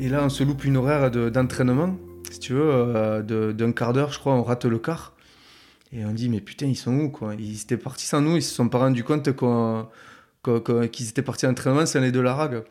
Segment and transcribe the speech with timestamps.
[0.00, 1.96] Et là, on se loupe une horaire de- d'entraînement,
[2.30, 5.14] si tu veux, euh, d'un quart d'heure, je crois, on rate le quart.
[5.92, 7.34] Et on dit, mais putain, ils sont où quoi?
[7.38, 9.28] Ils étaient partis sans nous, ils se sont pas rendus compte
[10.92, 12.62] qu'ils étaient partis en entraînement sans les de la rag.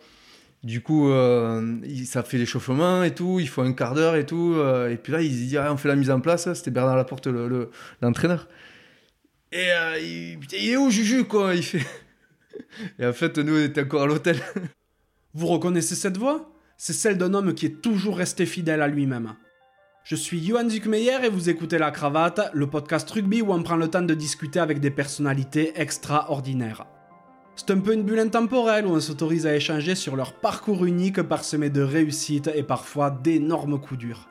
[0.63, 4.55] Du coup, euh, ça fait l'échauffement et tout, il faut un quart d'heure et tout.
[4.57, 6.71] euh, et puis là, ils se disent, ah, on fait la mise en place, c'était
[6.71, 7.69] Bernard Laporte, le-
[8.01, 8.47] l'entraîneur.
[9.51, 11.55] et euh, il, putain, il est où Juju quoi?
[11.55, 11.85] Il fait.
[12.99, 14.37] Et en fait, nous, on était encore à l'hôtel.
[15.33, 16.51] Vous reconnaissez cette voix?
[16.81, 19.35] C'est celle d'un homme qui est toujours resté fidèle à lui-même.
[20.05, 23.75] Je suis Johan Zuckmeyer et vous écoutez La Cravate, le podcast rugby où on prend
[23.75, 26.85] le temps de discuter avec des personnalités extraordinaires.
[27.57, 31.21] C'est un peu une bulle intemporelle où on s'autorise à échanger sur leur parcours unique
[31.21, 34.29] parsemé de réussites et parfois d'énormes coups durs.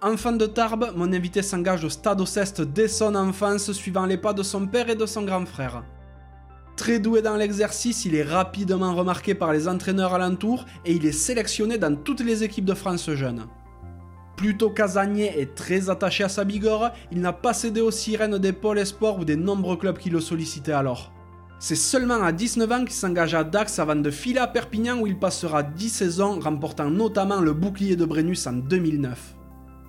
[0.00, 4.34] Enfant de Tarbes, mon invité s'engage au stade Ceste dès son enfance, suivant les pas
[4.34, 5.82] de son père et de son grand frère.
[6.78, 11.12] Très doué dans l'exercice, il est rapidement remarqué par les entraîneurs alentours et il est
[11.12, 13.46] sélectionné dans toutes les équipes de France jeunes.
[14.36, 18.52] Plutôt casanier et très attaché à sa bigorre, il n'a pas cédé aux sirènes des
[18.52, 21.12] pôles espoirs ou des nombreux clubs qui le sollicitaient alors.
[21.58, 25.08] C'est seulement à 19 ans qu'il s'engage à Dax avant de filer à Perpignan où
[25.08, 29.37] il passera 10 saisons, remportant notamment le bouclier de Brennus en 2009.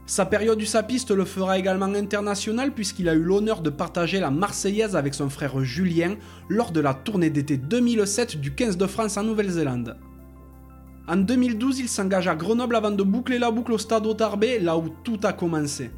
[0.10, 4.96] Sa période USAPiste le fera également international puisqu'il a eu l'honneur de partager la Marseillaise
[4.96, 6.16] avec son frère Julien
[6.50, 9.98] lors de la tournée d'été 2007 du 15 de France en Nouvelle-Zélande.
[11.08, 14.80] En 2012, il s'engage à Grenoble avant de boucler la boucle au stade Otarbé, là
[14.80, 15.92] où tout a commencé.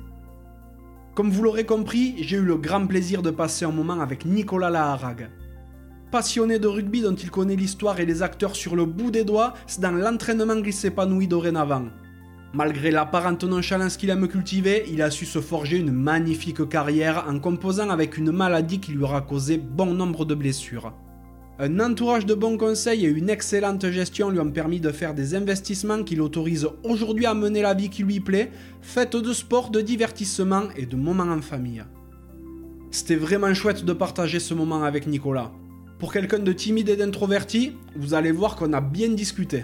[1.15, 4.69] Comme vous l'aurez compris, j'ai eu le grand plaisir de passer un moment avec Nicolas
[4.69, 5.29] Laharag.
[6.11, 9.53] Passionné de rugby dont il connaît l'histoire et les acteurs sur le bout des doigts,
[9.67, 11.85] c'est dans l'entraînement qu'il s'épanouit dorénavant.
[12.53, 17.39] Malgré l'apparente nonchalance qu'il aime cultiver, il a su se forger une magnifique carrière en
[17.39, 20.93] composant avec une maladie qui lui aura causé bon nombre de blessures.
[21.59, 25.33] Un entourage de bons conseils et une excellente gestion lui ont permis de faire des
[25.33, 29.79] investissements qui l'autorisent aujourd'hui à mener la vie qui lui plaît, faite de sport, de
[29.79, 31.83] divertissement et de moments en famille.
[32.89, 35.51] C'était vraiment chouette de partager ce moment avec Nicolas.
[35.99, 39.63] Pour quelqu'un de timide et d'introverti, vous allez voir qu'on a bien discuté.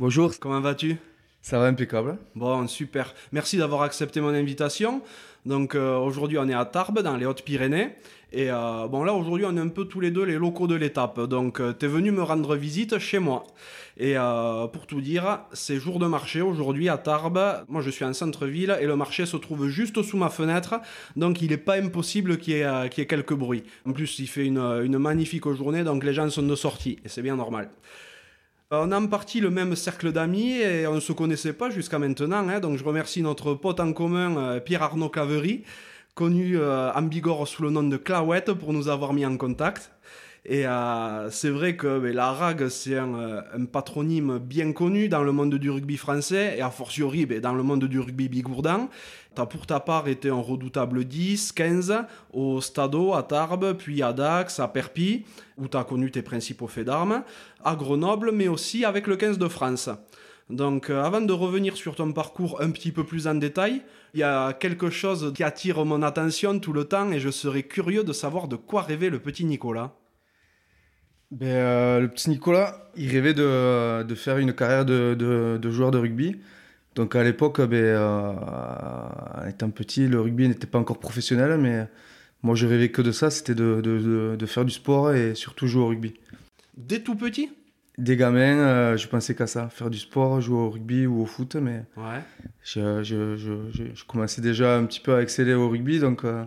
[0.00, 0.96] Bonjour, comment vas-tu?
[1.42, 2.16] Ça va impeccable.
[2.34, 3.14] Bon, super.
[3.32, 5.02] Merci d'avoir accepté mon invitation.
[5.44, 7.90] Donc euh, aujourd'hui, on est à Tarbes, dans les Hautes-Pyrénées.
[8.32, 10.74] Et euh, bon, là, aujourd'hui, on est un peu tous les deux les locaux de
[10.74, 11.20] l'étape.
[11.20, 13.44] Donc, tu es venu me rendre visite chez moi.
[13.98, 17.66] Et euh, pour tout dire, c'est jour de marché aujourd'hui à Tarbes.
[17.68, 20.76] Moi, je suis en centre-ville et le marché se trouve juste sous ma fenêtre.
[21.14, 23.64] Donc, il n'est pas impossible qu'il y, ait, euh, qu'il y ait quelques bruits.
[23.86, 26.98] En plus, il fait une, une magnifique journée, donc les gens sont de sortie.
[27.04, 27.68] Et c'est bien normal.
[28.72, 31.98] On a en partie le même cercle d'amis et on ne se connaissait pas jusqu'à
[31.98, 32.48] maintenant.
[32.48, 32.60] hein.
[32.60, 35.64] donc je remercie notre pote en commun, euh, Pierre-Arnaud Claverie,
[36.14, 39.90] connu euh, en Bigorre sous le nom de Claouette, pour nous avoir mis en contact.
[40.46, 45.22] Et euh, c'est vrai que la RAG, c'est un, euh, un patronyme bien connu dans
[45.22, 48.88] le monde du rugby français et a fortiori ben, dans le monde du rugby bigourdan.
[49.34, 51.94] Tu as pour ta part été un redoutable 10, 15
[52.32, 55.24] au Stadeau, à Tarbes, puis à Dax, à Perpy,
[55.58, 57.22] où tu as connu tes principaux faits d'armes,
[57.62, 59.90] à Grenoble, mais aussi avec le 15 de France.
[60.48, 63.82] Donc euh, avant de revenir sur ton parcours un petit peu plus en détail,
[64.14, 67.62] il y a quelque chose qui attire mon attention tout le temps et je serais
[67.62, 69.99] curieux de savoir de quoi rêvait le petit Nicolas.
[71.30, 75.70] Ben, euh, le petit Nicolas, il rêvait de, de faire une carrière de, de, de
[75.70, 76.40] joueur de rugby.
[76.96, 81.86] Donc à l'époque, ben, euh, étant petit, le rugby n'était pas encore professionnel, mais
[82.42, 85.34] moi je rêvais que de ça, c'était de, de, de, de faire du sport et
[85.36, 86.14] surtout jouer au rugby.
[86.76, 87.50] Dès tout petit?
[87.96, 91.26] Des gamins, euh, je pensais qu'à ça, faire du sport, jouer au rugby ou au
[91.26, 92.20] foot, mais Ouais.
[92.64, 96.24] je, je, je, je, je commençais déjà un petit peu à exceller au rugby, donc,
[96.24, 96.44] euh,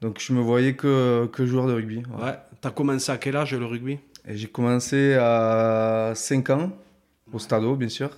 [0.00, 2.02] donc je me voyais que, que joueur de rugby.
[2.20, 2.34] Ouais.
[2.60, 3.98] T'as commencé à quel âge le rugby?
[4.28, 6.70] J'ai commencé à 5 ans,
[7.32, 8.10] au Stadeau, bien sûr,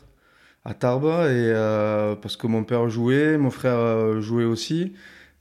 [0.65, 4.93] à Tarbes, et, euh, parce que mon père jouait, mon frère euh, jouait aussi.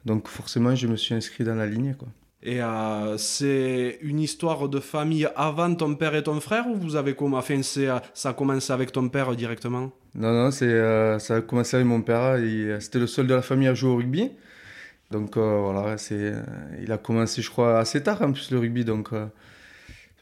[0.05, 1.95] Donc forcément, je me suis inscrit dans la ligne.
[1.97, 2.07] Quoi.
[2.45, 6.97] Et euh, c'est une histoire de famille avant ton père et ton frère ou vous
[6.97, 9.91] avez comment enfin, ça a commencé avec ton père directement?
[10.15, 12.37] Non, non, c'est, euh, ça a commencé avec mon père.
[12.39, 14.29] il- C'était le seul de la famille à jouer au rugby.
[15.09, 16.33] Donc euh, voilà, c'est,
[16.81, 18.83] il a commencé, je crois, assez tard en plus le rugby.
[18.83, 19.09] Donc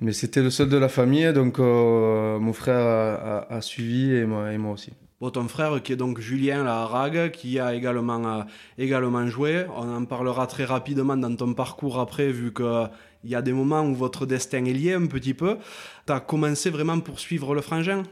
[0.01, 4.11] Mais c'était le seul de la famille, donc euh, mon frère a, a- a suivi
[4.13, 4.91] et moi, et moi aussi.
[5.21, 8.43] Bon, ton frère, qui est donc Julien la Rague, qui a également, euh,
[8.77, 9.65] également joué.
[9.75, 12.89] On en parlera très rapidement dans ton parcours après, vu qu'il
[13.25, 15.57] y a des moments où votre destin est lié un petit peu.
[16.07, 18.03] Tu as commencé vraiment pour suivre le frangin?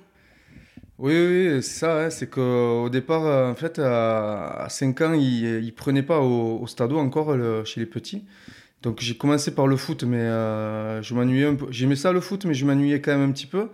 [0.98, 2.06] Oui, oui, c'est ça.
[2.06, 6.60] hein, c'est qu'au départ, euh, en fait, à, 5 ans, il ne prenait pas au,
[6.62, 8.26] au stade encore le- chez les petits.
[8.82, 11.68] Donc j'ai commencé par le foot, mais euh, je m'ennuyais un peu.
[11.70, 13.68] J'aimais ça le foot, mais je m'ennuyais quand même un petit peu.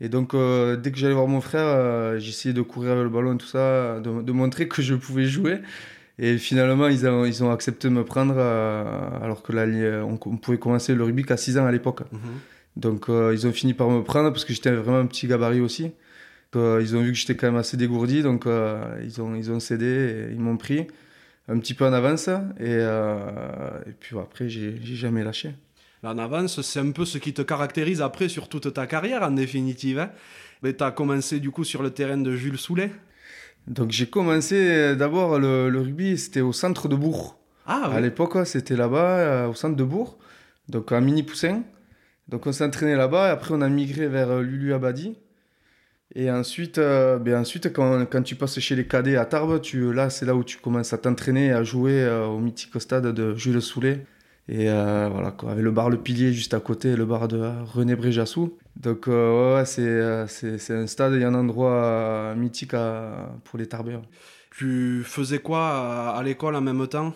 [0.00, 3.08] Et donc euh, dès que j'allais voir mon frère, euh, j'essayais de courir avec le
[3.08, 5.60] ballon, tout ça, de, de montrer que je pouvais jouer.
[6.18, 9.64] Et finalement, ils ont, ils ont accepté de me prendre, alors que là,
[10.04, 12.02] on, on pouvait commencer le rugby qu'à 6 ans à l'époque.
[12.76, 15.60] Donc euh, ils ont fini par me prendre parce que j'étais vraiment un petit gabarit
[15.60, 15.92] aussi.
[16.54, 18.44] Ils ont vu que j'étais quand même assez dégourdi, donc
[19.02, 20.86] ils, ont, ils ont cédé et ils m'ont pris
[21.48, 22.28] un petit peu en avance.
[22.28, 25.54] Et, euh, et puis après, j'ai jamais lâché.
[26.04, 29.30] En avance, c'est un peu ce qui te caractérise après sur toute ta carrière, en
[29.30, 30.00] définitive.
[30.00, 30.10] Hein.
[30.62, 32.90] Mais tu as commencé du coup sur le terrain de Jules Soulet.
[33.68, 37.38] Donc j'ai commencé euh, d'abord le, le rugby, c'était au centre de Bourg.
[37.66, 40.18] Ah À l'époque, c'était là-bas, euh, au centre de Bourg,
[40.68, 41.62] donc à Mini Poussin.
[42.28, 45.16] Donc on s'entraînait là-bas, et après on a migré vers euh, Lulu Abadi.
[46.14, 49.92] Et ensuite, euh, ben ensuite quand, quand tu passes chez les cadets à Tarbes, tu,
[49.92, 53.06] là c'est là où tu commences à t'entraîner et à jouer euh, au mythique stade
[53.06, 54.04] de Jules Soulet.
[54.48, 57.38] Et euh, voilà, quoi, avec le bar Le Pilier juste à côté, le bar de
[57.72, 58.58] René Bréjassou.
[58.76, 63.66] Donc ouais, ouais, c'est, c'est, c'est un stade et un endroit mythique à- pour les
[63.66, 64.02] Tarbeurs.
[64.50, 67.14] Tu faisais quoi à, à l'école en même temps?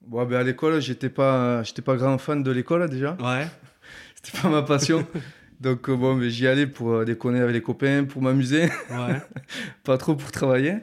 [0.00, 3.16] Bon, ben à l'école, j'étais pas, j'étais pas grand fan de l'école déjà.
[3.20, 3.46] Ouais.
[4.22, 5.04] C'était pas ma passion.
[5.60, 9.20] Donc euh, bon, mais j'y allais pour euh, déconner avec les copains, pour m'amuser, Ouais.
[9.84, 10.74] pas trop pour travailler.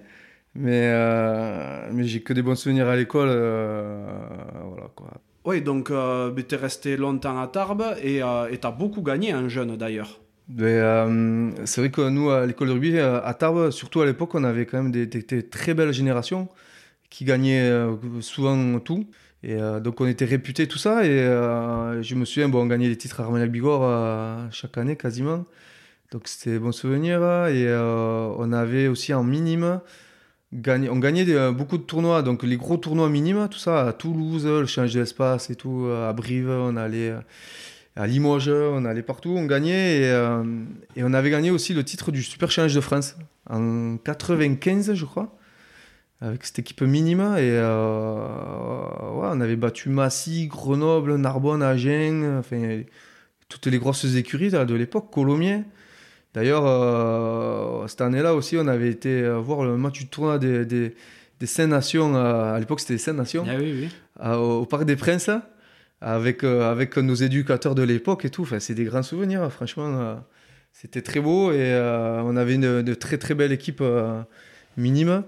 [0.58, 3.28] Mais, euh, mais j'ai que des bons souvenirs à l'école.
[3.30, 4.06] euh,
[4.70, 5.12] voilà quoi.
[5.46, 9.34] Oui, donc euh, ben, t'es resté longtemps à Tarbes et euh, et t'as beaucoup gagné
[9.34, 10.20] en jeune d'ailleurs.
[10.60, 14.44] Euh, c'est vrai que nous, à l'école de rugby, à Tarbes, surtout à l'époque, on
[14.44, 16.48] avait quand même des, des- des très belles générations
[17.10, 17.72] qui gagnaient
[18.22, 19.06] souvent tout.
[19.46, 21.06] Et euh, donc on était réputés, tout ça.
[21.06, 24.78] Et euh, je me souviens, bon, on gagnait les titres à Armagnac Bigorre euh, chaque
[24.78, 25.46] année quasiment.
[26.12, 27.22] Donc c'était des bons souvenirs.
[27.48, 29.82] Et on avait aussi en minime,
[30.52, 32.24] on gagnait des- beaucoup de tournois.
[32.24, 36.12] Donc les gros tournois minimes, tout ça, à Toulouse, le change d'espace et tout, à
[36.14, 37.14] Brive, on allait
[37.96, 39.98] à Limoges, on allait partout, on gagnait.
[40.02, 40.10] Et,
[40.96, 43.16] et on avait gagné aussi le titre du Super Challenge de France
[43.50, 45.36] en 95, je crois
[46.22, 48.18] avec cette équipe minime et euh,
[49.14, 52.82] ouais, on avait battu Massy, Grenoble, Narbonne, Agen, enfin
[53.50, 55.64] toutes les grosses écuries de, l'époque, Colomiers.
[56.34, 60.66] D'ailleurs, euh, cette année-là aussi, on avait été euh, voir le match du tournoi des,
[60.66, 60.96] des,
[61.40, 63.90] des Cinq Nations, euh, à l'époque c'était les Cinq Nations, Ah oui, oui.
[64.20, 65.30] à- au, Parc des Princes,
[66.02, 68.42] avec, avec nos éducateurs de l'époque et tout.
[68.42, 69.88] Enfin, c'est des grands souvenirs, franchement.
[70.00, 70.16] euh,
[70.74, 71.74] c'était très beau et
[72.26, 73.82] on avait une, de très très belle équipe
[74.76, 75.24] minime.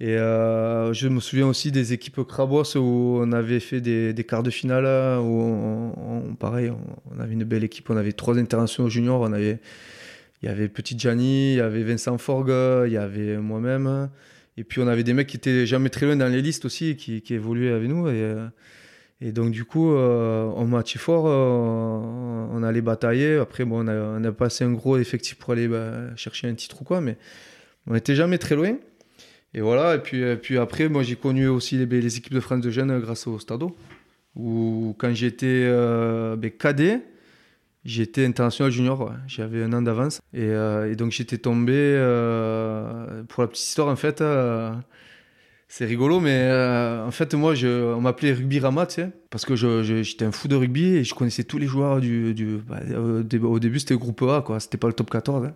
[0.00, 4.44] Et euh, je me souviens aussi des équipes Crabos où on avait fait des, quarts
[4.44, 4.84] de finale,
[5.20, 6.70] où on, pareil,
[7.10, 9.58] on, avait une belle équipe, on avait trois internationaux juniors, on avait,
[10.42, 14.08] il y avait Petit Gianni, il y avait Vincent Forgue, il y avait moi-même,
[14.56, 16.94] et puis on avait des mecs qui étaient jamais très loin dans les listes aussi,
[16.96, 18.46] qui, évoluaient avec nous, et, euh,
[19.20, 23.88] et donc du coup, euh, on matchait fort, euh, on allait batailler, après bon, on
[23.88, 27.00] a, on a passé un gros effectif pour aller bah, chercher un titre ou quoi,
[27.00, 27.16] mais
[27.88, 28.76] on n'était jamais très loin.
[29.54, 32.40] Et voilà, et puis, et puis après, moi j'ai connu aussi les, les équipes de
[32.40, 33.76] France de jeunes grâce au Stado.
[34.36, 37.00] Où quand j'étais euh, ben, cadet,
[37.84, 40.20] j'étais international junior, j'avais un an d'avance.
[40.34, 44.70] Et, euh, donc j'étais tombé, euh, pour la petite histoire en fait, euh,
[45.66, 49.56] c'est rigolo, mais euh, en fait moi on m'appelait Rugby Rama, tu sais, parce que
[49.56, 52.32] j'étais un fou de rugby et je connaissais tous les joueurs du...
[52.34, 55.46] du bah, au, dé- au début c'était groupe A, quoi, c'était pas le top 14,
[55.46, 55.54] hein.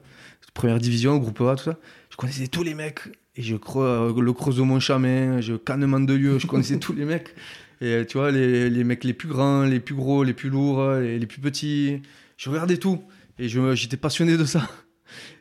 [0.55, 1.79] première division, groupe A, tout ça.
[2.11, 3.01] Je connaissais tous les mecs.
[3.37, 7.35] Et je crois le Creusot Montchamin, je Cannement de lieu, je connaissais tous les mecs.
[7.81, 10.51] Et euh, tu vois, les, les mecs les plus grands, les plus gros, les plus
[10.51, 12.03] lourds, les, les plus petits.
[12.37, 13.03] Je regardais tout.
[13.39, 14.69] Et j'étais passionné de ça.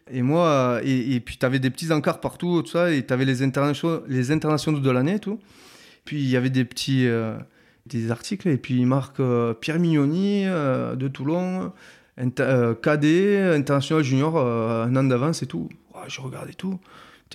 [0.09, 3.05] Et moi, euh, et, et puis tu avais des petits encarts partout, tout ça, et
[3.05, 5.39] tu avais les internationaux, les internationaux de l'année, tout.
[6.03, 7.37] Puis il y avait des petits euh,
[7.85, 11.71] des articles, et puis il marque euh, Pierre Mignoni euh, de Toulon,
[12.17, 15.69] inter- euh, cadet, international junior, euh, un an d'avance et tout.
[16.07, 16.79] Je regardais tout.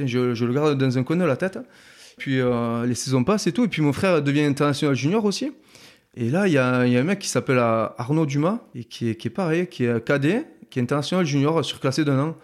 [0.04, 1.58] Je, le garde dans un coin de la tête.
[2.18, 3.64] Puis euh, les saisons passent et tout.
[3.64, 5.52] Et puis mon frère devient international junior aussi.
[6.16, 9.30] Et là, il y, a un mec qui s'appelle euh, Arnaud Dumas, et qui est,
[9.30, 12.36] pareil, qui est cadet, qui est international junior, surclassé d'un an.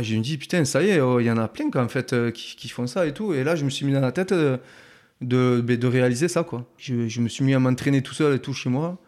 [0.00, 2.12] Je me dis, putain, ça y est, oh, il y en a plein en fait,
[2.12, 3.34] euh, qui, font ça et tout.
[3.34, 4.58] Et là, je me suis mis dans la tête de,
[5.20, 6.42] ben, de réaliser ça.
[6.42, 6.64] quoi.
[6.78, 8.98] Je me suis mis à m'entraîner tout seul et tout chez moi.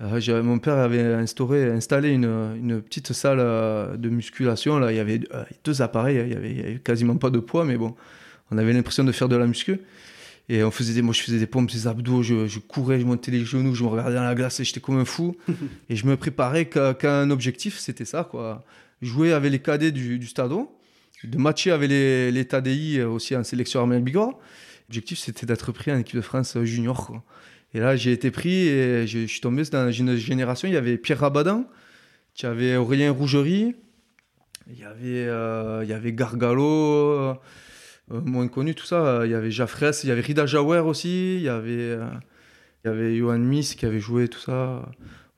[0.00, 4.78] Euh, mon père avait instauré, installé une, une petite salle euh, de musculation.
[4.78, 7.76] Là, il y avait euh, deux appareils, il y, avait, quasiment pas de poids, mais
[7.76, 7.94] bon,
[8.50, 9.80] on avait l'impression de faire de la muscu.
[10.48, 13.32] Et on faisait des, moi, je faisais des pompes, des abdos, je, courais, je montais
[13.32, 15.34] les genoux, je me regardais dans la glace et j'étais comme un fou.
[15.88, 18.64] et je me préparais qu'à un objectif, c'était ça, quoi.
[19.02, 20.52] Jouer avec les cadets du, du stade,
[21.24, 24.38] de matcher avec les, les TADI aussi en sélection armée Bigorre.
[24.88, 27.24] L'objectif, c'était d'être pris en équipe de France junior, quoi.
[27.74, 30.68] Et là, j'ai été pris et je, suis tombé dans une génération.
[30.68, 31.66] Il y avait Pierre Rabadan,
[32.38, 33.74] il y avait Aurélien Rougerie,
[34.68, 37.34] il y avait, euh, il y avait Gargalo, euh,
[38.10, 39.22] moins connu, tout ça.
[39.24, 42.08] Il y avait Jaffres, il y avait Rida Jawer aussi, il y avait, euh,
[42.84, 44.88] il y avait Johan Miss qui avait joué, tout ça.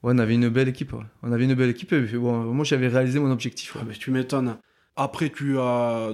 [0.03, 0.95] Ouais, on avait une belle équipe.
[1.23, 1.93] On avait une belle équipe.
[1.93, 3.77] Et bon, moi, j'avais réalisé mon objectif.
[3.79, 4.57] Ah, mais tu m'étonnes.
[4.97, 5.55] Après, tu,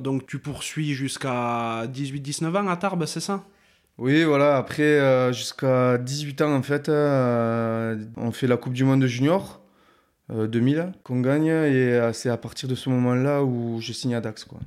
[0.01, 3.45] donc, tu poursuis jusqu'à 18-19 ans à Tarbes, c'est ça?
[3.97, 8.85] Oui, voilà, après, euh, jusqu'à 18 ans, en fait, euh, on fait la Coupe du
[8.85, 9.61] Monde Junior
[10.31, 14.21] 2000 euh, qu'on gagne, et c'est à partir de ce moment-là où je signe à
[14.21, 14.45] Dax.
[14.45, 14.59] Quoi.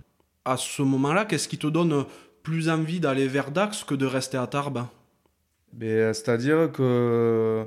[0.45, 2.05] À ce moment-là, qu'est-ce qui te donne
[2.41, 4.85] plus envie d'aller vers Dax que de rester à Tarbes?
[5.73, 7.65] Ben, C'est-à-dire que,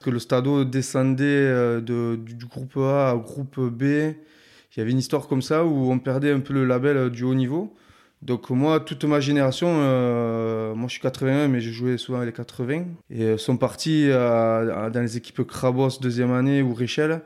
[0.00, 1.50] que le Stadeau descendait
[1.82, 3.82] de, du groupe A au groupe B.
[3.82, 7.24] Il y avait une histoire comme ça où on perdait un peu le label du
[7.24, 7.76] haut niveau.
[8.22, 12.30] Donc moi, toute ma génération, euh, moi je suis 81, mais je jouais souvent avec
[12.30, 17.22] les 80, et euh, sont partis dans les équipes Crabos deuxième année ou Réchelle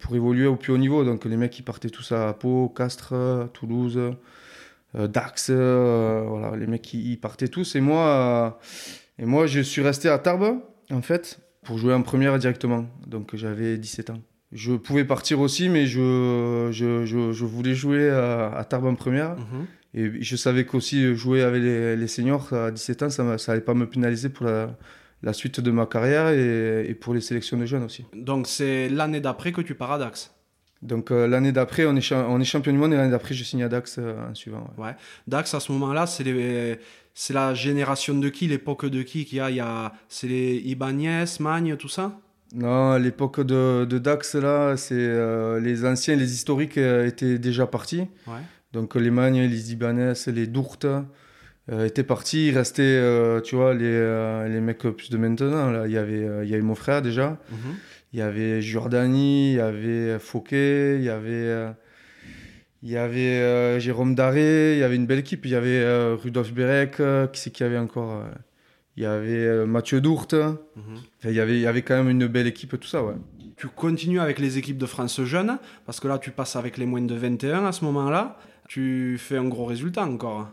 [0.00, 1.04] pour évoluer au plus haut niveau.
[1.04, 3.14] Donc les mecs, ils partaient tous à Pau, Castres,
[3.52, 3.98] Toulouse,
[4.96, 7.76] euh, Dax, voilà, les mecs, ils, partaient tous.
[7.76, 8.58] Et moi,
[9.18, 10.58] et moi, je suis resté à Tarbes,
[10.90, 12.86] en fait, pour jouer en première directement.
[13.06, 14.20] Donc j'avais 17 ans.
[14.50, 19.36] Je pouvais partir aussi, mais je, je, je, voulais jouer à, Tarbes en première.
[19.36, 19.66] Mhm.
[19.94, 23.88] Et je savais qu'aussi jouer avec les, seniors à 17 ans, ça n'allait pas me
[23.88, 28.04] pénaliser pour la, suite de ma carrière et, pour les sélections de jeunes aussi.
[28.14, 30.34] Donc c'est l'année d'après que tu pars à Dax?
[30.84, 33.42] Donc euh, l'année d'après, on est, on est champion du monde et l'année d'après, je
[33.42, 34.70] signe à Dax euh, en suivant.
[34.76, 34.94] Ouais.
[35.26, 36.78] Dax, à ce moment-là, c'est, les,
[37.14, 40.28] c'est la génération de qui, l'époque de qui qu'il y a, il y a C'est
[40.28, 42.20] les Ibanez, Magne, tout ça?
[42.54, 48.06] Non, l'époque de, de Dax, là, c'est euh, les anciens, les historiques étaient déjà partis.
[48.26, 48.34] Ouais.
[48.74, 50.86] Donc les Magnes, les Ibanez, les Dourtes
[51.70, 52.48] euh, étaient partis.
[52.48, 55.70] Il restait, euh, tu vois, les, euh, les mecs plus de maintenant.
[55.70, 55.86] Là.
[55.86, 57.38] Il, y avait, il y avait mon frère déjà.
[57.50, 57.74] Mhm.
[58.12, 61.72] Il y avait Jordani, il y avait Fouquet, il y avait,
[62.82, 65.46] il y avait Jérôme Daré, il y avait une belle équipe.
[65.46, 66.96] Il y avait Rudolf Berek,
[67.32, 68.22] qui c'est qu'il y avait encore
[68.96, 70.34] Il y avait Mathieu Dourte.
[70.34, 71.00] Mhm.
[71.24, 73.14] il, y avait, il y avait quand même une belle équipe, tout ça, ouais.
[73.56, 76.86] Tu continues avec les équipes de France jeunes, parce que là, tu passes avec les
[76.86, 80.48] moins de 21 à ce moment-là tu fais un gros résultat encore.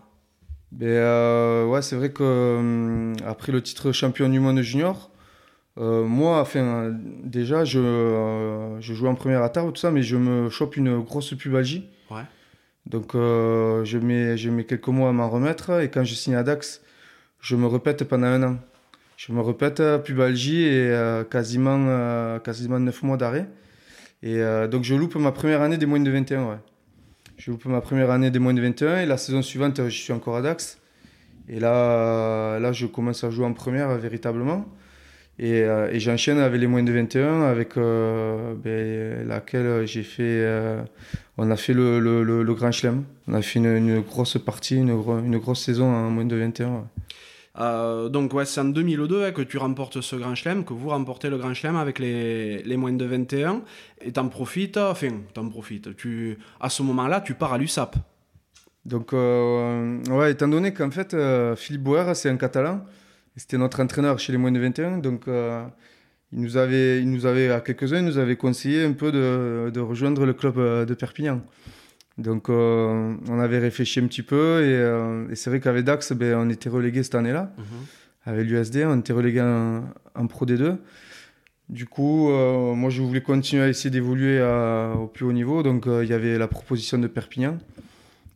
[0.72, 5.12] Ben, euh, ouais, c'est vrai que euh, après le titre champion du monde junior,
[5.77, 10.50] euh, moi, enfin, déjà, je, je jouais en première table, tout ça, mais je me
[10.50, 11.89] chope une grosse pubalgie.
[12.10, 12.24] Ouais.
[12.86, 15.82] Donc, je, mets, je mets quelques mois à m'en remettre.
[15.82, 16.82] Et quand je signe à Dax,
[17.39, 18.58] je me répète pendant un an.
[19.18, 23.48] Je me répète pubalgie et quasiment, quasiment 9 mois d'arrêt.
[24.24, 26.50] Et donc, je loupe ma première année des moins de 21.
[26.50, 26.56] Ouais.
[27.43, 30.13] Je loupe ma première année des moins de 21 et la saison suivante, je suis
[30.13, 30.77] encore à Dax.
[31.50, 34.63] Et là, là je commence à jouer en première véritablement.
[35.39, 40.21] Et, euh, et j'enchaîne avec les moins de 21, avec euh, ben, laquelle j'ai fait.
[40.21, 40.83] Euh,
[41.39, 43.05] on a fait le, le, le, Grand Chelem.
[43.27, 46.88] On a fait une, grosse partie, une, une, grosse saison en moins de 21.
[47.60, 50.89] Euh, donc ouais, c'est en 2002 hein, que tu remportes ce Grand Chelem, que vous
[50.89, 53.62] remportez le Grand Chelem avec les, les moins de 21,
[54.01, 57.96] et t'en profites, enfin, t'en profites, tu, à ce moment-là, tu pars à l'USAP.
[58.86, 62.86] Donc, euh, ouais, étant donné qu'en fait, euh, Philippe Bouer, c'est un Catalan,
[63.36, 67.51] c'était notre entraîneur chez les moins de 21, donc il, nous avait, il nous avait,
[67.51, 71.41] à quelques-uns, il nous avait conseillé un peu de, de rejoindre le club de Perpignan.
[72.18, 76.36] Donc euh, on avait réfléchi un petit peu et, euh, c'est vrai qu'avec Dax, ben,
[76.36, 77.53] on était relégué cette année-là.
[77.58, 77.65] Mhm.
[78.25, 80.77] Avec l'USD, on était relégué en, Pro D2.
[81.70, 84.41] Du coup, euh, moi je voulais continuer à essayer d'évoluer
[84.96, 85.63] au plus haut niveau.
[85.63, 87.58] Donc il y avait la proposition de Perpignan.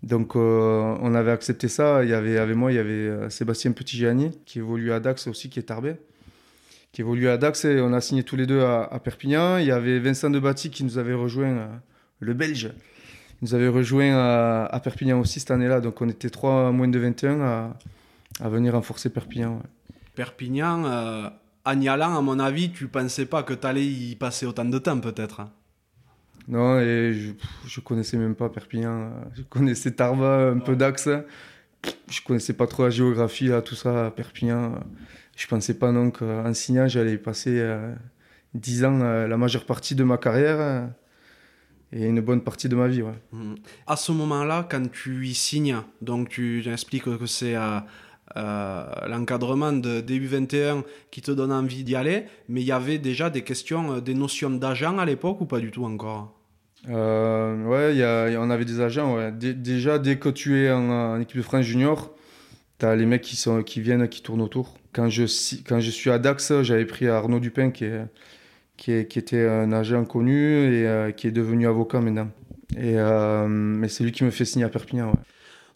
[0.01, 2.03] Donc on avait accepté ça.
[2.03, 5.49] Il y avait avec moi, il y avait Sébastien Petit-Gianni qui évolue à Dax aussi,
[5.49, 5.95] qui est tarbé
[6.91, 9.57] qui évolue à Dax et on a signé tous les deux à, à Perpignan.
[9.57, 11.67] Il y avait Vincent Debati qui nous avait rejoint,
[12.21, 12.71] le Belge,
[13.41, 15.81] nous avait rejoint à, Perpignan aussi cette année-là.
[15.81, 17.77] Donc on était trois moins de 21 à,
[18.41, 19.61] à venir renforcer Perpignan.
[20.15, 21.29] Perpignan, euh,
[21.65, 24.65] en y allant, à mon avis, tu pensais pas que tu allais y passer autant
[24.65, 25.51] de temps peut-être hein?
[26.47, 27.31] Non, et je,
[27.67, 29.09] je connaissais même pas Perpignan.
[29.35, 31.09] Je connaissais Tarva, un peu d'Axe.
[32.09, 34.75] Je connaissais pas trop la géographie, là, tout ça, Perpignan.
[35.35, 37.59] Je pensais pas non qu'en signant, j'allais passer...
[37.59, 37.93] Euh,
[38.55, 40.89] 10 ans, la majeure partie de ma carrière
[41.95, 43.01] et une bonne partie de ma vie.
[43.01, 43.13] Ouais.
[43.31, 43.55] Mmh.
[43.87, 47.55] À ce moment-là, quand tu y signes, donc tu expliques que c'est
[48.35, 53.29] l'encadrement de DU 21 qui te donne envie d'y aller, mais il y avait déjà
[53.29, 56.33] des questions, des notions d'agent à l'époque ou pas du tout encore?
[56.89, 59.15] Euh, ouais, y a, on avait des agents.
[59.15, 59.31] Ouais.
[59.31, 62.13] déjà, dès que tu es en, équipe de France junior,
[62.77, 64.75] tu as les mecs qui, sont, qui viennent, qui tournent autour.
[64.93, 65.23] Quand je,
[65.67, 68.05] quand je suis à Dax, j'avais pris Arnaud Dupin, qui, est,
[68.77, 72.29] qui, est, qui était un agent connu et euh, qui est devenu avocat maintenant.
[72.77, 75.07] Et, euh, mais c'est lui qui me fait signer à Perpignan.
[75.07, 75.19] Ouais.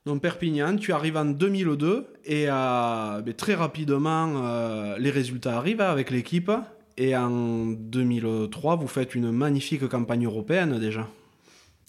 [0.06, 6.52] Donc Perpignan, tu arrives en 2002 et ben, très rapidement, les résultats arrivent avec l'équipe.
[6.98, 11.08] Et en 2003, vous faites une magnifique campagne européenne déjà.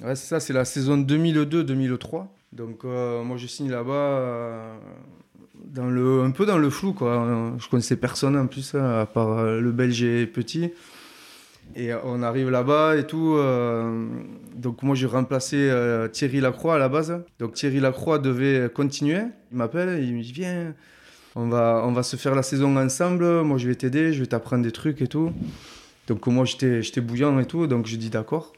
[0.05, 2.27] Ouais, c'est ça, c'est la saison 2002-2003.
[2.53, 4.77] Donc euh, moi je signe là-bas euh,
[5.65, 7.55] dans le, un peu dans le flou quoi.
[7.59, 10.73] Je connaissais personne en plus à part euh, le Belge et Petit.
[11.77, 13.39] Et on arrive là-bas et tout.
[14.57, 15.73] donc moi j'ai remplacé
[16.13, 17.23] Thierry Lacroix à la base.
[17.39, 19.23] Donc Thierry Lacroix devait continuer.
[19.53, 20.75] Il m'appelle, il me dit viens,
[21.37, 24.27] on va, on va se faire la saison ensemble, moi je vais t'aider, je vais
[24.27, 25.33] t'apprendre des trucs et tout.
[26.09, 28.53] Donc moi j'étais bouillant et tout, donc je dis d'accord.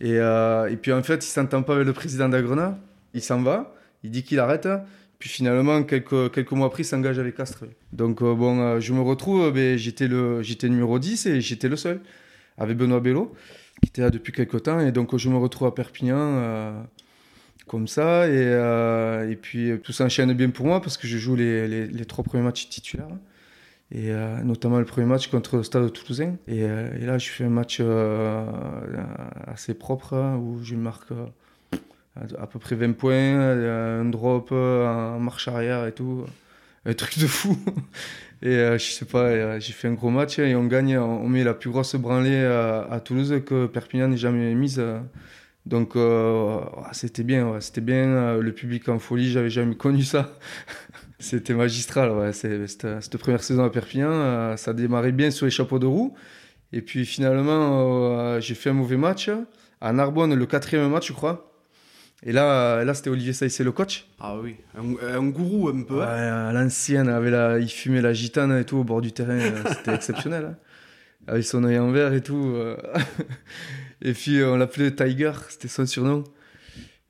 [0.00, 2.78] Et, euh, et, puis en fait, il s'entend pas avec le président d'Agrena,
[3.14, 4.68] il s'en va, il dit qu'il arrête.
[5.18, 7.64] Puis finalement, quelques, quelques mois après, il s'engage avec Castres.
[7.92, 10.08] Donc euh, bon, euh, je me retrouve, ben, j'étais
[10.68, 12.00] numéro 10 et j'étais le seul,
[12.58, 13.34] avec Benoît Bello,
[13.82, 14.80] qui était là depuis quelques temps.
[14.80, 16.84] Et donc je me retrouve à Perpignan
[17.66, 18.28] comme ça.
[18.28, 22.24] Et, euh, et puis tout s'enchaîne bien pour moi parce que je joue les, trois
[22.24, 23.08] premiers matchs titulaires.
[23.90, 26.36] Et euh, notamment le premier match contre le Stade Toulousain.
[26.48, 27.80] Et, euh, et là, je fais un match
[29.46, 31.12] assez propre hein, où je marque
[32.38, 36.24] à peu près 20 points, un drop en marche arrière et tout.
[36.86, 37.56] Un truc de fou.
[38.44, 41.54] Et je sais pas, j'ai fait un gros match et on gagne, on met la
[41.54, 44.82] plus grosse branlée à, Toulouse que Perpignan n'ait jamais mise.
[45.66, 46.60] Donc euh,
[46.92, 48.06] c'était bien, c'était bien.
[48.06, 50.38] Euh, le public en folie, j'avais jamais connu ça.
[51.18, 52.34] c'était magistral.
[52.34, 56.14] Cette, première saison à Perpignan, euh, ça démarrait bien sur les chapeaux de roue.
[56.72, 59.30] Et puis finalement, j'ai fait un mauvais match.
[59.80, 61.53] À Narbonne, le quatrième match, je crois.
[62.22, 64.08] Et là, là c'était Olivier Saïssé, le coach.
[64.18, 65.98] Ah oui, un, gourou un peu.
[65.98, 67.12] Ouais, à l'ancienne,
[67.60, 69.38] il fumait la gitane et tout au bord du terrain.
[69.68, 70.44] c'était exceptionnel.
[70.46, 70.56] Hein.
[71.26, 72.54] Avec son œil en vert et tout.
[74.04, 76.24] Et puis euh, on l'appelait Tiger, c'était son surnom.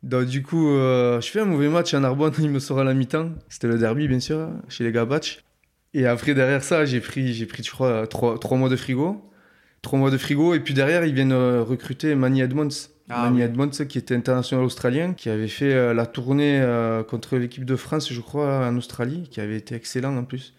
[0.03, 2.85] Donc du coup, euh, je fais un mauvais match à Narbonne, il me sort à
[2.85, 3.31] la mi-temps.
[3.49, 5.40] C'était le derby, bien sûr, chez les Gabatch.
[5.93, 9.31] Et après, derrière ça, j'ai pris, j'ai pris, je crois, trois, trois, mois de frigo.
[9.83, 10.55] Trois mois de frigo.
[10.55, 12.69] Et puis derrière, ils viennent euh, recruter Manny Edmonds.
[13.11, 16.64] Ah, Manny Edmonds, qui était international australien, qui avait fait la tournée
[17.09, 20.55] contre l'équipe de France, je crois, en Australie, qui avait été excellent en plus.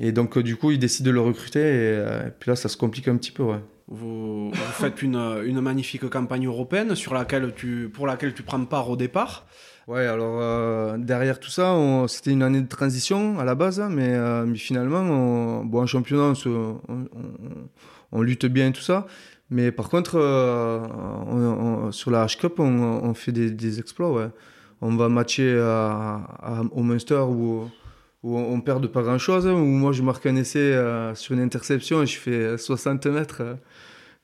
[0.00, 1.60] Et donc, du coup, ils décident de le recruter.
[1.60, 3.60] Et, et puis là, ça se complique un petit peu, ouais.
[3.88, 8.90] Vous, faites une, une, magnifique campagne européenne sur laquelle tu, pour laquelle tu prends part
[8.90, 9.46] au départ.
[9.86, 11.76] Ouais, alors euh, derrière tout ça,
[12.08, 15.86] c'était une année de transition à la base, mais, euh, mais finalement, on, bon, en
[15.86, 16.80] championnat, on,
[18.10, 19.06] on, lutte bien et tout ça.
[19.50, 24.32] Mais par contre, euh, sur la H-Cup, on, fait des, des, exploits.
[24.80, 25.54] On va matcher
[26.72, 27.70] au Munster où,
[28.22, 30.74] où on perd de pas grand-chose, où moi je marque un essai
[31.14, 33.42] sur une interception et je fais 60 mètres.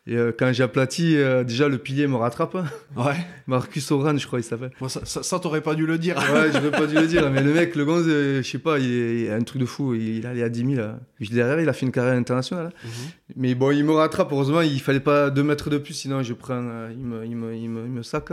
[0.08, 2.56] Et euh, quand j'aplatis, euh, déjà le pilier me rattrape.
[2.96, 3.14] Ouais.
[3.46, 4.72] Marcus Oran, je crois, il s'appelle.
[4.88, 6.16] ça, ça, t'aurais pas dû le dire.
[6.16, 7.30] ouais, je pas dû le dire.
[7.32, 9.94] Mais le mec, le gonze, euh, je sais pas, il, a un truc de fou.
[9.94, 10.88] Il, il allait à 10 000.
[11.30, 12.72] Derrière, il a fait une carrière internationale.
[12.84, 12.90] Mhm.
[13.36, 14.32] Mais bon, il me rattrape.
[14.32, 17.54] Heureusement, il fallait pas 2 mètres de plus, sinon je prends, il, me, il, me,
[17.54, 18.32] il, me, il me sac.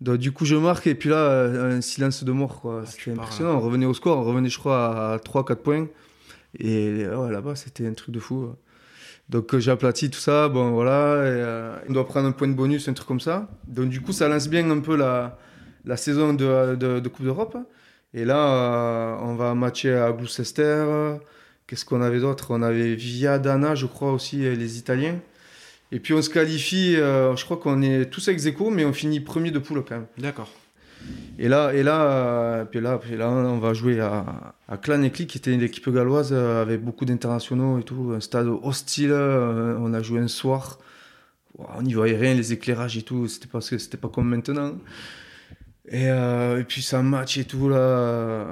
[0.00, 2.62] Donc, du coup, je marque et puis là, un silence de mort.
[2.62, 2.82] quoi.
[2.82, 3.56] Ah, c'était impressionnant.
[3.56, 5.86] On revenait au score, on revenait, je crois, à 3-4 points.
[6.58, 8.54] Et ouais, là-bas, c'était un truc de fou.
[9.28, 12.88] Donc j'ai aplati tout ça, bon voilà, euh, on doit prendre un point de bonus,
[12.88, 13.48] un truc comme ça.
[13.66, 15.38] Donc du coup ça lance bien un peu la,
[15.84, 17.56] la saison de, de, Coupe d'Europe.
[18.12, 21.16] Et là euh, on va matcher à Gloucester.
[21.66, 22.48] Qu'est-ce qu'on avait d'autre?
[22.50, 25.18] On avait Viadana, je crois aussi, les Italiens.
[25.90, 28.92] Et puis on se qualifie, euh, je crois qu'on est tous ex aequo, mais on
[28.92, 30.06] finit premier de poule quand même.
[30.18, 30.50] D'accord.
[31.38, 35.62] Et là, et là, euh, là, on va jouer à, à Clan-Éclit, qui était une
[35.62, 39.10] équipe galloise euh, avec beaucoup d'internationaux et tout, un stade hostile.
[39.10, 40.78] Euh, on a joué un soir.
[41.58, 43.26] On n'y voyait rien, les éclairages et tout.
[43.26, 44.74] C'était parce que c'était pas comme maintenant.
[45.88, 48.46] Et, et, puis ça match et tout là.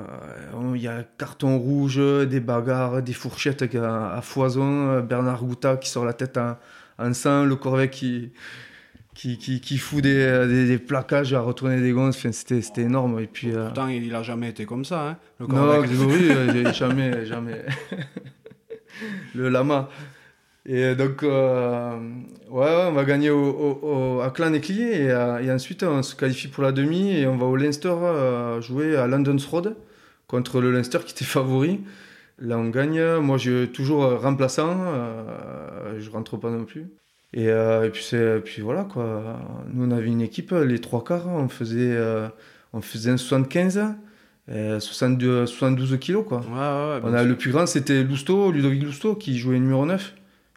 [0.74, 5.00] Il y a carton rouge, des bagarres, des fourchettes à, foison.
[5.00, 6.38] Bernard Gouta qui sort la tête
[6.98, 8.32] en sang, le Corvette qui
[9.14, 12.16] qui, qui, qui fout des, des, plaquages à retourner des gonzes.
[12.16, 13.20] c'était, c'était énorme.
[13.20, 15.10] Et puis, euh, Pourtant, il n'a jamais été comme ça.
[15.10, 17.62] Hein, le non, oui, jamais, jamais.
[19.34, 19.88] le lama.
[20.64, 21.98] Et donc, euh,
[22.48, 26.62] ouais, on va gagner au, à Clan et, euh, et, ensuite on se qualifie pour
[26.62, 27.94] la demi et on va au Leinster
[28.60, 29.76] jouer à London's Road
[30.28, 31.80] contre le Leinster qui était favori.
[32.38, 33.16] Là, on gagne.
[33.16, 34.76] Moi, je suis toujours remplaçant.
[35.98, 36.86] je rentre pas non plus.
[37.34, 38.04] Et, et puis,
[38.44, 39.40] puis voilà, quoi.
[39.72, 41.96] Nous, on avait une équipe, les trois quarts, on faisait,
[42.72, 43.82] on faisait un 75.
[44.80, 46.42] 72, 72 kilos quoi.
[46.50, 50.14] on a, le plus grand c'était Lousteau, Ludovic Lousteau qui jouait numéro 9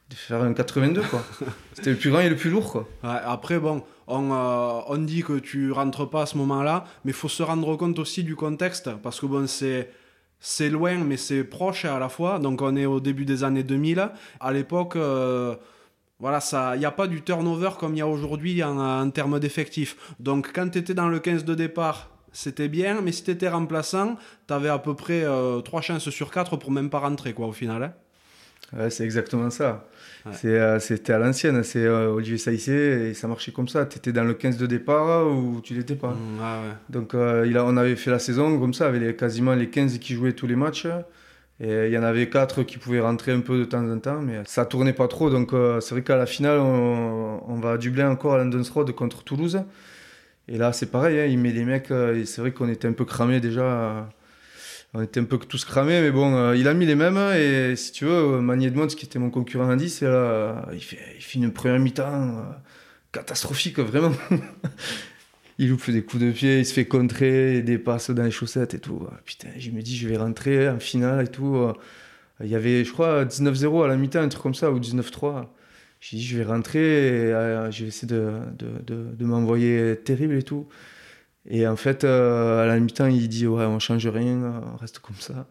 [0.09, 1.23] de faire un 82 quoi.
[1.73, 2.87] C'était le plus grand et le plus lourd quoi.
[3.03, 7.15] après bon, on, euh, on, dit que tu rentres pas à ce moment-là, mais il
[7.15, 9.89] faut se rendre compte aussi du contexte parce que bon c'est
[10.39, 12.39] c'est loin mais c'est proche à la fois.
[12.39, 14.09] Donc on est au début des années 2000.
[14.39, 15.55] À l'époque euh,
[16.19, 16.39] voilà,
[16.75, 20.13] il n'y a pas du turnover comme il y a aujourd'hui en, en, termes d'effectifs.
[20.19, 23.49] Donc quand tu étais dans le 15 de départ, c'était bien, mais si tu étais
[23.49, 27.33] remplaçant, tu avais à peu près 3 euh, chances sur 4 pour même pas rentrer
[27.33, 27.83] quoi au final.
[27.83, 27.93] Hein.
[28.73, 29.87] Ouais, c'est exactement ça.
[30.43, 33.85] Euh, c'était à l'ancienne, c'est euh, Olivier Saïssé et ça marchait comme ça.
[33.85, 36.11] Tu étais dans le 15 de départ ou tu l'étais pas?
[36.11, 36.39] Mmh,
[36.89, 39.69] Donc euh, il a, on avait fait la saison comme ça, avec les, quasiment les
[39.69, 40.87] 15 qui jouaient tous les matchs.
[41.61, 44.21] Et il y en avait 4 qui pouvaient rentrer un peu de temps en temps,
[44.21, 45.29] mais ça tournait pas trop.
[45.29, 49.23] Donc c'est vrai qu'à la finale, on, va à Dublin encore à London's Road contre
[49.23, 49.61] Toulouse.
[50.47, 51.87] Et là, c'est pareil, hein, il met les mecs.
[51.87, 54.07] c'est vrai qu'on était un peu cramés déjà
[54.95, 57.17] on était un peu tous cramés, mais bon, euh, il a mis les mêmes.
[57.35, 60.97] Et si tu veux, Magnier de qui était mon concurrent à 10, là, il, fait,
[61.17, 62.41] il fait une première mi-temps euh,
[63.11, 64.13] catastrophique, vraiment.
[65.57, 68.73] il loupe des coups de pied, il se fait contrer, des passes dans les chaussettes
[68.73, 69.07] et tout.
[69.25, 71.73] Putain, je me dis, je vais rentrer en finale et tout.
[72.41, 75.47] Il y avait, je crois, 19-0 à la mi-temps, un truc comme ça, ou 19-3.
[76.01, 80.35] J'ai dit, je vais rentrer, et, euh, je vais essayer de, de, de, m'envoyer terrible
[80.35, 80.67] et tout.
[81.49, 84.99] Et en fait, euh, à la mi-temps, il dit Ouais, on change rien, on reste
[84.99, 85.47] comme ça.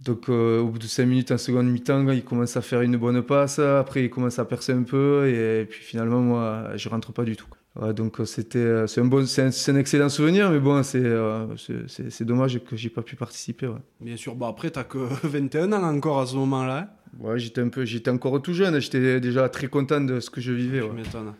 [0.00, 2.96] Donc, euh, au bout de 5 minutes en seconde mi-temps, il commence à faire une
[2.96, 3.58] bonne passe.
[3.60, 5.28] Après, il commence à percer un peu.
[5.28, 7.48] Et, puis finalement, moi, je rentre pas du tout.
[7.94, 10.50] Donc, c'était, c'est, un bon, c'est, un, excellent souvenir.
[10.50, 13.70] Mais bon, c'est, euh, c'est, dommage que j'ai pas pu participer.
[14.00, 14.34] Bien sûr.
[14.34, 16.96] Bon, après, tu que 21 ans encore à ce moment-là.
[17.18, 18.80] Ouais, j'étais, un peu, j'étais encore tout jeune.
[18.80, 20.80] J'étais déjà très content de ce que je vivais.
[20.80, 21.34] Je m'étonne.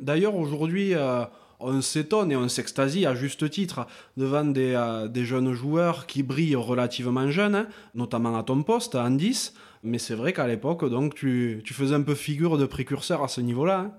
[0.00, 0.94] D'ailleurs, aujourd'hui
[1.60, 6.22] on s'étonne et on s'extasie à juste titre devant des, euh, des, jeunes joueurs qui
[6.22, 9.54] brillent relativement jeunes, hein, notamment à ton poste, à 10.
[9.82, 13.28] Mais c'est vrai qu'à l'époque, donc, tu, tu, faisais un peu figure de précurseur à
[13.28, 13.80] ce niveau-là.
[13.80, 13.92] Hein.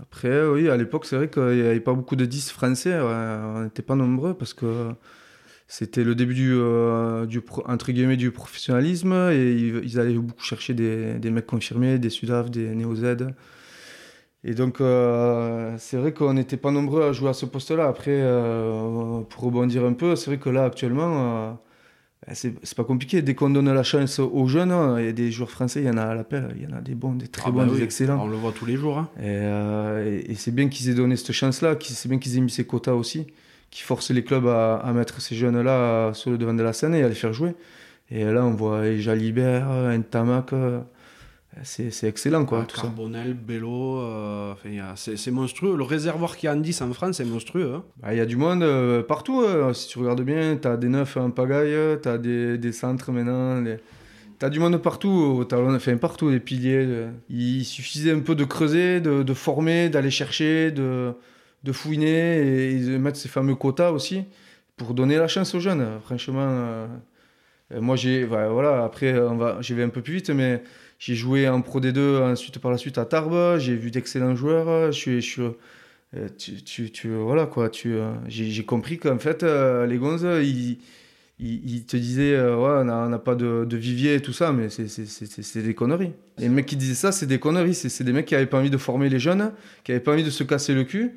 [0.00, 2.94] Après, oui, à l'époque, c'est vrai qu'il n'y avait pas beaucoup de 10 français.
[3.00, 4.92] on n'était pas nombreux parce que
[5.68, 7.40] c'était le début du, euh, du,
[8.30, 9.52] professionnalisme et
[9.84, 13.28] ils, allaient beaucoup chercher des, des mecs confirmés, des Sudaf, des Néo-Z.
[14.44, 17.86] Et donc, euh, c'est vrai qu'on n'était pas nombreux à jouer à ce poste-là.
[17.86, 21.60] Après, euh, pour rebondir un peu, c'est vrai que là, actuellement,
[22.34, 23.22] c'est pas compliqué.
[23.22, 25.90] Dès qu'on donne la chance aux jeunes, il y a des joueurs français, il y
[25.90, 27.72] en a à l'appel, il y en a des bons, des très ah bons, bah
[27.72, 28.22] des excellents.
[28.22, 28.98] On le voit tous les jours.
[28.98, 29.08] Hein.
[29.20, 32.92] Et, c'est bien qu'ils aient donné cette chance-là, c'est bien qu'ils aient mis ces quotas
[32.92, 33.26] aussi,
[33.70, 36.94] qui forcent les clubs à, à mettre ces jeunes-là sur le devant de la scène
[36.94, 37.54] et à les faire jouer.
[38.10, 40.52] Et là, on voit Jalibert, Ntamak
[41.62, 42.64] c'est excellent quoi.
[42.64, 44.54] tout Carbonel, Bello, euh,
[44.94, 45.76] c'est monstrueux.
[45.76, 47.74] Le réservoir qu'il y a en 10 en France, c'est monstrueux.
[47.74, 47.84] Hein.
[48.02, 49.44] Bah, il y a du monde euh, partout.
[49.46, 49.72] Hein.
[49.74, 53.12] Si tu regardes bien, tu as des neufs en pagaille, tu as des, des, centres
[53.12, 53.60] maintenant.
[53.60, 53.76] Les...
[54.38, 57.06] Tu as du monde partout, talon, enfin partout, les piliers.
[57.28, 61.12] Il suffisait un peu de creuser, de, de former, d'aller chercher, de,
[61.64, 64.24] de fouiner et, de mettre ces fameux quotas aussi
[64.76, 65.86] pour donner la chance aux jeunes.
[66.04, 66.86] Franchement, euh,
[67.80, 68.24] moi j'ai.
[68.24, 70.62] Voilà, après, on va, j'y vais un peu plus vite, mais
[70.98, 73.58] j'ai joué en Pro D2 ensuite par la suite à Tarbes.
[73.58, 74.90] J'ai vu d'excellents joueurs.
[74.92, 75.42] Je suis, je suis
[76.16, 77.68] euh, tu, tu, tu, voilà quoi.
[77.68, 80.78] Tu, euh, j'ai compris qu'en fait euh, les gonzes ils,
[81.38, 85.62] ils, te disaient ouais on n'a pas de, de, vivier et tout ça, mais c'est
[85.62, 86.12] des conneries.
[86.38, 87.74] Et les mecs qui disaient ça, c'est des conneries.
[87.74, 89.52] C'est des mecs qui avaient pas envie de former les jeunes,
[89.84, 91.16] qui avaient pas envie de se casser le cul.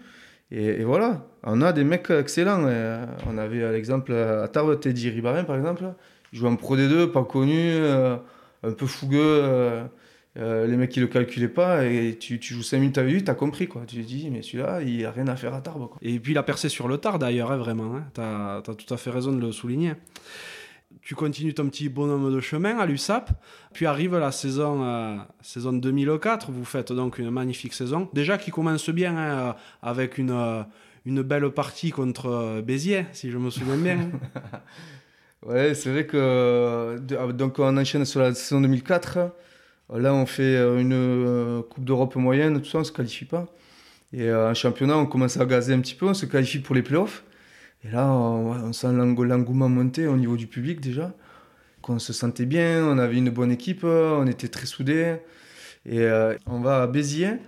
[0.54, 2.70] Et, voilà, on a des mecs excellents.
[3.26, 5.86] on avait l'exemple à Tarbes, Teddy Ribarin par exemple.
[6.34, 7.74] Il jouait en Pro D2, pas connu
[8.63, 9.19] un peu fougueux.
[9.43, 9.86] Euh,
[10.38, 13.24] euh, les mecs qui le calculaient pas et tu, tu joues 5 minutes avec lui,
[13.24, 13.84] t'as compris quoi.
[13.86, 15.89] Tu te dis, mais celui-là, il a rien à faire à Tarbes.
[15.89, 15.97] Quoi.
[16.02, 17.95] Et puis il a percé sur le tard d'ailleurs, hein, vraiment.
[17.95, 18.06] Hein.
[18.13, 19.93] T'as as tout à fait raison de le souligner.
[21.02, 23.32] Tu continues ton petit bonhomme de chemin à l'USAP,
[23.74, 26.52] puis arrive la saison, euh, saison 2004.
[26.52, 30.65] Vous faites donc une magnifique saison, déjà qui commence bien hein, avec une,
[31.06, 34.12] une belle partie contre Béziers, si je me souviens bien.
[35.45, 36.97] Ouais, c'est vrai que
[37.32, 39.32] donc on enchaîne sur la saison 2004.
[39.93, 43.47] Là, on fait euh, une euh, Coupe d'Europe moyenne, tout ça, on se qualifie pas.
[44.13, 46.75] Et euh, en championnat, on commence à gazer un petit peu, on se qualifie pour
[46.75, 47.23] les playoffs.
[47.84, 51.13] Et là, on, sent l'engouement monter au niveau du public déjà.
[51.88, 55.17] On se sentait bien, on avait une bonne équipe, on était très soudés.
[55.86, 56.08] Et
[56.45, 57.39] on va à Béziers.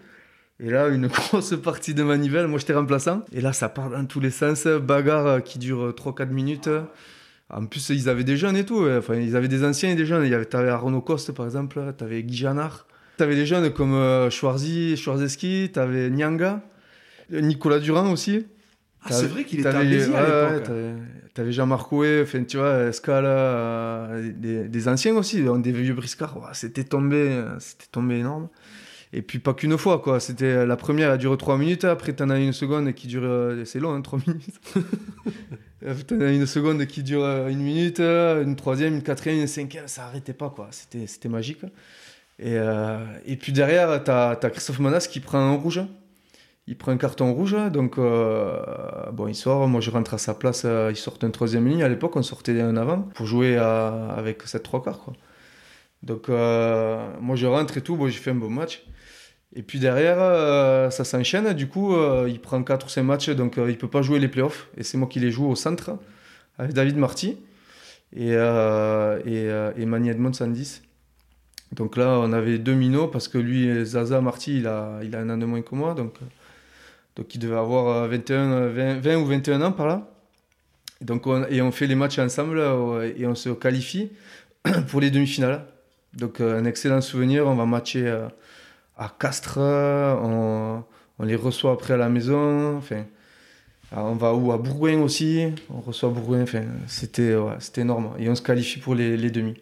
[0.60, 2.48] Et là, une grosse partie de manivelle.
[2.48, 3.22] Moi, j'étais remplaçant.
[3.32, 4.66] Et là, ça part dans tous les sens.
[4.66, 6.70] Bagarre qui dure 3-4 minutes.
[7.56, 8.88] En plus, ils avaient des jeunes et tout.
[8.88, 10.26] Enfin, ils avaient des anciens et des jeunes.
[10.26, 11.80] Il y avait, t'avais Arnaud Coste, par exemple.
[11.98, 12.88] T'avais Guy Janard.
[13.18, 15.70] T'avais des jeunes comme euh, Schwarzy, Schwarzeski.
[15.72, 16.62] T'avais Nyanga.
[17.30, 18.46] Nicolas Durand aussi.
[19.06, 20.72] Ah, c'est vrai qu'il était à Béziers à l'époque.
[21.34, 26.38] T'avais Jean-Marc enfin, tu vois, Scala, euh, des, anciens aussi, des vieux briscards.
[26.54, 28.50] c'était tombé, c'était tombé énorme.
[29.16, 30.20] Et puis pas qu'une fois, quoi.
[30.20, 31.84] C'était la première, elle dure 3 minutes.
[31.84, 33.22] Après, t'en as une seconde qui dure.
[33.24, 36.08] Euh, c'est long, hein, 3 minutes.
[36.08, 39.88] t'en as une seconde qui dure euh, une minute, une troisième, une quatrième, une cinquième.
[39.88, 40.70] Ça arrêtait pas, quoi.
[40.72, 41.64] C'était, magique.
[42.40, 45.82] Et, euh, et puis derrière, t'as, as Christophe Manas qui prend un rouge.
[46.66, 47.56] Il prend un carton rouge.
[47.72, 49.68] Donc, bon, il sort.
[49.68, 50.66] Moi, je rentre à sa place.
[50.90, 51.84] il sort un troisième ligne.
[51.84, 55.14] À l'époque, on sortait un avant pour jouer avec cette trois quarts, quoi.
[56.02, 57.96] Donc, moi, je rentre et tout.
[57.96, 58.84] Bon, j'ai fait un bon match.
[59.56, 61.54] Et puis derrière, euh, ça s'enchaîne.
[61.54, 64.02] Du coup, euh, il prend 4 ou 5 matchs, donc euh, il ne peut pas
[64.02, 64.68] jouer les playoffs.
[64.78, 65.98] Et c'est moi qui les joue au centre
[66.58, 67.38] avec David Marty
[68.16, 70.84] et, et, et Mani Edmond 110.
[71.72, 75.20] Donc là, on avait deux minots parce que lui, Zaza Marty, il a, il a
[75.20, 75.96] un an de moins que moi.
[75.96, 76.16] Donc,
[77.16, 80.12] donc il devait avoir 21, 20, ou 21 ans par là.
[81.02, 82.60] Donc on, et on fait les matchs ensemble
[83.18, 84.12] et on se qualifie
[84.90, 85.66] pour les demi-finales.
[86.14, 87.48] Donc un excellent souvenir.
[87.48, 88.16] On va matcher
[88.98, 90.84] à Castres, on,
[91.24, 92.78] les reçoit après à la maison.
[92.78, 93.06] Enfin,
[93.92, 96.44] on va où À Bourgoin aussi, on reçoit Bourgoin.
[96.44, 98.12] Enfin, c'était c'était énorme.
[98.20, 99.56] Et on se qualifie pour les, les demi.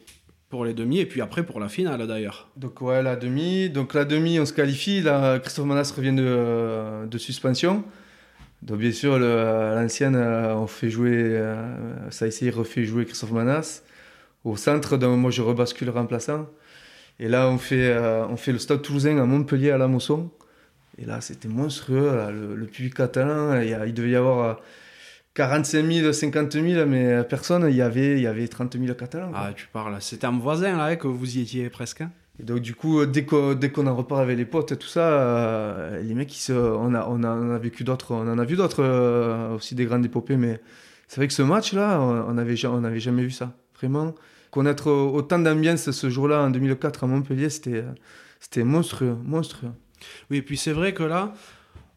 [0.49, 2.49] Pour les demi et puis après pour la finale d'ailleurs.
[2.57, 3.69] Donc ouais, la demi.
[3.69, 5.01] Donc la demi, on se qualifie.
[5.01, 7.83] Là, Christophe Manas revient de, de suspension.
[8.61, 11.41] Donc bien sûr, l'ancienne, on fait jouer,
[12.11, 13.81] ça a essayé, refait jouer Christophe Manas.
[14.43, 16.47] Au centre, donc moi je rebascule remplaçant.
[17.21, 20.31] Et là, on fait, euh, on fait le stade toulousain à Montpellier, à la Mosson.
[20.97, 22.10] Et là, c'était monstrueux.
[22.31, 24.60] le, public catalan, il, devait y avoir
[25.36, 29.31] 45 000, 50 000, mais personne, il y avait, il y avait 30 000 catalans.
[29.36, 29.95] Ah, tu parles.
[29.99, 32.01] C'était un voisin, là, que vous y étiez presque.
[32.01, 32.12] Hein?
[32.39, 34.88] et donc, du coup, dès qu'on, dès qu'on en repart avec les potes et tout
[34.88, 38.39] ça, euh, les mecs, se, on, a, on, a, on a vécu d'autres, on en
[38.39, 40.60] a vu d'autres, euh, aussi des grandes épopées, mais
[41.07, 43.53] c'est vrai que ce match-là, on n'avait on avait jamais vu ça.
[43.79, 44.15] Vraiment
[44.51, 47.83] connaître autant d'ambiance ce jour-là en 2004 à Montpellier, c'était,
[48.39, 49.71] c'était monstrueux, monstrueux.
[50.29, 51.33] Oui, et puis c'est vrai que là,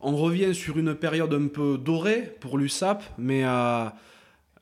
[0.00, 3.86] on revient sur une période un peu dorée pour l'USAP, mais euh,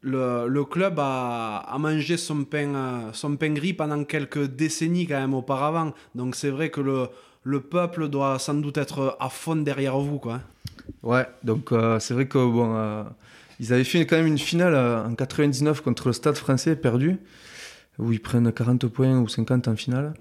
[0.00, 5.07] le, le, club a, a, mangé son pain, euh, son pain gris pendant quelques décennies
[5.07, 5.92] quand même auparavant.
[6.14, 7.09] Donc c'est vrai que le,
[7.42, 10.18] le peuple doit sans doute être à fond derrière vous.
[10.18, 10.40] Quoi.
[11.02, 13.05] Ouais, donc euh, c'est vrai que bon,
[13.59, 17.18] ils avaient fait quand même une finale en 99 contre le Stade français perdu
[17.98, 20.14] où ils prennent 40 points ou 50 en finale.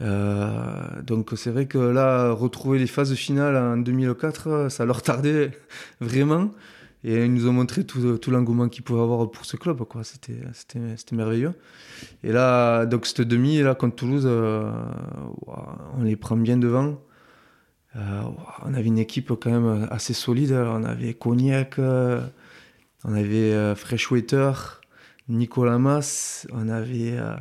[0.00, 5.52] Euh, donc c'est vrai que là, retrouver les phases finales en 2004, ça leur tardait
[6.00, 6.50] vraiment.
[7.04, 9.82] Et ils nous ont montré tout, l'engouement qu'ils pouvaient avoir pour ce club.
[9.84, 10.04] Quoi.
[10.04, 11.52] C'était, c'était, c'était merveilleux.
[12.22, 14.70] Et là, donc cette demi, là, contre Toulouse, euh,
[15.98, 17.00] on les prend bien devant.
[17.96, 18.22] Euh,
[18.64, 20.52] on avait une équipe quand même assez solide.
[20.52, 24.81] On avait Cognac, on avait Freshwater,
[25.28, 27.34] Nicolas Mas, on avait euh,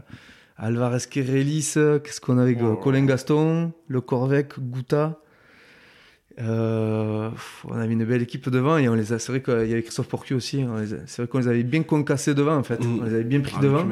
[0.58, 2.76] Alvarez Kerelis, qu'est-ce qu'on avait oh.
[2.76, 5.20] Colin Gaston, Le Corvec, Gouta.
[6.40, 7.30] Euh,
[7.66, 9.20] on avait une belle équipe devant et on les a.
[9.20, 10.66] C'est vrai qu'il y avait Christophe Porcu aussi.
[11.06, 12.84] C'est vrai qu'on les avait bien concassés devant en fait.
[12.84, 13.00] Mm.
[13.02, 13.86] On les avait bien pris ah, devant.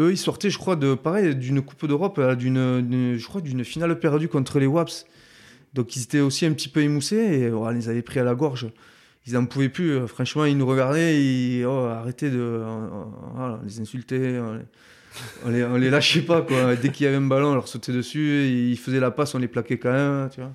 [0.00, 3.98] Eux, ils sortaient, je crois, de pareil d'une Coupe d'Europe, d'une, je crois, d'une finale
[4.00, 5.06] perdue contre les Waps.
[5.74, 8.34] Donc ils étaient aussi un petit peu émoussés et on les avait pris à la
[8.34, 8.68] gorge
[9.26, 9.90] ils n'en pouvaient plus.
[9.90, 12.62] Euh, franchement, ils nous regardaient, ils oh, arrêtaient de
[13.64, 14.40] les insulter.
[15.44, 16.74] On les, on les, lâchait pas quoi.
[16.74, 18.46] Dès qu'il y avait un ballon, on leur sautait dessus.
[18.48, 20.28] Ils faisaient la passe, on les plaquait quand même.
[20.30, 20.52] Tu vois.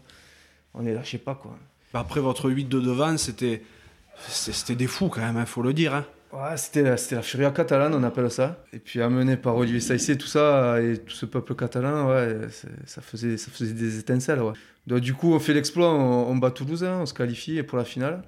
[0.73, 1.58] On les lâchait pas quoi.
[1.93, 3.63] Après votre 8 de devant, c'était
[4.27, 5.95] c'était des fous quand même, il hein, faut le dire.
[5.95, 6.05] Hein.
[6.32, 8.63] Ouais, c'était la, la furia catalane, on appelle ça.
[8.71, 12.38] Et puis amené par Olivier Saïssé, tout ça, et tout ce peuple catalan, ouais,
[12.86, 14.41] ça faisait, ça faisait des étincelles.
[14.41, 14.53] Ouais.
[14.86, 17.86] Donc, du coup, on fait l'exploit, on, bat Toulouse, hein, on se qualifie pour la
[17.86, 18.21] finale.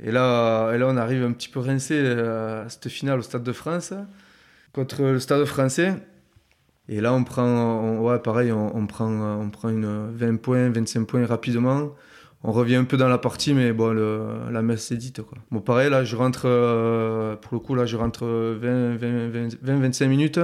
[0.00, 3.22] Et là, et là, on arrive un petit peu rincé euh, à cette finale au
[3.22, 3.94] Stade de France
[4.72, 5.94] contre le Stade français.
[6.88, 11.26] Et là, on prend, ouais, pareil, on, prend, on prend une 20 points, 25 points
[11.26, 11.92] rapidement.
[12.44, 13.92] On revient un peu dans la partie, mais bon,
[14.50, 15.20] la messe est dite.
[15.52, 19.28] Bon, pareil, là, je rentre, euh, pour le coup, là, je rentre 20, 20,
[19.62, 20.40] 20 25 minutes.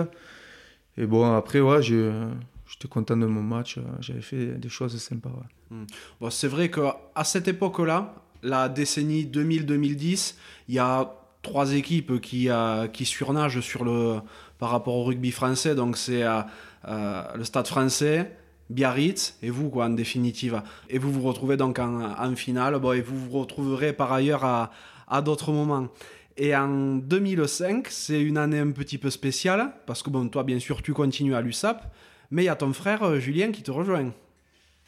[0.96, 3.80] Et bon, après, ouais, j'étais content de mon match.
[4.00, 5.32] J'avais fait des choses sympas.
[5.70, 5.84] Hmm.
[6.20, 10.35] Bon, c'est vrai qu'à cette époque-là, la décennie 2000-2010,
[10.68, 14.20] il y a trois équipes qui, euh, qui surnagent sur le,
[14.59, 15.74] par rapport au rugby français.
[15.74, 16.40] Donc c'est euh,
[16.87, 18.37] euh, le Stade français,
[18.70, 20.62] Biarritz et vous, quoi, en définitive.
[20.88, 24.70] Et vous vous retrouvez donc en, finale, bon, et vous vous retrouverez par ailleurs à,
[25.09, 25.88] à d'autres moments.
[26.37, 30.61] Et en 2005, c'est une année un petit peu spéciale, parce que bon, toi, bien
[30.61, 31.83] sûr, tu continues à l'USAP,
[32.31, 34.12] mais il y a ton frère Julien qui te rejoint.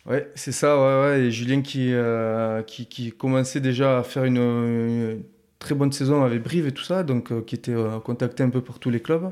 [0.06, 1.20] Ouais, c'est ça, ouais, ouais.
[1.26, 5.22] Et Julien qui, euh, qui, qui, commençait déjà à faire une,
[5.58, 8.62] très bonne saison avec Brive et tout ça, donc euh, qui était contacté un peu
[8.62, 9.30] pour tous les clubs.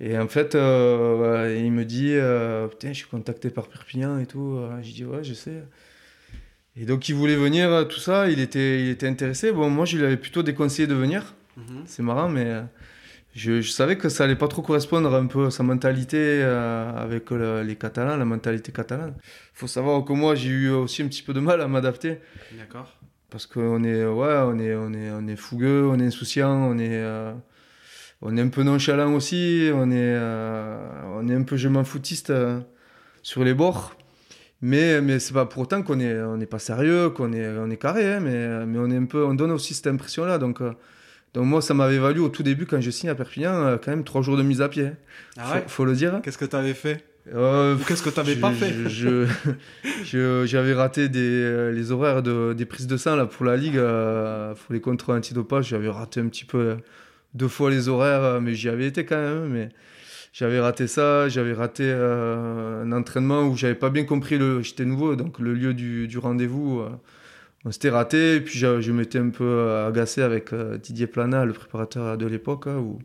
[0.00, 2.14] Et en fait, il me dit
[2.70, 4.58] Putain, je suis contacté par Perpignan et tout.
[4.82, 5.62] je dis Ouais, je sais.
[6.78, 9.50] Et donc il voulait venir, euh, tout ça, il était, il était intéressé.
[9.50, 11.34] Bon, moi je lui avais plutôt déconseillé de venir.
[11.56, 11.84] Mhm.
[11.86, 12.62] C'est marrant, mais euh,
[13.36, 16.90] je, je, savais que ça allait pas trop correspondre un peu à sa mentalité euh,
[16.96, 19.14] avec les Catalans, la mentalité catalane.
[19.18, 22.18] Il faut savoir que moi j'ai eu aussi un petit peu de mal à m'adapter.
[22.58, 22.92] D'accord.
[23.30, 26.78] Parce qu'on est, ouais, on est, on est, on est fougueux, on est insouciant, on
[26.78, 27.04] est,
[28.22, 30.18] on est un peu nonchalant aussi, on est,
[31.14, 32.32] on est un peu je m'en foutiste
[33.22, 33.96] sur les bords.
[34.62, 37.70] Mais, mais c'est pas pour autant qu'on n'est on est pas sérieux, qu'on est, on
[37.70, 40.38] est carré, hein, mais, mais on, est un peu, on donne aussi cette impression-là.
[40.38, 40.72] Donc, euh,
[41.36, 43.92] donc moi, ça m'avait valu au tout début, quand je signe à Perpignan, euh, quand
[43.92, 44.90] même trois jours de mise à pied.
[45.36, 46.20] Ah ouais faut, le dire.
[46.22, 48.74] Qu'est-ce que tu avais fait euh, Qu'est-ce que tu n'avais pas fait
[50.46, 54.72] J'avais raté des, les horaires de, des prises de sang là, pour la Ligue, pour
[54.72, 55.68] les contrôles antidopage.
[55.68, 56.78] J'avais raté un petit peu
[57.34, 59.48] deux fois les horaires, mais j'y avais été quand même.
[59.48, 59.68] Mais
[60.38, 64.60] j'avais raté ça, j'avais raté euh, un entraînement où j'avais pas bien compris le.
[64.60, 66.90] J'étais nouveau, donc le lieu du, du rendez-vous, euh,
[67.66, 68.36] on s'était raté.
[68.36, 72.66] Et puis je, m'étais un peu euh, agacé avec Didier Plana, le préparateur de l'époque,
[72.66, 72.98] hein, où,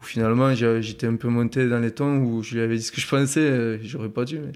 [0.00, 2.90] où, finalement j'étais un peu monté dans les tons, où je lui avais dit ce
[2.90, 4.40] que je pensais, j'aurais pas dû.
[4.40, 4.52] Mais...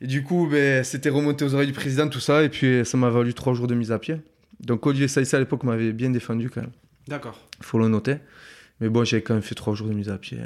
[0.00, 2.98] Et du coup, ben, c'était remonté aux oreilles du président, tout ça, et puis ça
[2.98, 4.16] m'a valu trois jours de mise à pied.
[4.60, 6.72] Donc Olivier Saïssa à l'époque m'avait bien défendu quand même.
[7.08, 7.38] D'accord.
[7.58, 8.16] Il faut le noter.
[8.80, 10.38] Mais bon, j'avais quand même fait trois jours de mise à pied.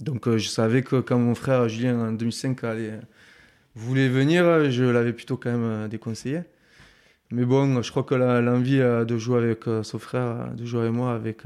[0.00, 3.00] Donc euh, je savais que quand mon frère Julien en 2005 allait,
[3.74, 6.40] voulait venir, je l'avais plutôt quand même euh, déconseillé.
[7.32, 10.92] Mais bon, je crois que l'envie euh, de jouer avec son frère, de jouer avec
[10.92, 11.42] moi, avec,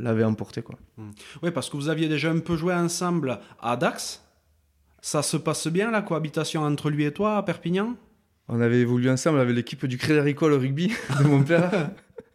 [0.00, 0.62] l'avait emporté.
[0.62, 0.76] Quoi.
[0.96, 1.10] Hmm.
[1.42, 4.22] Oui, parce que vous aviez déjà un peu joué ensemble à Dax.
[5.00, 7.94] Ça se passe bien la cohabitation entre lui et toi à Perpignan?
[8.48, 11.90] On avait évolué ensemble avec l'équipe du Crédit Agricole rugby de mon père.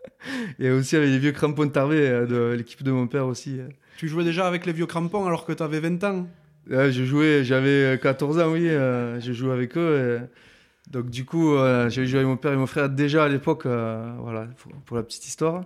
[0.60, 3.60] et aussi avec les vieux crampons de Tarvé de l'équipe de mon père aussi.
[3.98, 6.28] Tu jouais déjà avec les vieux crampons alors que tu avais 20 ans
[6.70, 8.70] Je jouais, j'avais 14 ans, oui.
[8.70, 10.22] Euh, je jouais avec eux.
[10.90, 13.66] Donc, du coup, euh, j'avais joué avec mon père et mon frère déjà à l'époque,
[13.66, 14.48] euh, voilà,
[14.86, 15.64] pour, la petite histoire.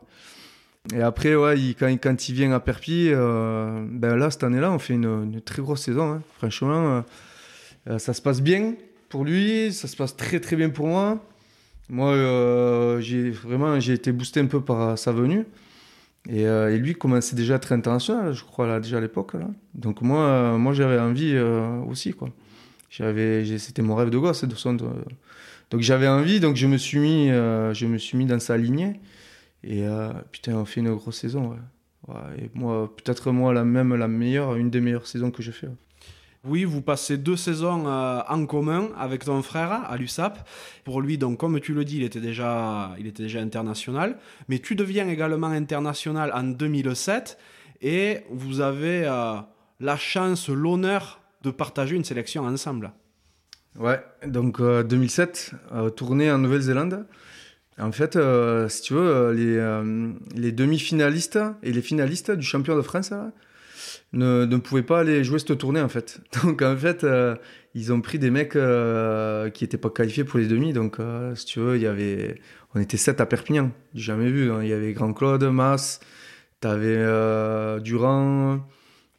[0.94, 5.42] Et après, ouais, quand, il vient à Perpi, ben là, cette année-là, on fait une,
[5.42, 6.12] très grosse saison.
[6.14, 6.22] Hein.
[6.38, 7.06] Franchement,
[7.98, 8.76] ça se passe bien
[9.08, 11.24] pour lui, ça se passe très très bien pour moi.
[11.88, 15.46] Moi, j'ai vraiment j'ai été boosté un peu par sa venue.
[16.32, 19.34] Euh, et, lui commençait déjà à être international, je crois, là, déjà à l'époque.
[19.74, 22.14] Donc moi, euh, moi j'avais envie euh, aussi.
[22.14, 22.30] quoi.
[22.95, 24.43] J'avais, c'était mon rêve de gosse.
[24.43, 28.39] De son, Donc j'avais envie, donc je me suis mis, je me suis mis dans
[28.39, 28.99] sa lignée.
[29.63, 29.84] Et
[30.32, 31.56] putain, on fait une grosse saison.
[32.38, 35.69] et moi, peut-être moi, la même la meilleure, une des meilleures saisons que j'ai fait.
[36.45, 40.45] Oui, vous passez deux saisons euh, en commun avec ton frère à l'USAP.
[40.84, 44.17] Pour lui, donc, comme tu le dis, il était, déjà, il était déjà international.
[44.49, 47.38] Mais tu deviens également international en 2007
[47.82, 49.36] et vous avez euh,
[49.79, 52.91] la chance, l'honneur de partager une sélection ensemble.
[53.77, 57.06] Ouais, donc 2007, euh, tournée en Nouvelle-Zélande.
[57.79, 58.17] En fait,
[58.69, 59.32] si tu veux,
[60.36, 63.12] les, demi-finalistes et les finalistes du champion de France,
[64.13, 66.21] ne, ne pouvaient pas aller jouer cette tournée en fait.
[66.43, 67.36] Donc en fait, euh,
[67.73, 70.73] ils ont pris des mecs euh, qui n'étaient pas qualifiés pour les demi.
[70.73, 71.79] Donc euh, si tu veux,
[72.75, 74.51] on était sept à Perpignan, jamais vu.
[74.51, 74.60] Hein.
[74.62, 75.99] Il y avait Grand Claude, Mas,
[76.60, 76.97] t'avais
[77.82, 78.65] Durand,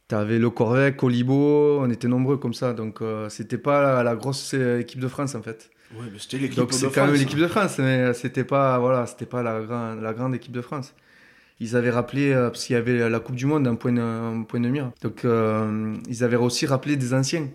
[0.09, 2.73] t'avais Le Corvec, Colibo, on était nombreux comme ça.
[2.73, 5.71] Donc c'était pas la, grosse équipe de France en fait.
[5.95, 9.27] Ouais, c'était l'équipe Donc c'est quand même l'équipe de France, mais c'était pas voilà, c'était
[9.27, 10.95] pas la, grande la grande équipe de France
[11.61, 14.45] ils avaient rappelé, euh, parce qu'il y avait la Coupe du Monde en point de,
[14.45, 17.49] point de mire, donc euh, ils avaient aussi rappelé des anciens.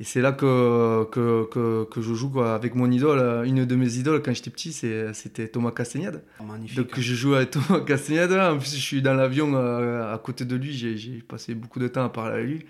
[0.00, 3.46] Et c'est là que, que, que, je joue quoi, avec mon idole.
[3.46, 6.22] Une de mes idoles quand j'étais petit, c'était Thomas Castagnade.
[6.38, 6.76] Oh, magnifique.
[6.76, 8.32] Donc je joue avec Thomas Castagnade.
[8.32, 10.72] En plus, je suis dans l'avion euh, à côté de lui.
[10.72, 12.66] J'ai passé beaucoup de temps à parler avec lui.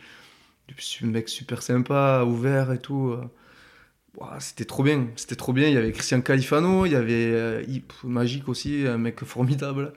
[0.74, 3.14] Je suis un mec super sympa, ouvert et tout.
[4.38, 5.68] c'était trop bien, c'était trop bien.
[5.68, 7.64] Il y avait Christian Califano, il y avait
[8.04, 9.92] Magique aussi, un mec formidable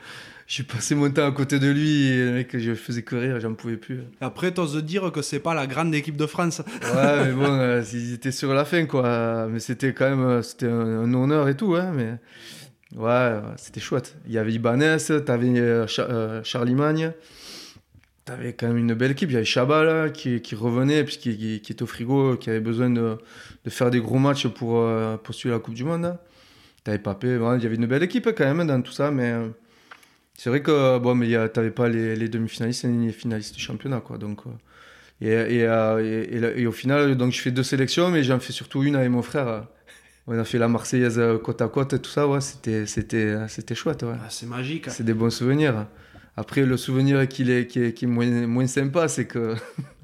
[0.51, 3.53] j'ai passé mon temps à côté de lui et le mec, je faisais courir, j'en
[3.53, 4.01] pouvais plus.
[4.19, 6.61] Après, t'oses dire que c'est pas la grande équipe de France.
[6.93, 9.47] ouais, mais bon, euh, ils étaient sur la fin, quoi.
[9.49, 11.93] Mais c'était quand même euh, c'était un, honneur et tout, hein.
[11.95, 12.17] Mais
[12.97, 14.17] ouais, c'était chouette.
[14.25, 17.13] Il y avait Ibanez, t'avais euh, Charlie Magne,
[18.25, 19.29] T'avais quand même une belle équipe.
[19.29, 22.59] Il y avait Chabal qui, qui, revenait, puis qui, qui, était au frigo, qui avait
[22.59, 23.17] besoin de,
[23.63, 26.17] de faire des gros matchs pour euh, poursuivre la Coupe du Monde.
[26.83, 27.27] T'avais Papé.
[27.27, 29.47] il y avait une belle équipe quand même dans tout ça, mais euh,
[30.41, 33.99] c'est vrai que bon, mais t'avais pas les, les demi-finalistes et les finalistes du championnat.
[33.99, 34.39] Quoi, donc,
[35.21, 38.95] et, et, et, au final, donc, je fais deux sélections, mais j'en fais surtout une
[38.95, 39.67] avec mon frère.
[40.25, 43.75] On a fait la Marseillaise côte à côte et tout ça, ouais, c'était, c'était, c'était
[43.75, 44.01] chouette.
[44.01, 44.15] Ouais.
[44.19, 44.89] Ah, c'est magique.
[44.89, 45.85] C'est des bons souvenirs.
[46.35, 49.53] Après, le souvenir qui est, qui est, qui est moins, moins sympa, c'est que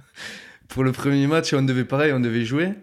[0.67, 2.73] pour le premier match, on devait pareil, on devait jouer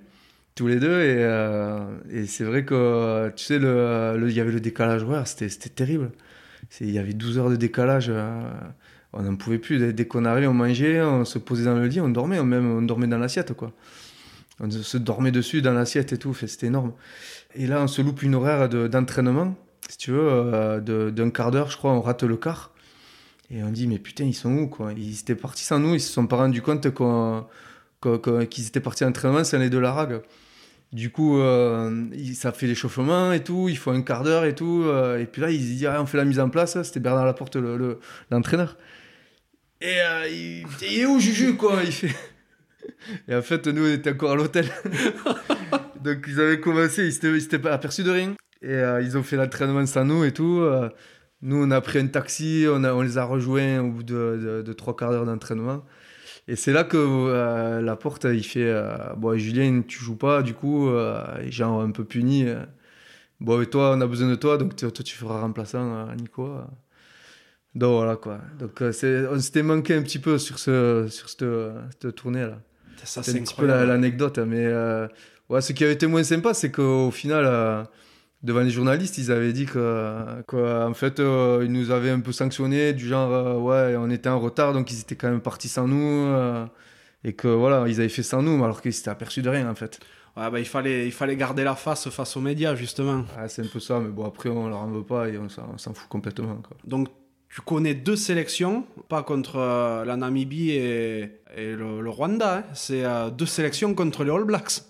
[0.57, 1.03] tous les deux.
[1.03, 1.79] Et, euh,
[2.11, 6.11] et c'est vrai que, tu sais, il le, y avait le décalage horaire, c'était terrible.
[6.81, 8.07] Il y avait 12 heures de décalage.
[8.09, 8.51] Euh,
[9.13, 9.93] on n'en pouvait plus.
[9.93, 12.71] Dès qu'on arrivait, on mangeait, on se posait dans le lit, on dormait, on, même
[12.71, 13.73] on dormait dans l'assiette, quoi.
[14.61, 16.93] On se dormait dessus dans l'assiette et tout, c'était énorme.
[17.55, 19.57] Et là, on se loupe une horaire d'entraînement,
[19.89, 22.71] si tu veux, euh, d'un quart d'heure, je crois, on rate le quart.
[23.51, 24.93] Et on dit, mais putain, ils sont où quoi?
[24.97, 26.87] Ils étaient partis sans nous, ils se sont pas rendus compte
[28.03, 30.21] qu'ils étaient partis en entraînement sans les de la rag.
[30.95, 34.85] Du coup, euh, ça fait l'échauffement et tout, il faut un quart d'heure et tout.
[34.85, 36.81] Euh, et puis là, ils disent, ah, on fait la mise en place.
[36.85, 37.57] C'était Bernard Laporte,
[38.31, 38.77] l'entraîneur.
[39.81, 41.81] Le, et euh, il, il, est où Juju quoi?
[41.85, 42.15] Il fait...
[43.29, 44.67] Et en fait, nous, on était encore à l'hôtel.
[46.01, 48.35] Donc, ils avaient commencé, ils s'étaient pas aperçus de rien.
[48.63, 50.65] Et ils ont fait l'entraînement sans nous et tout.
[51.43, 55.11] Nous, on a pris un taxi, on les a rejoints au bout de, trois quarts
[55.11, 55.85] d'heure d'entraînement.
[56.47, 60.43] Et c'est là que euh, la porte, il fait euh, Bon, Julien, tu joues pas,
[60.43, 62.47] du coup, euh, genre un peu puni.
[63.41, 66.59] bon, et toi, on a besoin de toi, donc toi, tu feras remplaçant à Nico.
[67.75, 68.41] Donc voilà, quoi.
[68.59, 71.45] Donc on s'était manqué un petit peu sur, ce, sur cette,
[72.01, 72.59] cette tournée-là.
[73.03, 74.39] c'est un petit peu l'anecdote.
[74.39, 74.69] mais
[75.49, 77.89] ouais, ce qui avait été moins sympa, c'est qu'au final
[78.45, 82.31] devant les journalistes, ils avaient dit que, en fait, euh, ils nous avaient un peu
[82.31, 85.69] sanctionné, du genre, euh, ouais, on était en retard, donc ils étaient quand même partis
[85.69, 86.67] sans nous, euh,
[87.25, 89.75] et que voilà, ils avaient fait sans nous, alors qu'ils s'étaient aperçus de rien, en
[89.75, 89.99] fait.
[90.37, 93.25] Ouais, bah, il, fallait, il fallait garder la face face aux médias, justement.
[93.49, 95.95] c'est un peu ça, mais bon, après, on leur en veut pas et on s'en
[95.95, 96.57] fout complètement.
[96.57, 96.77] Quoi.
[96.85, 97.09] Donc,
[97.49, 99.59] tu connais deux sélections, pas contre
[100.05, 102.65] la Namibie et, le, Rwanda, hein.
[102.75, 103.05] c'est
[103.39, 104.83] deux sélections contre les All Blacks.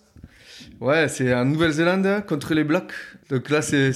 [0.80, 2.92] Ouais, c'est en Nouvelle-Zélande contre les Blacks.
[3.30, 3.92] Donc là, c'est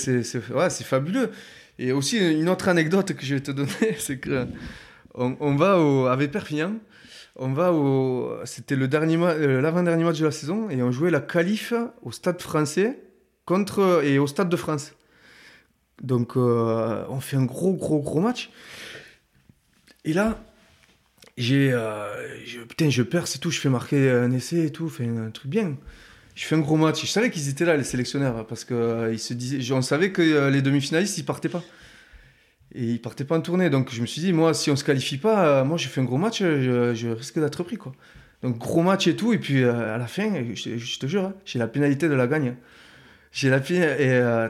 [0.53, 1.31] ouais, fabuleux.
[1.79, 4.47] Et aussi, une autre anecdote que je vais te donner, c'est que
[5.15, 6.75] on, on, va au, avec Perpignan,
[7.37, 8.33] on va au.
[8.45, 11.73] C'était euh, l'avant-dernier match de la saison et on jouait la qualif
[12.03, 13.01] au stade français
[13.45, 14.95] contre, et au stade de France.
[16.03, 18.51] Donc euh, on fait un gros, gros, gros match.
[20.05, 20.45] Et là,
[21.37, 21.71] j'ai.
[21.73, 22.09] Euh,
[22.69, 25.51] putain, je perds, c'est tout, je fais marquer un essai et tout, fait un truc
[25.51, 25.77] bien
[26.39, 27.01] je fais un gros match.
[27.01, 30.23] Je savais qu'ils étaient là, les sélectionneurs, parce que euh, se disaient, on savait que
[30.23, 31.65] euh, les demi-finalistes, ils partaient pas.
[32.77, 33.71] Et ils partaient pas en tournée.
[33.71, 36.01] Donc je me suis dit, moi, si on se qualifie pas, euh, moi, j'ai fait
[36.01, 37.93] un gros match, je, risque d'être pris, quoi.
[38.43, 39.33] Donc gros match et tout.
[39.33, 42.55] Et puis à la fin, je, te jure, hein, j'ai la pénalité de la gagne.
[43.33, 44.05] J'ai la pénalité.
[44.05, 44.49] Et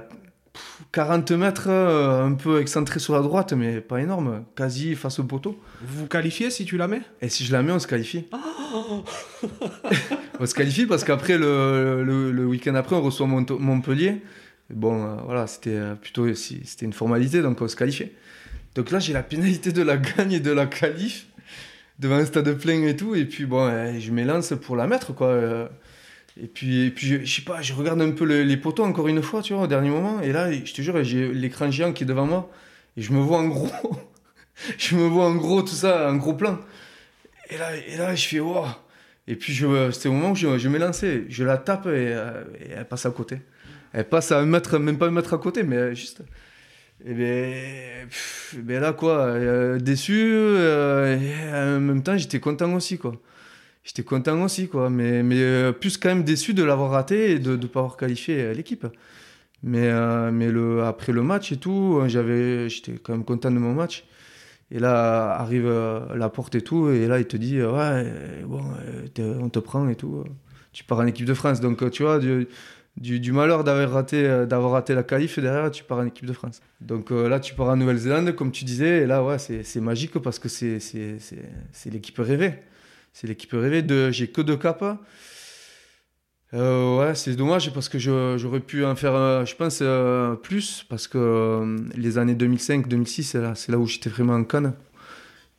[0.92, 5.60] 40 mètres, un peu excentré sur la droite, mais pas énorme, quasi face au poteau.
[5.82, 7.02] Vous vous qualifiez si tu la mets?
[7.20, 8.26] Et si je la mets, on se qualifie.
[8.32, 9.04] Oh
[10.40, 14.22] on se qualifie parce qu'après, le, le, week-end après, on reçoit Montpellier.
[14.70, 18.12] Bon, euh, voilà, c'était euh, plutôt c'était une formalité, donc on se qualifiait.
[18.74, 21.26] Donc là, j'ai la pénalité de la gagne et de la qualif
[21.98, 23.14] devant un stade plein et tout.
[23.14, 25.70] Et puis, bon, euh, je m'élance pour la mettre, quoi.
[26.40, 29.22] Et puis, et puis je, sais pas, je regarde un peu les poteaux encore une
[29.22, 30.20] fois, tu vois, au dernier moment.
[30.20, 32.50] Et là, je te jure, j'ai l'écran géant qui est devant moi.
[32.96, 33.70] Et je me vois en gros.
[34.78, 36.58] je me vois en gros, tout ça, en gros plan.
[37.50, 38.66] Et là, et là je fais, wow.
[39.26, 39.54] Et puis,
[39.92, 41.24] c'était au moment où je, je m'élançais.
[41.28, 43.40] Je la tape euh, et, elle passe à côté.
[43.92, 46.22] Elle passe à un mètre, même pas un mètre à côté, mais juste.
[47.04, 47.52] Et bien,
[48.54, 50.18] ben là, quoi, euh, déçu.
[50.18, 53.12] Euh, et en même temps, j'étais content aussi, quoi.
[53.88, 54.90] J'étais content aussi, quoi.
[54.90, 58.52] Mais, mais plus quand même déçu de l'avoir raté et de ne pas avoir qualifié
[58.52, 58.86] l'équipe.
[59.62, 59.90] Mais,
[60.30, 64.04] mais le, après le match et tout, j'étais quand même content de mon match.
[64.70, 68.44] Et là arrive euh, la porte et tout, et là il te dit euh, ouais
[68.44, 68.62] bon
[69.18, 70.24] euh, on te prend et tout,
[70.72, 71.60] tu pars en équipe de France.
[71.60, 72.46] Donc tu vois du,
[72.98, 76.34] du, malheur d'avoir raté d'avoir raté la qualif et derrière tu pars en équipe de
[76.34, 76.60] France.
[76.82, 80.38] Donc là tu pars en Nouvelle-Zélande comme tu disais, et là ouais c'est magique parce
[80.38, 82.52] que c'est c'est l'équipe rêvée,
[83.20, 84.84] c'est l'équipe rêvée de j'ai que deux caps.
[86.54, 90.86] Euh, ouais, c'est dommage parce que j'aurais pu en faire, euh, je pense, euh, plus
[90.88, 94.72] parce que les années 2005-2006, c'est là, là, où j'étais vraiment en canne.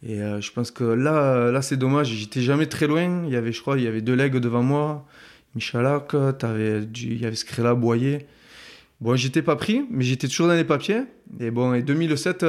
[0.01, 2.07] Et je pense que là, là c'est dommage.
[2.07, 3.25] J'étais jamais très loin.
[3.25, 5.05] Il y avait, je crois, il y avait deux legs devant moi.
[5.53, 8.25] Michalak, il y avait Scrella, Boyer.
[9.01, 11.03] Bon, j'étais pas pris, mais j'étais toujours dans les papiers.
[11.41, 12.45] Et bon, et 2007,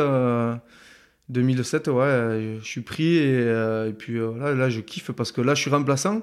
[1.30, 5.54] 2007, ouais, je suis pris et, et puis là, là, je kiffe parce que là,
[5.54, 6.22] je suis remplaçant.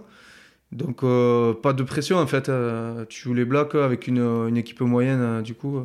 [0.72, 1.02] Donc,
[1.62, 2.52] pas de pression en fait.
[3.10, 5.84] tu joues les blocs avec une, équipe moyenne, du coup,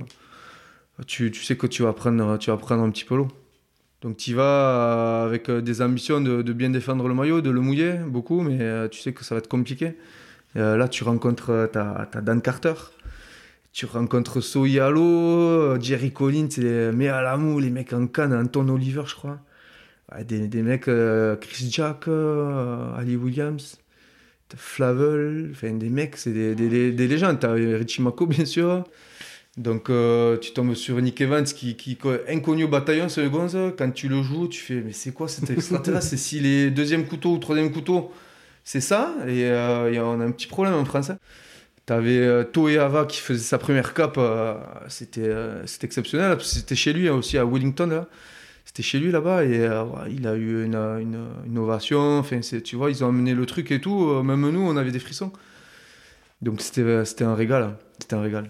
[1.06, 3.28] tu, sais que tu vas prendre, tu vas un petit peu l'eau.
[4.02, 8.40] Donc tu vas avec des ambitions de, bien défendre le maillot, de le mouiller beaucoup,
[8.40, 9.94] mais tu sais que ça va être compliqué.
[10.56, 12.74] là, tu rencontres ta Dan Carter,
[13.72, 16.48] tu rencontres Soyalo, Jerry Collins,
[16.94, 19.38] mais à l'amour, les mecs en canne, Anton Oliver, je crois.
[20.26, 23.78] des, des, mecs, euh, Chris Jack, euh, Ali Williams,
[24.54, 27.40] Flavel, enfin des mecs, c'est des, des, des, légendes.
[27.40, 28.84] T'as Richie Mako, bien sûr.
[29.56, 31.98] Donc euh, tu tombes sur Nick Evans qui, qui
[32.28, 33.56] inconnu au bataillon, ce gonze.
[33.78, 36.10] Quand tu le joues, tu fais mais c'est quoi cet extraterrestre?
[36.10, 38.12] C'est si les deuxième couteau ou troisième couteau,
[38.64, 39.14] c'est ça?
[39.26, 39.50] Et
[39.98, 41.12] on a un petit problème en France.
[41.84, 44.54] T'avais euh, Toé Ava qui faisait sa première cape, euh,
[44.86, 48.06] c'était euh, c'était exceptionnel, c'était chez lui hein, aussi à Wellington,
[48.64, 49.68] c'était chez lui là-bas et
[50.08, 50.76] il a eu une,
[51.44, 54.76] une, ovation, enfin, tu vois, ils ont amené le truc et tout, même nous on
[54.76, 55.32] avait des frissons.
[56.40, 57.76] Donc c'était un régal, hein.
[57.98, 58.48] c'était un régal.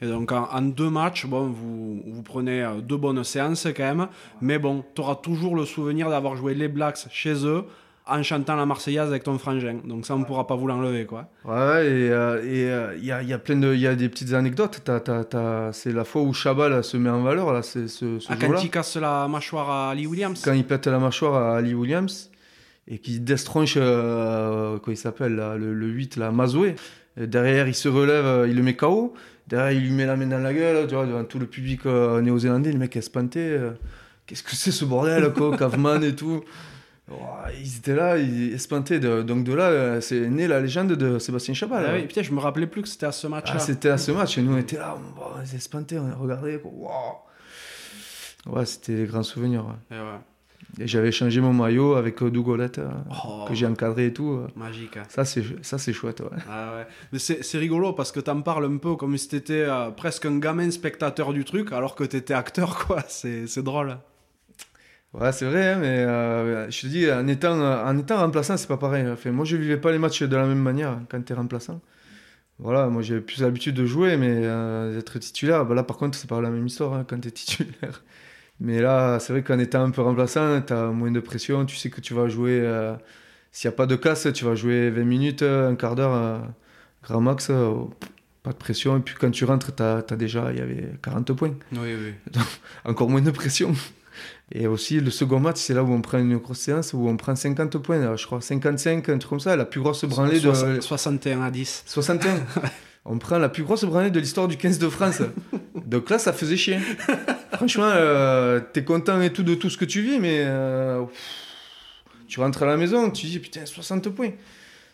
[0.00, 4.08] Et donc en, en, deux matchs, bon, vous, vous prenez deux bonnes séances quand même,
[4.40, 7.64] mais bon, tu auras toujours le souvenir d'avoir joué les Blacks chez eux,
[8.12, 9.78] en chantant la Marseillaise avec ton frangin.
[9.84, 11.30] Donc ça, on ne pourra pas vous l'enlever, quoi.
[11.44, 14.34] Ouais, et il euh, euh, y, a, y, a, plein de, y a des petites
[14.34, 14.80] anecdotes.
[15.72, 18.62] c'est la fois où Chabal se met en valeur, là, c'est ce, ce ah, Quand
[18.62, 22.30] il casse la mâchoire à Ali Williams Quand il pète la mâchoire à Ali Williams
[22.86, 26.74] et qu'il destronche, euh, quoi il s'appelle, le, le, 8, la Mazoué.
[27.16, 29.14] Derrière, il se relève, il le met KO.
[29.46, 31.84] Derrière, il lui met la main dans la gueule, tu vois, devant tout le public
[31.84, 32.72] néo-zélandais.
[32.72, 33.56] Le mec est espanté.
[34.26, 36.42] Qu'est-ce que c'est ce bordel, quoi, Kaufman et tout
[37.58, 39.00] ils étaient là, ils espintaient.
[39.00, 41.84] donc de là, euh, c'est né la légende de Sébastien Chabal.
[41.86, 43.56] Ah oui, putain, je me rappelais plus que c'était à ce match-là.
[43.56, 46.60] Ah, c'était à ce match, et nous on était là, on, les espintés, on regardait.
[48.46, 49.64] Ouais, c'était des grands souvenirs.
[49.90, 50.84] Et, ouais.
[50.84, 53.44] et j'avais changé mon maillot avec euh, Dougolette, euh, oh.
[53.46, 54.40] que j'ai encadré et tout.
[54.56, 54.96] Magique.
[54.96, 55.04] Hein.
[55.08, 56.20] Ça, c'est, ça, c'est chouette.
[56.20, 56.38] Ouais.
[56.48, 56.86] Ah ouais.
[57.12, 60.70] Mais c'est, rigolo parce que t'en parles un peu comme si t'étais presque un gamin
[60.70, 63.02] spectateur du truc, alors que t'étais acteur, quoi.
[63.08, 63.96] C'est, c'est drôle.
[65.14, 68.66] Ouais, c'est vrai, hein, mais euh, je te dis, en étant, en étant remplaçant, c'est
[68.66, 69.06] pas pareil.
[69.10, 71.82] Enfin, moi, je vivais pas les matchs de la même manière quand tu es remplaçant.
[72.58, 76.16] Voilà, moi, j'avais plus l'habitude de jouer, mais euh, d'être titulaire, bah, là, par contre,
[76.16, 78.02] c'est pas la même histoire hein, quand tu es titulaire.
[78.60, 81.76] Mais là, c'est vrai qu'en étant un peu remplaçant, tu as moins de pression, tu
[81.76, 82.60] sais que tu vas jouer.
[82.62, 82.94] Euh,
[83.50, 86.42] s'il n'y a pas de casse, tu vas jouer 20 minutes, un quart d'heure,
[87.02, 87.50] grand max,
[88.42, 88.98] pas de pression.
[88.98, 91.54] Et puis quand tu rentres, tu as, déjà, il y avait 40 points.
[91.72, 92.14] Oui, oui.
[92.32, 92.46] Donc,
[92.84, 93.74] encore moins de pression.
[94.54, 97.16] Et aussi, le second match, c'est là où on prend une grosse séance, où on
[97.16, 100.80] prend 50 points, je crois 55, un truc comme ça, la plus grosse branlée de...
[100.80, 101.84] 61 à 10.
[101.86, 102.34] 61
[103.04, 105.22] On prend la plus grosse branlée de l'histoire du 15 de France.
[105.74, 106.78] Donc là, ça faisait chier.
[107.52, 111.02] Franchement, euh, t'es content et tout de tout ce que tu vis, mais euh,
[112.28, 114.30] tu rentres à la maison, tu dis, putain, 60 points.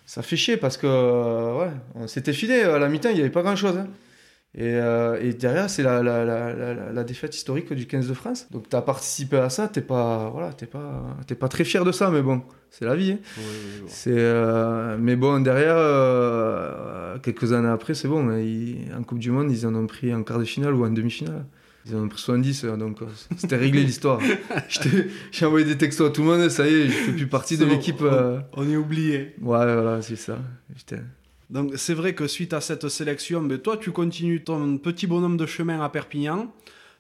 [0.07, 3.29] Ça fait chier parce que, ouais, on s'était filé à la mi-temps, il n'y avait
[3.29, 3.77] pas grand-chose.
[3.77, 3.89] Hein.
[4.55, 8.47] Et, euh, et, derrière, c'est la, la, la, la, défaite historique du 15 de France.
[8.51, 12.11] Donc, tu as participé à ça, tu pas, voilà, pas, pas très fier de ça,
[12.11, 13.13] mais bon, c'est la vie.
[13.13, 13.19] Hein.
[13.37, 13.89] Oui, oui, oui.
[13.89, 18.31] C'est, euh, mais bon, derrière, euh, quelques années après, c'est bon.
[18.31, 18.43] Hein,
[18.99, 21.45] en Coupe du Monde, ils en ont pris en quart de finale ou en demi-finale.
[21.87, 23.01] Ils en ont pris 70, donc
[23.37, 24.19] c'était réglé l'histoire.
[25.31, 27.59] J'ai envoyé des textos à tout le monde, ça y est, je fais plus partie
[27.59, 28.01] de l'équipe.
[28.01, 29.35] On, on, est oublié.
[29.41, 30.39] Ouais, voilà, c'est ça.
[31.51, 35.37] Donc c'est vrai que suite à cette sélection, ben, toi tu continues ton petit bonhomme
[35.37, 36.53] de chemin à Perpignan.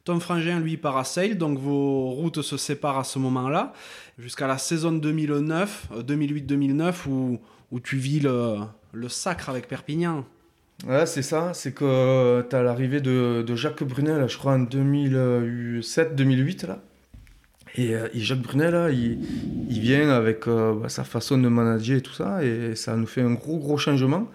[0.05, 3.74] Ton frangin, lui, part Sale, donc vos routes se séparent à ce moment-là,
[4.18, 7.38] jusqu'à la saison 2009, 2008-2009, euh, où,
[7.72, 8.57] où tu vis le,
[8.92, 10.24] le sacre avec Perpignan.
[10.86, 14.62] Ouais, c'est ça, c'est que tu as l'arrivée de, de, Jacques Brunel, je crois, en
[14.62, 16.78] 2007-2008, là.
[17.74, 19.18] Et, euh, et, Jacques Brunel, là, il,
[19.68, 23.22] vient avec euh, bah, sa façon de manager et tout ça, et ça nous fait
[23.22, 24.28] un gros, gros changement.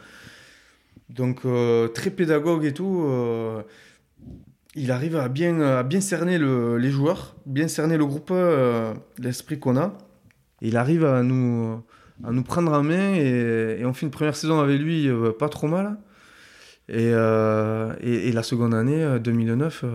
[1.09, 3.05] Donc, euh, très pédagogue et tout.
[4.75, 8.33] il arrive à bien, cerner le, les joueurs, bien cerner le groupe,
[9.19, 9.97] l'esprit qu'on a.
[10.61, 11.81] il arrive à nous,
[12.23, 15.09] à nous prendre en main, et, on fait une première saison avec lui
[15.39, 15.97] pas trop mal.
[16.89, 19.85] Et la seconde année, 2009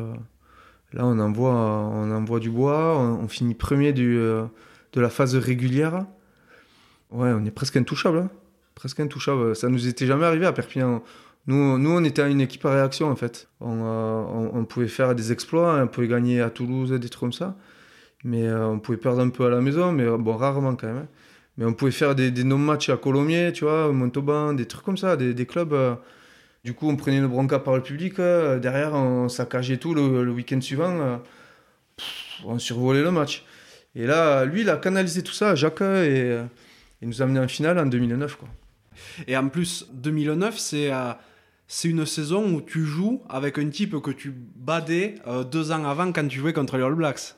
[0.94, 4.44] Là, on envoie, on envoie du bois, on, finit premier du, euh,
[4.94, 6.06] de la phase régulière.
[7.10, 8.18] Ouais, on est presque intouchable.
[8.18, 8.30] Hein.
[8.74, 9.54] Presque intouchable.
[9.54, 11.02] Ça nous était jamais arrivé à Perpignan.
[11.46, 13.48] Nous, nous on était une équipe à réaction, en fait.
[13.60, 17.56] On, euh, pouvait faire des exploits, on pouvait gagner à Toulouse, des trucs comme ça.
[18.24, 20.96] Mais euh, on pouvait perdre un peu à la maison, mais bon, rarement quand même.
[20.98, 21.08] Hein.
[21.58, 24.96] Mais on pouvait faire des, des non-matchs à Colomiers, tu vois, Montauban, des trucs comme
[24.96, 25.74] ça, des, des clubs
[26.64, 28.18] du coup, on prenait une bronca par le public.
[28.18, 31.00] Euh, derrière, on saccageait tout le, week-end suivant.
[31.00, 31.16] Euh,
[32.44, 33.44] on survolait le match.
[33.94, 36.36] Et là, lui, il a canalisé tout ça, Jacques, et
[37.00, 38.36] il nous a amené en finale en 2009.
[38.36, 38.48] Quoi.
[39.26, 40.90] Et en plus, 2009, c'est
[41.66, 45.16] c'est une saison où tu joues avec un type que tu badais
[45.50, 47.34] deux ans avant quand tu jouais contre les All Blacks.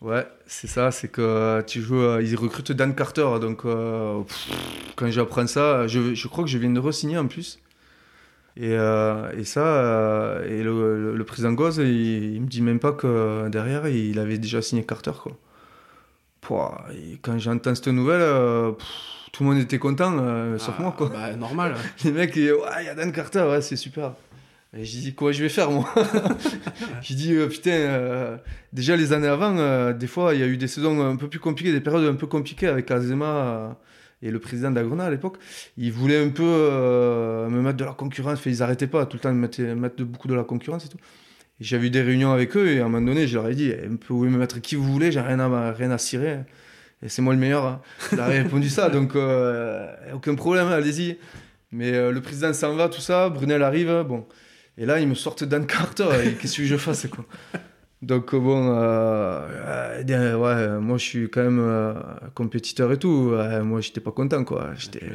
[0.00, 5.86] Ouais, c'est ça, c'est que tu joues, ils recrutent Dan Carter, donc quand j'apprends ça,
[5.86, 7.58] je, je, crois que je viens de re-signer en plus.
[8.56, 12.92] Et, euh, et ça, euh, et le, le, président Goz, il, me dit même pas
[12.92, 15.12] que derrière, il avait déjà signé Carter.
[15.22, 15.32] Quoi.
[16.42, 16.86] Pouah,
[17.22, 18.72] quand j'entends cette nouvelle, euh,
[19.32, 20.12] tout le monde était content,
[20.58, 20.94] sauf ah, moi.
[20.96, 21.08] Quoi.
[21.08, 21.76] Bah, normal.
[22.04, 24.12] Les mecs, il y a Dan Carter, ouais, c'est super.
[24.76, 25.86] Et j'ai dit, quoi je vais faire, moi?
[27.02, 28.38] J'ai dit, putain,
[28.72, 31.40] déjà les années avant, des fois, il y a eu des saisons un peu plus
[31.40, 33.76] compliquées, des périodes un peu compliquées avec Azema
[34.22, 35.36] et le président d'Agrona à l'époque,
[35.76, 38.40] il voulait un peu euh, me mettre de la concurrence.
[38.40, 40.86] Fait, ils n'arrêtaient pas tout le temps de mettre, mettre de, beaucoup de la concurrence
[40.86, 40.98] et tout.
[41.60, 43.72] J'avais eu des réunions avec eux et à un moment donné, je leur ai dit
[43.88, 46.40] Vous pouvez me mettre qui vous voulez, j'ai rien à, rien à cirer.
[47.04, 47.66] Et c'est moi le meilleur.
[47.66, 47.80] Hein.
[48.12, 51.18] Il a répondu ça, donc euh, aucun problème, allez-y.
[51.72, 54.26] Mais euh, le président s'en va, tout ça, Brunel arrive, bon.
[54.78, 56.08] Et là, ils me sortent Dan Carter,
[56.40, 57.24] qu'est-ce que je fasse quoi?
[58.02, 61.94] Donc bon, euh, euh, ouais, moi je suis quand même euh,
[62.34, 63.32] compétiteur et tout.
[63.62, 64.70] moi j'étais pas content quoi.
[64.76, 65.06] J'étais,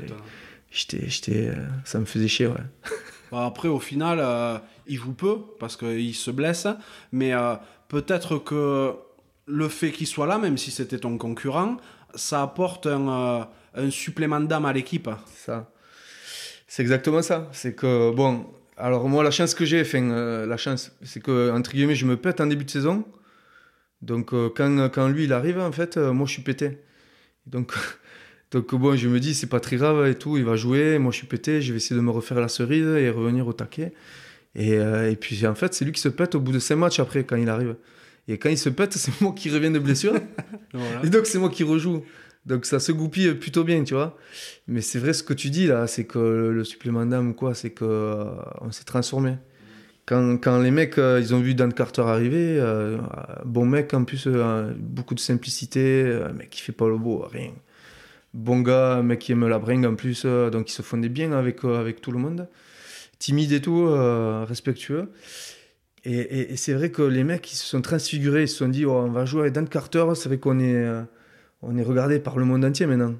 [0.71, 1.51] j'étais, j'étais,
[1.83, 2.55] ça me faisait chier ouais.
[3.31, 6.65] Bah, après au final, il joue peu parce qu'il se blesse,
[7.11, 7.33] mais
[7.89, 8.93] peut-être que
[9.45, 11.75] le fait qu'il soit là, même si c'était ton concurrent,
[12.15, 15.09] ça apporte un, un supplément d'âme à l'équipe.
[15.35, 15.69] Ça,
[16.67, 17.49] c'est exactement ça.
[17.51, 18.45] C'est que bon,
[18.77, 22.05] alors moi, la chance que j'ai, enfin, euh, la chance, c'est que, entre guillemets, je
[22.05, 23.05] me pète en début de saison.
[24.01, 26.77] Donc euh, quand, quand, lui, il arrive, en fait, euh, moi, je suis pété.
[27.47, 27.73] Donc,
[28.51, 31.11] donc bon, je me dis, c'est pas très grave et tout, il va jouer, moi,
[31.11, 33.93] je suis pété, je vais essayer de me refaire la cerise et revenir au taquet.
[34.55, 36.99] Et, et puis, en fait, c'est lui qui se pète au bout de 5 matchs
[36.99, 37.75] après, quand il arrive.
[38.27, 40.15] Et quand il se pète, c'est moi qui reviens de blessure.
[41.03, 42.03] Et donc, c'est moi qui rejoue.
[42.47, 44.17] Donc ça se goupille plutôt bien, tu vois.
[44.67, 47.71] Mais c'est vrai ce que tu dis là, c'est que le supplément d'âme, quoi, c'est
[47.71, 48.31] qu'on euh,
[48.61, 49.35] on s'est transformé.
[50.05, 52.97] Quand, quand, les mecs, euh, ils ont vu Dan Carter arriver, euh,
[53.43, 54.29] bon mec en plus,
[54.79, 57.51] beaucoup de simplicité, mec qui fait pas le beau, rien.
[58.33, 61.65] Bon gars, mec qui aime la bringue en plus, donc il se fondait bien avec,
[61.65, 62.47] avec tout le monde.
[63.19, 63.89] Timide et tout,
[64.47, 65.11] respectueux.
[66.05, 68.85] Et, et, c'est vrai que les mecs, ils se sont transfigurés, ils se sont dit,
[68.85, 70.87] oh, on va jouer avec Dan Carter, c'est vrai qu'on est
[71.61, 73.15] on est regardé par le monde entier maintenant.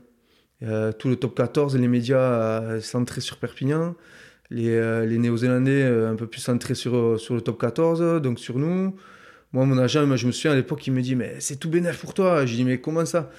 [0.63, 3.95] Euh, tout le top 14, les médias euh, centrés sur Perpignan,
[4.49, 8.95] les, euh, Néo-Zélandais un peu plus centrés sur, sur le top 14, donc sur nous.
[9.53, 11.99] Moi, mon agent, je me souviens à l'époque, il me dit Mais c'est tout bénéf
[11.99, 12.45] pour toi.
[12.45, 13.29] Je dis Mais comment ça?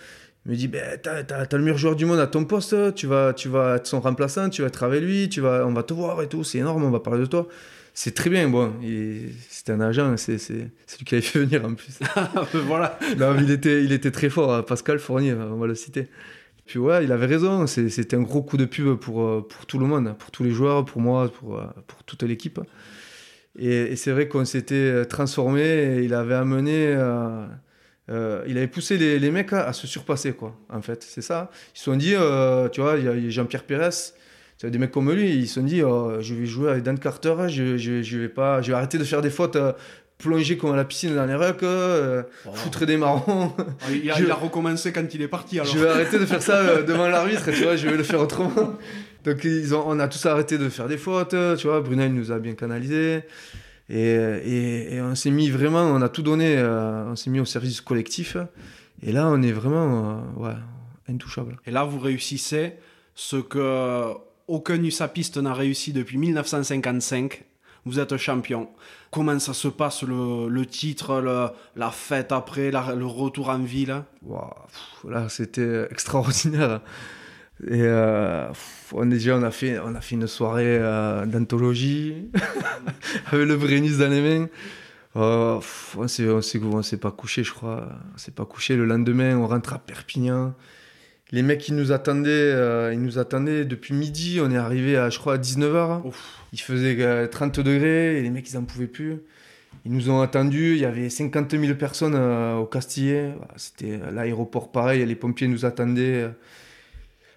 [0.47, 3.07] Il me dit ben, T'as as, le meilleur joueur du monde à ton poste, tu
[3.07, 5.83] vas, tu vas être son remplaçant, tu vas être avec lui, tu vas, on va
[5.83, 7.49] te voir et tout, c'est énorme, on va parler de toi
[8.01, 8.49] c'est très bien.
[8.49, 8.73] Bon,
[9.51, 11.99] c'était un agent, c'est lui qui avait fait venir en plus.
[12.15, 12.97] Ah, ben voilà.
[13.41, 16.07] il, était, il était très fort, hein, Pascal Fournier, on va le citer.
[16.65, 19.87] Puis ouais, il avait raison, c'était un gros coup de pub pour, pour tout le
[19.87, 22.61] monde, pour tous les joueurs, pour moi, pour, pour toute l'équipe.
[23.59, 26.93] Et, c'est vrai qu'on s'était transformé et il avait amené.
[26.95, 27.47] Euh,
[28.11, 31.03] euh, il avait poussé les, les, mecs à, se surpasser, quoi, en fait.
[31.03, 31.51] C'est ça.
[31.75, 34.13] Ils se sont dit, euh, tu vois, il y a Jean-Pierre Pérez
[34.67, 37.37] des mecs comme lui, ils se sont dit oh, je vais jouer avec Dan Carter,
[37.49, 39.73] je, je, je, vais pas, je vais arrêter de faire des fautes, euh,
[40.19, 43.53] plonger comme à la piscine dans les rucks, euh, foutre des marrons.
[43.57, 45.61] Ah, il, a, il, a, recommencé quand il est parti.
[45.61, 45.73] Alors.
[45.73, 48.21] Je vais arrêter de faire ça euh, devant l'arbitre, tu vois, je vais le faire
[48.21, 48.51] autrement.
[49.25, 52.33] Donc ils ont, on a tous arrêté de faire des fautes, tu vois, Brunel nous
[52.33, 53.23] a bien canalisé.
[53.91, 57.45] Et, et, et on s'est mis vraiment, on a tout donné, on s'est mis au
[57.45, 58.37] service collectif.
[59.03, 60.55] Et là, on est vraiment ouais,
[61.09, 61.57] intouchable.
[61.67, 62.75] Et là, vous réussissez
[63.15, 64.15] ce que
[64.49, 67.45] aucun USAPiste n'a réussi depuis 1955.
[67.85, 68.69] Vous êtes champion.
[69.11, 71.23] Comment ça se passe le, titre,
[71.77, 74.03] la fête après, le retour en ville?
[75.05, 76.81] Là, c'était extraordinaire.
[77.67, 78.49] Et euh,
[78.93, 82.31] on, déjà, a fait, fait une soirée euh, d'anthologie
[83.33, 84.49] avec le Brennus dans les mains.
[85.17, 85.61] Euh,
[85.97, 87.89] on ne s'est pas couché, je crois.
[88.15, 88.77] On s'est pas couché.
[88.77, 90.55] Le lendemain, on rentre à Perpignan
[91.31, 94.41] les mecs, ils nous attendaient, euh, ils nous attendaient depuis midi.
[94.43, 96.03] On est arrivé à, je crois, à 19h.
[96.53, 99.19] Il faisait 30 euh, degrés et les mecs, ils en pouvaient plus.
[99.85, 100.73] Ils nous ont attendus.
[100.73, 103.35] Il y avait 50 000 personnes euh, au Castillet.
[103.57, 105.05] C'était l'aéroport pareil.
[105.05, 106.31] Les pompiers nous attendaient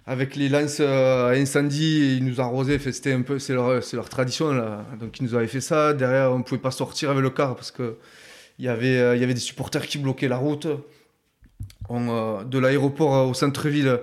[0.06, 2.18] avec les lances à incendie.
[2.18, 2.80] Ils nous arrosaient.
[2.80, 4.86] C'était un peu, c'est leur, leur, tradition là.
[5.02, 5.94] Donc ils nous avaient fait ça.
[5.94, 7.98] Derrière, on pouvait pas sortir avec le car parce que
[8.58, 10.68] il y avait, il y avait des supporters qui bloquaient la route.
[11.90, 14.00] Euh, de l'aéroport euh, au centre-ville,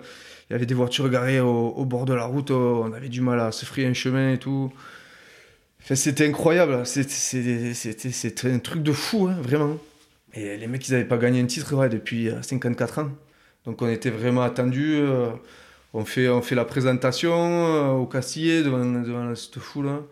[0.50, 3.20] il y avait des voitures garées au, bord de la route, euh, on avait du
[3.20, 4.72] mal à se frayer un chemin et tout.
[5.80, 9.78] c'était incroyable, c'était un truc de fou, hein, vraiment.
[10.34, 13.10] Et les mecs, ils n'avaient pas gagné un titre ouais, depuis 54 ans.
[13.64, 15.00] Donc on était vraiment attendus.
[15.94, 19.88] on, fait, on fait la présentation au Castillet devant, devant cette foule.
[19.88, 20.02] Hein.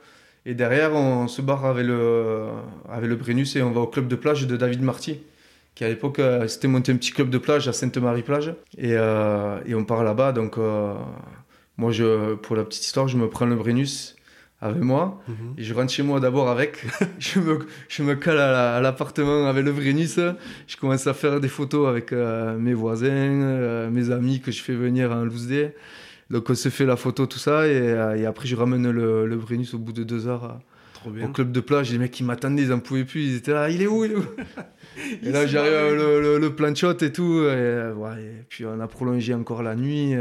[0.47, 2.47] Et derrière, on se barre avec le,
[2.89, 5.21] avec le Brennus et on va au club de plage de David Marty,
[5.77, 8.55] qui à l'époque s'était monté un petit club de plage à Sainte-Marie-Plage.
[8.79, 10.33] Et, et, on part là-bas.
[10.33, 10.59] Donc
[11.77, 14.16] moi, je, pour la petite histoire, je me prends le Brennus
[14.62, 15.55] avec moi mhm.
[15.59, 16.85] et je rentre chez moi d'abord avec.
[17.18, 17.59] je, me,
[17.89, 20.18] je me cale à l'appartement avec le Brennus.
[20.66, 24.62] Je commence à faire des photos avec euh, mes voisins, euh, mes amis que je
[24.62, 25.74] fais venir en loose day.
[26.31, 29.27] Donc on se fait la photo, tout ça, et, euh, et après je ramène le,
[29.27, 30.59] le au bout de deux heures
[31.07, 31.93] au club de plage.
[31.93, 34.12] Les mecs qui m'attendaient, ils en pouvaient plus, ils étaient là, il est où, il
[34.12, 34.24] est où?
[35.22, 38.64] Et là j'arrive le, le, le, plan de shot et tout, et, ouais, et, puis
[38.64, 40.14] on a prolongé encore la nuit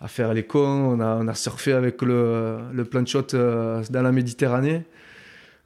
[0.00, 0.58] à faire les cons.
[0.58, 4.84] On a, on a surfé avec le, le plan de shot euh, dans la Méditerranée.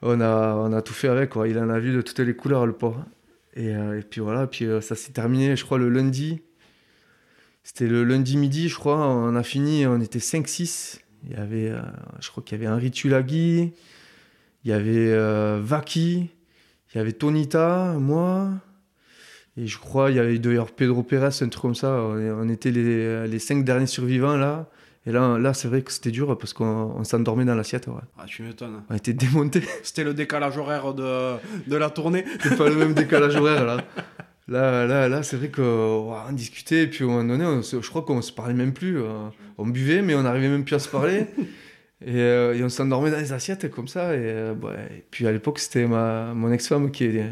[0.02, 1.30] On a, on a tout fait avec.
[1.30, 1.48] Quoi.
[1.48, 3.04] Il en a vu de toutes les couleurs, le port.
[3.54, 6.40] Et, euh, et puis voilà, puis euh, ça s'est terminé, je crois, le lundi.
[7.62, 9.06] C'était le lundi midi, je crois.
[9.06, 11.00] On a fini, on était 5-6.
[11.24, 11.70] Il y avait,
[12.20, 13.74] je crois qu'il y avait Henri Tulagi,
[14.64, 15.14] il y avait
[15.60, 16.30] Vaki,
[16.94, 18.50] il y avait Tonita, moi.
[19.56, 21.92] Et je crois, il y avait d'ailleurs Pedro Pérez, un truc comme ça.
[21.92, 24.66] On était les, les cinq derniers survivants là.
[25.06, 27.86] Et là, là c'est vrai que c'était dur parce qu'on s'endormait dans l'assiette.
[27.86, 27.94] Ouais.
[28.18, 28.82] Ah, tu m'étonnes.
[28.88, 29.62] On était démontés.
[29.82, 31.36] C'était le décalage horaire de,
[31.66, 32.24] de la tournée.
[32.42, 33.84] C'est pas le même décalage horaire là.
[34.48, 36.82] Là, là, là c'est vrai qu'on discutait.
[36.82, 39.00] Et puis à un moment donné, je crois qu'on se parlait même plus.
[39.00, 39.28] Euh,
[39.58, 41.26] on buvait, mais on n'arrivait même plus à se parler.
[42.04, 44.14] Et, euh, et on s'endormait dans les assiettes comme ça.
[44.14, 44.54] Et, euh,
[44.90, 47.30] et puis à l'époque, c'était mon ex-femme qui, est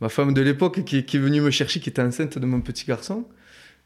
[0.00, 2.86] ma femme de l'époque qui, est venue me chercher, qui était enceinte de mon petit
[2.86, 3.26] garçon,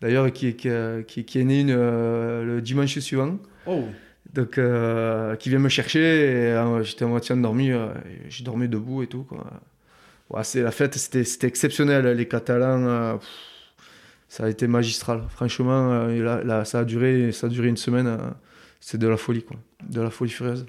[0.00, 0.68] d'ailleurs qui, qui,
[1.06, 3.38] qui, est né une, euh, le dimanche suivant.
[3.66, 3.84] Oh.
[4.32, 7.70] Donc, euh, qui vient me chercher, j'étais à moitié endormi,
[8.28, 9.24] j'ai dormi debout et tout.
[9.24, 9.44] Quoi.
[10.30, 12.06] Ouais, c'est la fête, c'était exceptionnel.
[12.16, 13.18] Les Catalans,
[14.28, 15.24] ça a été magistral.
[15.30, 18.18] Franchement, là, ça, a duré, ça a duré une semaine.
[18.80, 19.56] C'est de la folie, quoi.
[19.88, 20.66] De la folie furieuse.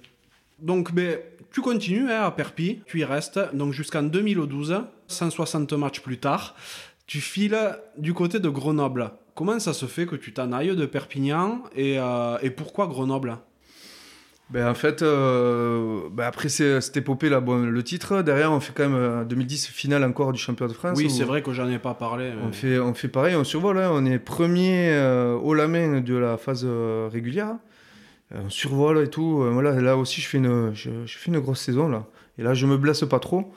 [0.59, 6.01] Donc, mais tu continues hein, à Perpi, tu y restes, donc jusqu'en 2012, 160 matchs
[6.01, 6.55] plus tard,
[7.05, 7.57] tu files
[7.97, 9.11] du côté de Grenoble.
[9.35, 13.37] Comment ça se fait que tu t'en ailles de Perpignan et, euh, et pourquoi Grenoble?
[14.49, 18.71] Ben, en fait, euh, ben après cette épopée là, bon, le titre, derrière on fait
[18.73, 20.97] quand même en 2010 finale encore du championnat de France.
[20.97, 22.31] Oui, c'est vrai que j'en ai pas parlé.
[22.41, 23.89] On, fait, on fait pareil, on survole, hein.
[23.91, 26.65] on est premier euh, au la main de la phase
[27.11, 27.57] régulière.
[28.33, 29.41] Euh, on survole et tout.
[29.41, 31.87] Euh, voilà, là aussi, je fais, une, je, fais une grosse saison.
[31.87, 32.05] Là.
[32.37, 33.53] Et là, je me blesse pas trop.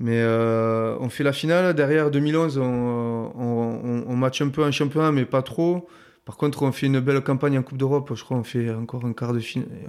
[0.00, 1.74] Mais euh, on fait la finale.
[1.74, 5.88] Derrière 2011, on, on, on, match un peu en championnat, mais pas trop.
[6.24, 8.12] Par contre, on fait une belle campagne en Coupe d'Europe.
[8.14, 9.40] Je crois qu'on fait encore un quart, de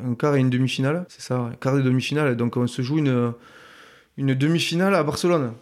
[0.06, 1.06] un quart et une demi-finale.
[1.10, 2.36] C'est ça, un quart et demi-finale.
[2.38, 3.34] Donc on se joue une
[4.18, 5.54] demi-finale à Barcelone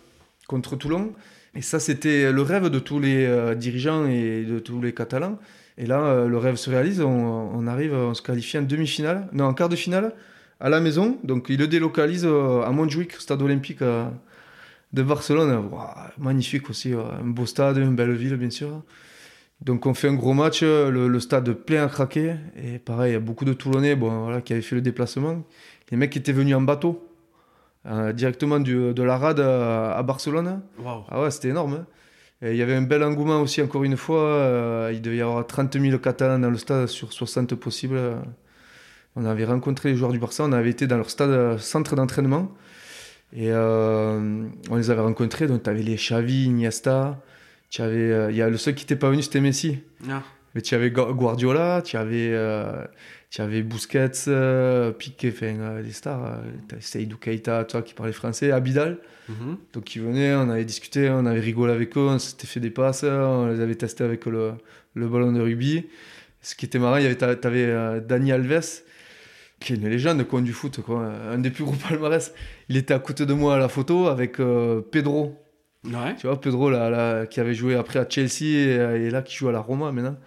[0.47, 1.13] contre Toulon.
[1.55, 5.39] Et ça, c'était le rêve de tous les dirigeants et de tous les Catalans.
[5.77, 7.01] Et là, euh, le rêve se réalise.
[7.01, 10.13] On, arrive, on se qualifie en demi-finale, non, en quart de finale,
[10.59, 11.17] à la maison.
[11.23, 14.05] Donc, il le délocalise euh, à Montjuic, stade olympique euh,
[14.93, 15.69] de Barcelone.
[16.17, 18.81] magnifique aussi, un beau stade, une belle ville, bien sûr.
[19.61, 22.35] Donc, on fait un gros match, le, stade plein à craquer.
[22.55, 25.43] Et pareil, il y a beaucoup de Toulonnais bon, voilà, qui avaient fait le déplacement.
[25.91, 27.07] Les mecs étaient venus en bateau.
[28.13, 30.61] directement du, de la rade à, Barcelone.
[31.09, 31.73] Ah ouais, c'était énorme.
[31.73, 31.85] Hein
[32.43, 34.21] il y avait un bel engouement aussi, encore une fois.
[34.21, 37.99] Euh, il devait y avoir 30 000 Catalans dans le stade sur 60 possibles.
[39.15, 41.95] On avait rencontré les joueurs du Barça, on avait été dans leur stade euh, centre
[41.95, 42.53] d'entraînement.
[43.33, 45.47] Et euh, on les avait rencontrés.
[45.47, 47.19] Donc, tu avais les Xavi, Iniesta.
[47.79, 49.79] Il y a le seul qui n'était pas venu, c'était Messi.
[50.09, 50.21] Ah.
[50.53, 52.33] Mais tu avais Guardiola, tu avais,
[53.29, 54.09] tu avais Busquets,
[54.97, 56.41] Piqué, enfin, les stars.
[56.67, 58.99] tu avais Seydou Keita, toi qui parlais français, Abidal.
[59.29, 59.57] Mhm.
[59.73, 62.69] Donc ils venaient, on avait discuté, on avait rigolé avec eux, on s'était fait des
[62.69, 64.53] passes, on les avait testés avec le,
[64.93, 65.85] le ballon de rugby.
[66.41, 68.83] Ce qui était marrant, il y avait, t'avais euh, Dani Alves,
[69.59, 72.33] qui est une légende quoi, du foot, quoi, un des plus gros palmarès.
[72.69, 75.43] Il était à côté de moi à la photo avec euh, Pedro.
[76.19, 79.35] Tu vois, Pedro là, là, qui avait joué après à Chelsea et, et, là qui
[79.35, 80.17] joue à la Roma maintenant.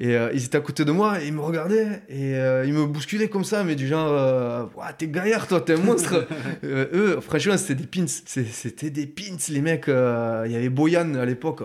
[0.00, 2.72] Et euh, ils étaient à côté de moi et ils me regardaient et euh, ils
[2.72, 4.64] me bousculaient comme ça, mais du genre, euh,
[4.96, 6.24] t'es gaillard toi, t'es un monstre.
[6.64, 8.06] eux, franchement, c'était des pins.
[8.06, 9.88] C'était des pins, les mecs.
[9.88, 11.64] Il y avait Boyan à l'époque.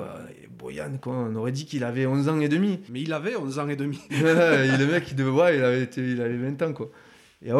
[0.57, 2.79] Boyan, quoi, on aurait dit qu'il avait 11 ans et demi.
[2.91, 3.99] Mais il avait 11 ans et demi.
[4.09, 6.89] le mec, il, devait, ouais, il, avait, il avait 20 ans, quoi.
[7.45, 7.51] Et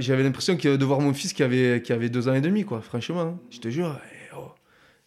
[0.00, 2.80] j'avais l'impression de voir mon fils qui avait, qui avait 2 ans et demi, quoi,
[2.80, 3.20] franchement.
[3.20, 3.38] Hein.
[3.50, 3.96] Je te jure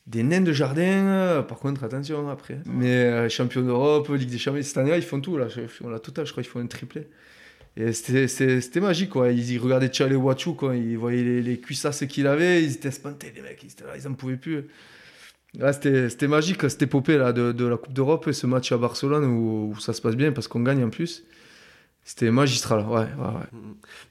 [0.08, 0.82] des nains de jardin.
[0.82, 2.60] Euh, par contre, attention après.
[2.66, 5.38] Mais euh, champion d'Europe, Ligue des Champions, cette année, ils font tout.
[5.38, 5.48] Là.
[5.84, 7.08] On a total, je crois qu'ils font un triplé.
[7.78, 9.32] Et c'était magique, quoi.
[9.32, 10.76] Ils, regardaient Charlie Wachu, quoi.
[10.76, 13.64] Ils voyaient les, les cuissasses qu'il avait, ils étaient espantés, les mecs.
[13.64, 14.66] Ils, étaient là, ils en pouvaient plus.
[15.72, 19.80] c'était magique, cette épopée là, de, la Coupe d'Europe et ce match à Barcelone où,
[19.80, 21.24] ça se passe bien parce qu'on gagne en plus.
[22.04, 22.96] C'était magistral, ouais.
[22.96, 23.62] ouais, ouais.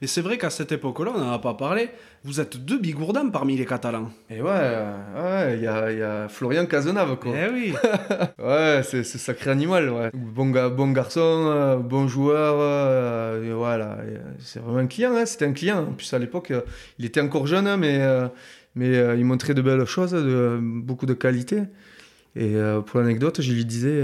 [0.01, 1.89] Mais c'est vrai qu'à cette époque-là, on n'en a pas parlé,
[2.23, 4.09] vous êtes deux bigourdins parmi les Catalans.
[4.29, 7.33] Et ouais, ouais, il y a, y a, Florian Cazenave, quoi.
[7.35, 7.73] Eh oui
[8.39, 10.09] Ouais, c'est sacré animal, ouais.
[10.13, 13.97] Bon, bon garçon, euh, bon joueur, euh, voilà.
[14.39, 15.79] C'est vraiment un client, hein, c'était un client.
[15.89, 16.61] En plus, à l'époque, euh,
[16.97, 17.99] il était encore jeune, hein, mais,
[18.75, 21.63] mais il montrait de belles choses, de, beaucoup de qualité.
[22.37, 24.01] Et pour l'anecdote, je lui disais,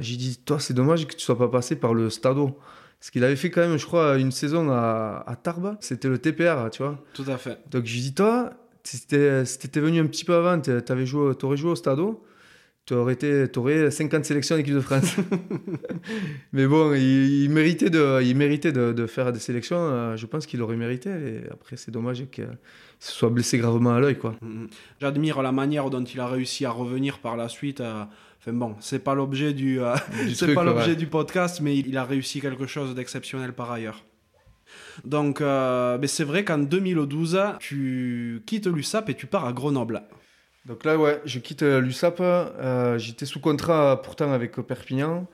[0.00, 2.58] j'ai dit, toi, c'est dommage que tu sois pas passé par le Stado.
[3.02, 5.76] Parce qu'il avait fait quand même, je crois, une saison à, à Tarbes.
[5.80, 7.02] C'était le TPR, tu vois.
[7.14, 7.58] Tout à fait.
[7.68, 8.50] Donc je lui dis, toi,
[8.84, 12.24] si t'étais venu un petit peu avant, t'aurais joué, joué au Stado,
[12.86, 15.16] t'aurais, été, aurais 50 sélections d'équipe de France.
[16.52, 19.78] Mais bon, il, méritait, de, il méritait de, de, faire des sélections.
[19.78, 21.10] Euh, je pense qu'il aurait mérité.
[21.10, 22.46] Et après, c'est dommage qu'il
[23.00, 24.16] se soit blessé gravement à l'œil.
[24.16, 24.36] quoi.
[24.44, 24.68] Mm-hmm.
[25.00, 27.80] J'admire la manière dont il a réussi à revenir par la suite.
[27.80, 28.10] À
[28.42, 29.94] Enfin bon, c'est pas l'objet du, euh,
[30.34, 34.04] c'est pas l'objet du podcast, mais il a réussi quelque chose d'exceptionnel par ailleurs.
[35.04, 40.02] Donc, euh, mais c'est vrai qu'en 2012, tu quittes l'USAP et tu pars à Grenoble.
[40.66, 42.20] Donc là, ouais, je quitte euh, l'USAP.
[42.98, 45.28] J'étais sous contrat pourtant avec Perpignan.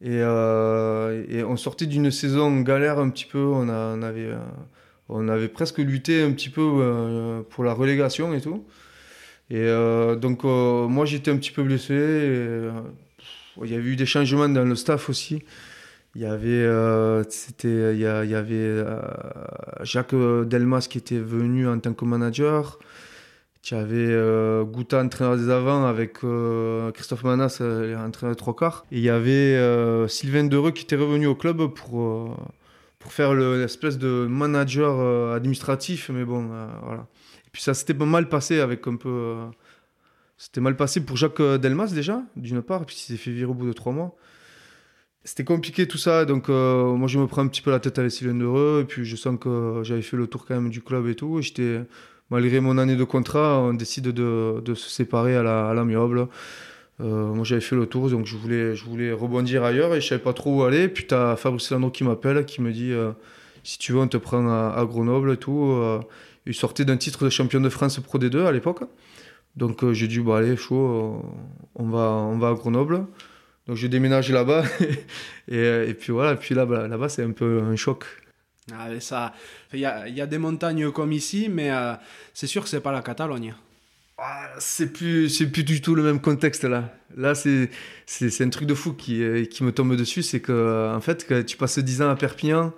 [0.00, 3.42] Et, et on sortait d'une saison galère un petit peu.
[3.42, 4.30] On, a, on, avait,
[5.08, 8.64] on avait presque lutté un petit peu pour la relégation et tout.
[9.50, 11.92] Et euh, donc, euh, moi, j'étais un petit peu blessé.
[11.92, 12.72] Euh,
[13.62, 15.42] il y avait eu des changements dans le staff aussi.
[16.16, 16.68] Il y avait,
[17.28, 18.84] c'était, il y, avait
[19.82, 22.78] Jacques Delmas qui était venu en tant que manager.
[23.62, 24.16] Tu avais
[24.64, 26.18] Gouta, entraîneur des avants, avec
[26.94, 28.86] Christophe Manas, entraîneur de trois quarts.
[28.92, 29.58] Et il y avait
[30.08, 32.36] Sylvain Dereux qui était revenu au club pour,
[33.00, 36.10] pour faire l'espèce de manager administratif.
[36.14, 36.48] Mais bon,
[36.84, 37.08] voilà.
[37.54, 39.08] Puis ça s'était mal passé avec un peu.
[39.08, 39.46] Euh,
[40.36, 43.48] c'était mal passé pour Jacques euh, Delmas déjà, d'une part, puis il s'est fait virer
[43.48, 44.16] au bout de trois mois.
[45.22, 47.96] C'était compliqué tout ça, donc euh, moi je me prends un petit peu la tête
[47.96, 50.82] avec Sylvain Heureux, et puis je sens que j'avais fait le tour quand même du
[50.82, 51.40] club et tout.
[51.42, 51.80] J'étais,
[52.28, 56.26] malgré mon année de contrat, on décide de, de se séparer à la, à l'amiable.
[56.98, 60.20] moi j'avais fait le tour, donc je voulais, je voulais rebondir ailleurs et je savais
[60.20, 60.88] pas trop où aller.
[60.88, 62.92] Puis tu as Fabrice Landro qui m'appelle, qui me dit
[63.62, 66.02] si tu veux, on te prend à, à Grenoble et tout.
[66.46, 68.82] Il sortait d'un titre de champion de France Pro D2 à l'époque.
[69.56, 71.28] Donc euh, j'ai dit, bah, allez, chaud, euh,
[71.74, 73.06] on, va, on va à Grenoble.
[73.66, 74.64] Donc j'ai déménagé là-bas.
[75.48, 78.04] et, et, puis voilà, puis là, bah, là-bas, c'est un peu un choc.
[78.72, 79.34] Ah, ça,
[79.72, 81.94] il y a, y a, des montagnes comme ici, mais euh,
[82.32, 83.54] c'est sûr que c'est pas la Catalogne.
[84.16, 86.94] Ah, c'est plus, c'est plus du tout le même contexte là.
[87.16, 87.70] Là, c'est,
[88.06, 90.22] c'est, un truc de fou qui, qui me tombe dessus.
[90.22, 92.72] C'est que, en fait, que tu passes 10 ans à Perpignan,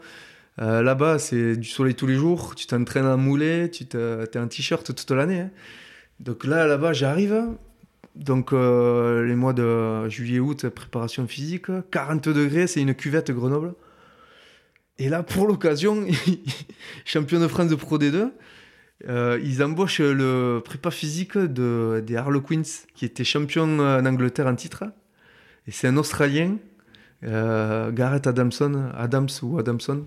[0.61, 2.55] euh, là-bas, c'est du soleil tous les jours.
[2.55, 5.41] Tu t'entraînes à mouler, tu es en t-shirt toute l'année.
[5.41, 5.51] Hein.
[6.21, 7.45] Donc là, là-bas, j'arrive.
[8.15, 13.75] Donc euh, les mois de juillet-août, préparation physique, 40 degrés, c'est une cuvette Grenoble.
[14.99, 16.07] Et là, pour l'occasion,
[17.05, 18.31] champion de France de Pro D2,
[19.11, 22.63] euh, ils embauchent le prépa physique de, des Harlequins,
[22.95, 24.85] qui était champion en Angleterre en titre.
[25.67, 26.57] Et c'est un Australien,
[27.23, 30.07] Gareth Adamson, Adams ou Adamson,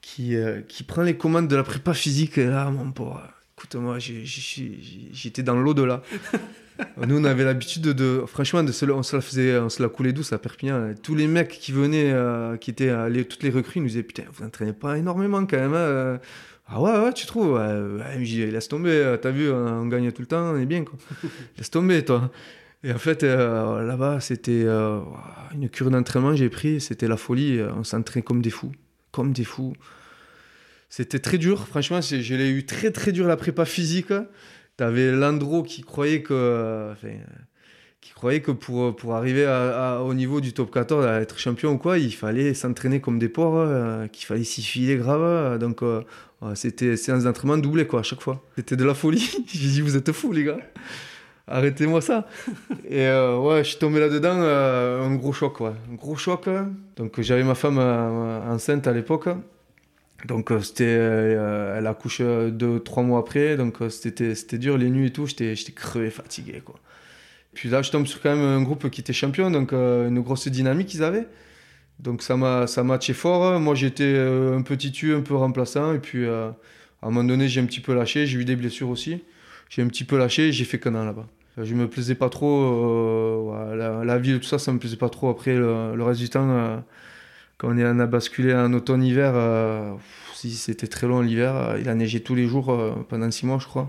[0.00, 2.38] qui, euh, qui prend les commandes de la prépa physique.
[2.38, 3.22] Et là, mon pauvre,
[3.56, 6.02] écoute-moi, j'étais dans l'au-delà.
[7.06, 9.88] Nous, on avait l'habitude de, franchement, de se, on se la faisait, on se la
[9.88, 10.92] coulait douce à Perpignan.
[11.02, 14.24] Tous les mecs qui venaient, euh, qui étaient allés, toutes les recrues, nous disaient Putain,
[14.30, 15.74] vous n'entraînez pas énormément quand même.
[15.74, 16.20] Hein.
[16.68, 17.52] Ah ouais, ouais, tu trouves?
[17.52, 20.84] Ouais, Laisse tomber, t'as vu, on gagne tout le temps, on est bien.
[20.84, 20.98] Quoi.
[21.56, 22.30] laisse tomber, toi.
[22.84, 24.66] Et en fait, euh, là-bas, c'était
[25.54, 27.60] une cure d'entraînement j'ai pris, c'était la folie.
[27.76, 28.72] On s'entraînait comme des fous.
[29.16, 29.72] Comme des fous.
[30.90, 34.12] C'était très dur, franchement, je l'ai eu très très dur la prépa physique.
[34.76, 36.92] T'avais Landro qui croyait que,
[38.02, 39.46] qui croyait que pour, pour arriver
[40.04, 43.30] au niveau du top 14, à être champion ou quoi, il fallait s'entraîner comme des
[43.30, 45.58] porcs, euh, qu'il fallait s'y filer grave.
[45.58, 46.02] Donc euh,
[46.54, 48.44] c'était séance d'entraînement doublée quoi, à chaque fois.
[48.56, 49.30] C'était de la folie.
[49.46, 50.58] J'ai dit, vous êtes fous les gars.
[51.48, 52.26] Arrêtez-moi ça.
[52.88, 55.72] Et euh, ouais, je suis tombé là-dedans, un gros choc, ouais.
[55.90, 56.48] Un gros choc.
[56.96, 59.28] Donc j'avais ma femme enceinte à l'époque.
[60.24, 64.78] Donc euh, c'était, euh, elle accouche euh, deux, trois mois après, donc c'était, c'était dur
[64.78, 66.76] les nuits et tout, j'étais, j'étais crevé, fatigué quoi.
[67.52, 70.48] Puis là je tombe sur quand même un groupe qui était champion, donc une grosse
[70.48, 71.26] dynamique qu'ils avaient.
[72.00, 73.58] Donc ça m'a, ça matché fort.
[73.60, 76.54] Moi j'étais un petit tu, un peu remplaçant, et puis à
[77.02, 79.22] un moment donné j'ai un petit peu lâché, j'ai eu des blessures aussi.
[79.70, 81.26] J'ai un petit peu lâché, j'ai fait canon là-bas.
[81.62, 85.30] Je me plaisais pas trop, la, ville, tout ça, ça me plaisait pas trop.
[85.30, 86.82] Après le, le reste du temps
[87.58, 89.94] quand on, est, on a basculé en automne-hiver, euh,
[90.34, 92.78] si c'était très long l'hiver, il a neigé tous les jours
[93.08, 93.88] pendant six mois, je crois.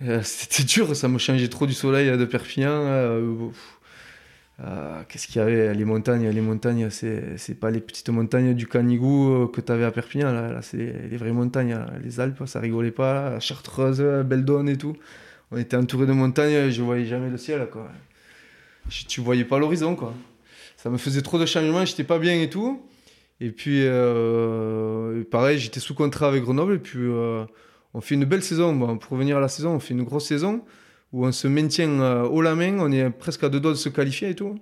[0.00, 0.20] Mmh.
[0.22, 3.50] c'était dur, ça me changeait trop du soleil de Perpignan.
[4.62, 8.66] Euh, qu'est-ce qu'il y avait Les montagnes, les montagnes, c'est pas les petites montagnes du
[8.66, 10.32] Canigou euh, que tu avais à Perpignan.
[10.32, 11.78] Là, là c'est les vraies montagnes.
[12.02, 13.30] Les Alpes, ça rigolait pas.
[13.30, 14.96] La Chartreuse, Beldon et tout.
[15.50, 17.68] On était entouré de montagnes, je voyais jamais le ciel.
[17.70, 17.90] Quoi.
[19.08, 19.96] tu voyais pas l'horizon.
[19.96, 20.14] quoi.
[20.76, 22.82] Ça me faisait trop de changements, j'étais pas bien et tout.
[23.40, 26.74] Et puis, euh, pareil, j'étais sous contrat avec Grenoble.
[26.74, 27.00] Et puis,
[27.94, 28.74] on fait une belle saison.
[28.74, 30.62] Bon, pour revenir à la saison, on fait une grosse saison
[31.12, 33.76] où on se maintient euh, haut la main, on est presque à deux doigts de
[33.76, 34.58] se qualifier et tout.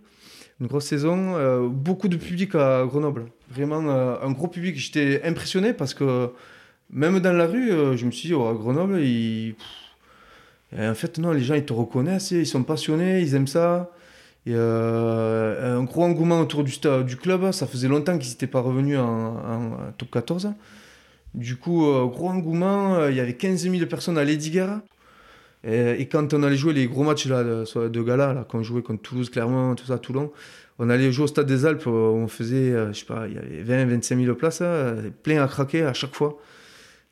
[0.60, 3.26] Une grosse saison, euh, beaucoup de public à Grenoble.
[3.50, 4.76] Vraiment euh, un gros public.
[4.76, 6.30] J'étais impressionné parce que
[6.90, 9.00] même dans la rue, je me suis dit, oh, à Grenoble,
[10.76, 13.90] en fait, non, les gens ils te reconnaissent, ils sont passionnés, ils aiment ça.
[14.46, 17.52] Y a un gros engouement autour du, du club.
[17.52, 20.52] Ça faisait longtemps qu'ils n'étaient pas revenus en, top 14.
[21.34, 23.08] Du coup, gros engouement.
[23.08, 24.80] Il y avait 15 000 personnes à Lediguera.
[25.64, 28.82] Et, quand on allait jouer les gros matchs là, de, gala, là, quand on jouait
[28.82, 30.32] contre Toulouse, Clermont, tout ça, Toulon,
[30.78, 33.38] on allait jouer au Stade des Alpes, on faisait, euh, je sais pas, il y
[33.38, 34.62] avait 20, 25 000 places,
[35.22, 36.38] plein à craquer à chaque fois.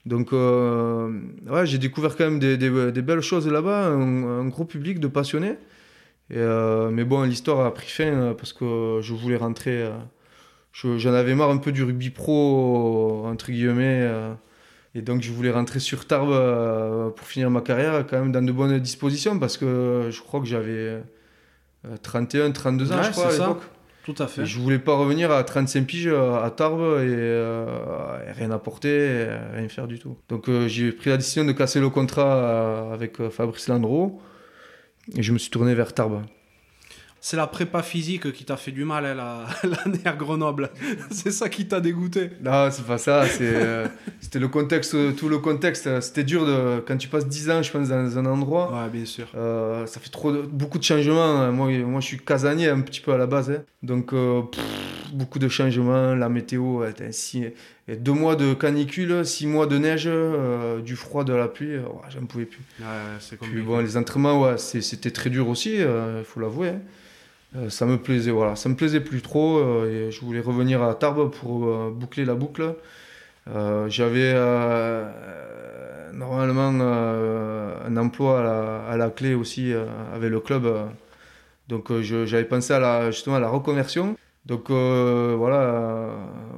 [0.07, 5.01] Donc, euh, ouais, j'ai découvert quand même des, des, belles choses là-bas, un, gros public
[5.01, 5.59] de passionnés.
[6.31, 9.91] Et, euh, mais bon, l'histoire a pris fin parce que je voulais rentrer.
[10.73, 14.09] J'en avais marre un peu du rugby pro, entre guillemets.
[14.97, 18.41] Et donc je voulais rentrer sur Tarbes euh, pour finir ma carrière quand même dans
[18.41, 21.03] de bonnes dispositions parce que je crois que j'avais
[22.03, 23.63] 31, euh, 32 ans je crois à l'époque.
[24.07, 29.27] Tout à je voulais pas revenir à 35 piges euh, à Tarbes et, rien apporter,
[29.53, 30.17] rien faire du tout.
[30.29, 34.23] Donc j'ai pris la décision de casser le contrat avec Fabrice Landreau
[35.17, 36.23] et je me suis tourné vers Tarbes
[37.21, 39.05] c'est la prépa physique qui t'a fait du mal
[39.65, 40.71] l'année à Grenoble.
[41.11, 42.31] c'est ça qui t'a dégoûté.
[42.43, 43.25] Non, c'est pas ça.
[43.41, 43.87] Euh,
[44.21, 46.01] c'était le contexte, tout le contexte.
[46.01, 48.73] C'était dur de, quand tu passes 10 ans, je pense, dans un endroit.
[48.73, 49.27] Ouais, bien sûr.
[49.35, 51.51] Euh, ça fait trop beaucoup de changements.
[51.53, 53.51] Moi, moi, je suis casanier un petit peu à la base.
[53.51, 53.63] Hein.
[53.83, 54.43] Donc, euh,
[55.13, 56.15] beaucoup de changements.
[56.15, 57.45] La météo, ainsi.
[57.89, 60.09] deux mois de canicule, six mois de neige,
[60.85, 61.77] du froid, de la pluie.
[62.11, 62.63] J'en pouvais plus.
[62.81, 66.69] Ouais, Puis, bon, les entraînements, ouais, c'était très dur aussi, il faut l'avouer.
[66.71, 66.81] Hein.
[67.57, 69.59] Euh, ça me plaisait, voilà, ça me plaisait plus trop.
[69.59, 72.75] Euh, et je voulais revenir à Tarbes pour euh, boucler la boucle.
[73.89, 74.35] J'avais
[76.13, 76.69] normalement
[77.87, 78.41] un emploi
[78.89, 79.73] à la, clé aussi
[80.13, 80.67] avec le club.
[81.69, 84.17] donc j'avais pensé à la, justement à la reconversion.
[84.47, 86.11] Donc voilà,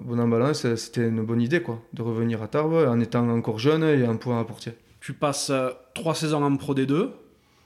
[0.05, 3.59] bon en balance, c'était une bonne idée quoi, de revenir à Tarbes en étant encore
[3.59, 4.73] jeune et en pouvant apporter.
[5.01, 5.51] Tu passes
[5.95, 7.09] trois saisons en Pro D2,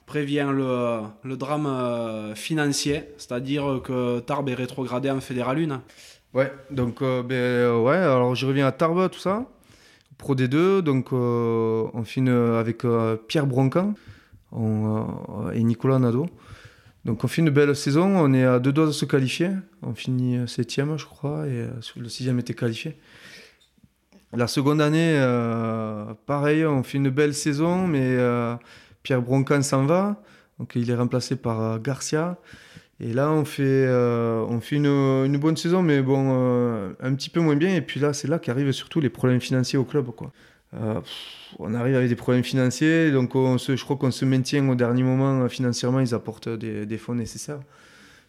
[0.06, 5.82] prévient le, le drame euh, financier, c'est-à-dire que Tarbes est rétrogradé en Fédéral 1.
[6.34, 9.46] Ouais, donc euh, ben, euh, ouais, alors je reviens à Tarbes, tout ça,
[10.18, 12.84] Pro D2, donc on finit avec
[13.26, 13.94] Pierre Broncan
[14.54, 16.26] et Nicolas Nadeau.
[17.04, 19.50] Donc on fait une belle saison, on est à deux doigts de se qualifier,
[19.82, 22.96] on finit septième je crois, et le sixième était qualifié.
[24.32, 25.18] La seconde année,
[26.26, 28.16] pareil, on fait une belle saison, mais
[29.02, 30.22] Pierre Broncan s'en va,
[30.58, 32.38] donc il est remplacé par euh, Garcia.
[33.00, 37.40] Et là, on fait, euh, on une, bonne saison, mais bon, euh, un petit peu
[37.40, 37.74] moins bien.
[37.74, 40.06] Et puis là, c'est là qu'arrivent surtout les problèmes financiers au club.
[40.10, 40.30] Quoi.
[41.58, 45.48] On arrive avec des problèmes financiers, donc je crois qu'on se maintient au dernier moment
[45.48, 46.00] financièrement.
[46.00, 47.60] Ils apportent des, fonds nécessaires.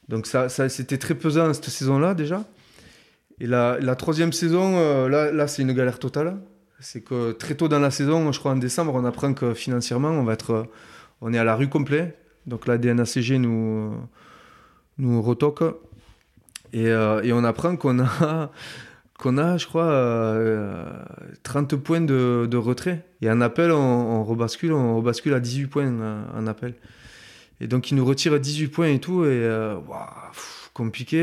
[0.09, 2.43] Donc ça, c'était très pesant cette saison-là déjà.
[3.39, 6.37] Et la, troisième saison, là, là c'est une galère totale
[6.83, 10.09] c'est que très tôt dans la saison, je crois en décembre, on apprend que financièrement,
[10.09, 10.67] on va être,
[11.21, 12.15] on est à la rue complet.
[12.45, 13.93] Donc la DNACG nous,
[14.97, 15.63] nous retoque.
[16.73, 18.51] Et, euh, et on apprend qu'on a,
[19.23, 19.87] qu'on a, je crois,
[21.43, 23.05] 30 euh, points de, retrait.
[23.21, 26.75] Et en appel, on, rebascule, on rebascule à 18 points euh, en appel.
[27.61, 29.25] Et donc ils nous retirent 18 points et tout.
[29.25, 29.49] Et
[30.73, 31.17] compliqué.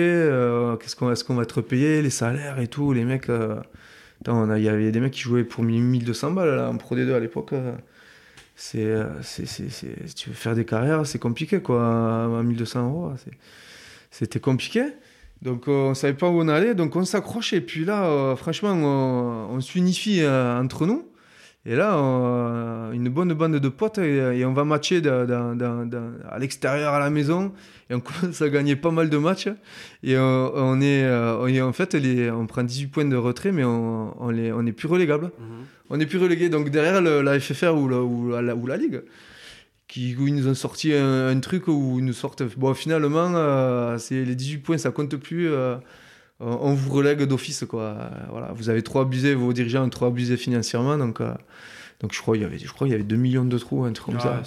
[0.81, 3.29] Qu'est-ce qu'on, est-ce qu'on va être payé, les salaires et tout, les mecs.
[4.27, 7.55] Il y avait des mecs qui jouaient pour 1200 balles en Pro D2 à l'époque.
[8.75, 11.83] Euh, c'est, tu veux faire des carrières, c'est compliqué quoi.
[12.39, 13.13] À 1200 euros,
[14.11, 14.85] c'était compliqué.
[15.43, 18.37] Donc euh, on savait pas où on allait, donc on s'accroche et puis là, euh,
[18.37, 21.07] franchement, on, on s'unifie entre nous.
[21.67, 21.93] Et là,
[22.93, 27.53] une bonne bande de potes et, on va matcher à l'extérieur, à la maison.
[27.91, 29.49] Et on commence à gagner pas mal de matchs.
[30.03, 31.97] Et on, est, euh, en fait,
[32.33, 35.27] on prend 18 points de retrait, mais on, on, on est plus relégable.
[35.39, 35.65] Mhm.
[35.91, 36.49] On est plus relégué.
[36.49, 39.03] Donc derrière la FFR ou la, ou la, ou la Ligue,
[39.91, 42.43] qui, où ils nous ont sorti un, truc où ils nous sortent.
[42.57, 45.51] Bon, finalement, euh, c'est les 18 points, ça compte plus.
[45.51, 45.77] Euh,
[46.39, 48.11] on vous relègue d'office quoi.
[48.31, 51.21] Voilà, vous avez trop abusé, vos dirigeants ont trop abusé financièrement, donc
[52.01, 53.85] donc je crois il y avait, je crois il y avait 2 millions de trous,
[53.85, 54.43] un truc comme ça.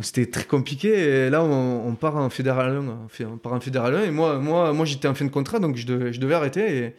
[0.00, 0.88] C'était très compliqué.
[1.26, 4.72] Et là on, part en fédéral 1, on part en fédéral 1 et moi, moi,
[4.72, 6.94] moi j'étais en fin de contrat, donc je devais, je devais arrêter.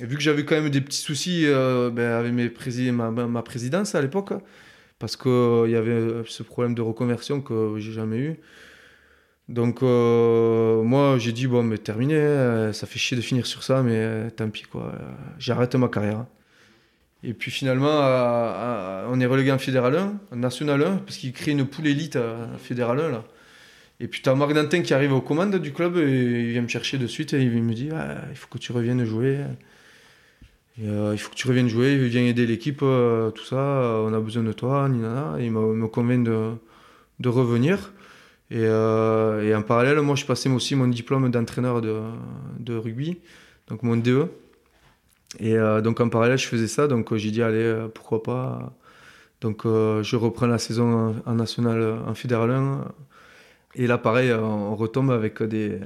[0.00, 2.50] Et, vu que j'avais quand même des petits soucis euh, ben, avec mes
[2.92, 4.32] ma, ma, présidence à l'époque,
[4.98, 8.40] parce qu'il il y avait ce problème de reconversion que j'ai jamais eu.
[9.48, 13.62] Donc euh, moi j'ai dit bon mais terminé, euh, ça fait chier de finir sur
[13.64, 14.92] ça, mais tant pis quoi,
[15.38, 16.26] j'arrête ma carrière.
[17.24, 17.88] Et puis finalement,
[19.10, 22.14] on est relégué en Fédéral 1, en National 1, parce qu'il crée une poule élite
[22.14, 23.10] à Fédéral 1.
[23.10, 23.24] Là.
[24.00, 26.62] Et puis tu as Marc Dantin qui arrive aux commandes du club et il vient
[26.62, 27.90] me chercher de suite et il me dit
[28.30, 29.38] il faut que tu reviennes jouer.
[30.80, 34.12] Euh, il faut que tu reviennes jouer, il vient aider l'équipe, euh, tout ça, on
[34.12, 35.36] a besoin de toi, Nina.
[35.40, 37.92] Il me convainc de, revenir.
[38.50, 43.18] Et, euh, en parallèle, moi je passais aussi mon diplôme d'entraîneur de, rugby,
[43.68, 44.28] donc mon DE.
[45.40, 48.72] Et euh, donc en parallèle, je faisais ça, donc j'ai dit, allez, euh, pourquoi pas.
[49.40, 52.84] Donc euh, je reprends la saison en, national, en fédéral 1.
[53.74, 55.78] Et là, pareil, on retombe avec des,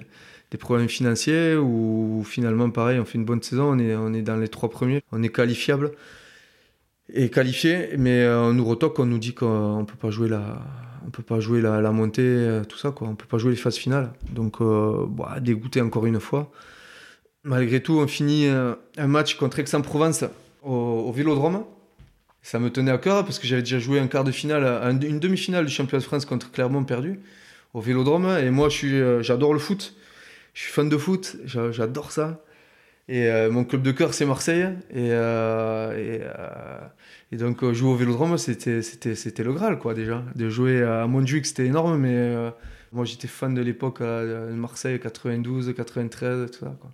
[0.52, 4.48] des problèmes financiers ou finalement, pareil, on fait une bonne saison, on est, dans les
[4.48, 5.92] trois premiers, on est qualifiable
[7.12, 10.62] et qualifié, mais on nous retoque, on nous dit qu'on ne peut pas jouer la,
[11.06, 13.08] on peut pas jouer la, montée, tout ça, quoi.
[13.08, 14.12] on peut pas jouer les phases finales.
[14.30, 16.52] Donc, bah, dégoûté encore une fois.
[17.44, 20.24] Malgré tout, on finit euh, un match contre Aix-en-Provence
[20.62, 21.64] au, Vélodrome.
[22.40, 24.64] Ça me tenait à cœur parce que j'avais déjà joué un quart de finale,
[25.02, 27.20] une demi-finale du championnat de France contre Clermont perdu
[27.74, 28.26] au Vélodrome.
[28.38, 29.94] Et moi, euh, j'adore le foot.
[30.54, 31.36] Je suis fan de foot.
[31.44, 32.44] J'adore ça.
[33.08, 34.68] Et euh, mon club de cœur, c'est Marseille.
[34.94, 35.08] Et,
[37.32, 40.24] et, donc, jouer au Vélodrome, c'était le Graal, quoi, déjà.
[40.34, 42.52] De jouer à Montjuic, c'était énorme, mais
[42.92, 46.90] moi, j'étais fan de l'époque de Marseille, 92, 93, tout ça, quoi.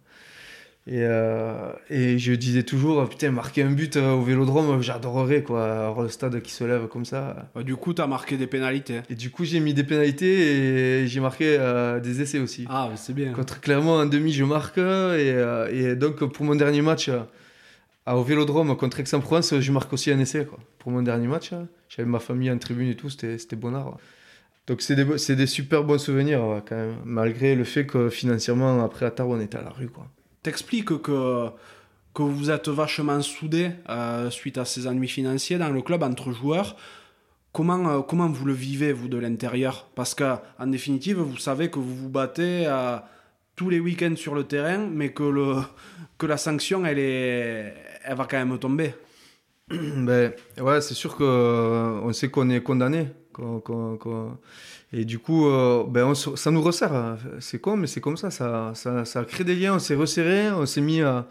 [0.91, 5.87] Et, euh, et, je disais toujours, putain, marquer un but euh, au vélodrome, j'adorerais, quoi,
[5.89, 7.51] avoir le stade qui se lève comme ça.
[7.57, 9.03] du coup, tu as marqué des pénalités.
[9.11, 12.65] Et du coup, j'ai mis des pénalités et j'ai marqué euh, des essais aussi.
[12.71, 13.35] Ah, c'est bien.
[13.35, 14.79] Contre Clermont, en demi, je marque.
[14.79, 15.35] Et,
[15.73, 17.11] et donc, pour mon dernier match
[18.07, 20.59] au vélodrome contre Aix-en-Provence, je marque aussi un essai, quoi.
[20.79, 21.51] Pour mon dernier match,
[21.91, 23.99] j'avais ma famille en tribune et tout, c'était bonnard.
[24.67, 29.05] Donc, c'est des, des, super bons souvenirs, quand même, malgré le fait que financièrement, après
[29.05, 30.07] à Tarbes, on était à la rue, quoi
[30.43, 31.49] t'expliques que,
[32.15, 36.33] que vous êtes vachement soudés euh, suite à ces ennuis financiers dans le club entre
[36.33, 36.77] joueurs.
[37.53, 39.89] Comment, euh, comment vous le vivez, vous, de l'intérieur?
[39.95, 42.99] Parce qu'en définitive, vous savez que vous vous battez euh,
[43.57, 45.63] tous les week-ends sur le terrain, mais que,
[46.19, 47.75] que la sanction, elle, est,
[48.05, 48.95] elle va quand même tomber.
[49.71, 53.09] ben, ouais, c'est sûr qu'on sait qu'on est condamné.
[54.93, 56.95] Et du coup, euh, ben ça nous resserre.
[56.95, 57.19] Hein.
[57.41, 58.31] C'est con, mais c'est comme ça.
[58.31, 59.05] Ça, ça.
[59.05, 59.75] ça, crée des liens.
[59.75, 60.51] On s'est resserré.
[60.51, 61.27] On s'est mis à,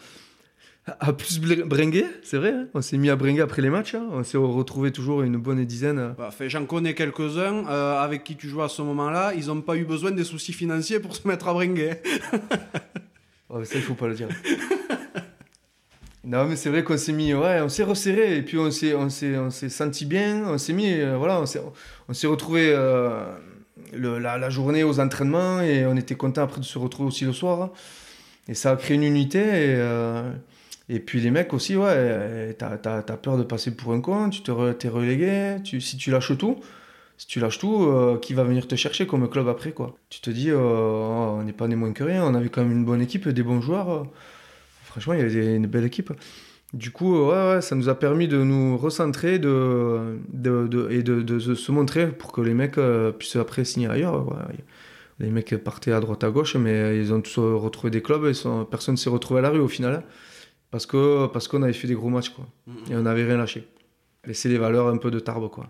[1.00, 2.06] à plus bringuer.
[2.24, 2.52] C'est vrai.
[2.52, 2.68] Hein.
[2.74, 3.96] on s'est mis à bringuer après les matchs.
[3.96, 4.08] Hein.
[4.12, 6.16] On s'est retrouvé toujours une bonne dizaine.
[6.18, 9.34] Bah, J'en connais quelques-uns euh, avec qui tu joues à ce moment-là.
[9.36, 11.96] Ils n'ont pas eu besoin des soucis financiers pour se mettre à bringuer.
[13.50, 14.30] oh, ça, il faut pas le dire.
[16.24, 18.94] Non, mais c'est vrai qu'on s'est mis, ouais, on s'est resserré et puis on s'est,
[18.94, 21.62] on s'est, on s'est senti bien, on s'est mis, euh, voilà, on s'est,
[22.10, 23.24] on s'est retrouvé euh,
[23.94, 27.70] la, journée aux entraînements et on était content après de se retrouver aussi le soir.
[28.50, 30.32] Et ça a créé une unité et, euh,
[31.06, 34.42] puis les mecs aussi, ouais, t'as, t'as, t'as peur de passer pour un con, tu
[34.42, 36.58] te t'es relégué, tu, si tu lâches tout,
[37.18, 37.90] si tu lâches tout,
[38.22, 39.96] qui va venir te chercher comme club après, quoi.
[40.10, 42.72] Tu te dis, oh, on n'est pas né moins que rien, on avait quand même
[42.72, 44.08] une bonne équipe, des bons joueurs
[44.98, 46.12] franchement, il y avait une belle équipe.
[46.74, 51.72] Du coup, ouais, ça nous a permis de nous recentrer de, de, et de, se
[51.72, 54.26] montrer pour que les mecs euh, puissent après signer ailleurs.
[55.20, 58.34] Les mecs partaient à droite à gauche, mais ils ont tous retrouvé des clubs et
[58.70, 60.04] personne ne s'est retrouvé à la rue au final.
[60.70, 62.46] Parce que parce qu'on avait fait des gros matchs quoi.
[62.92, 63.66] Et on n'avait rien lâché.
[64.28, 65.70] Et c'est les valeurs un peu de Tarbes quoi.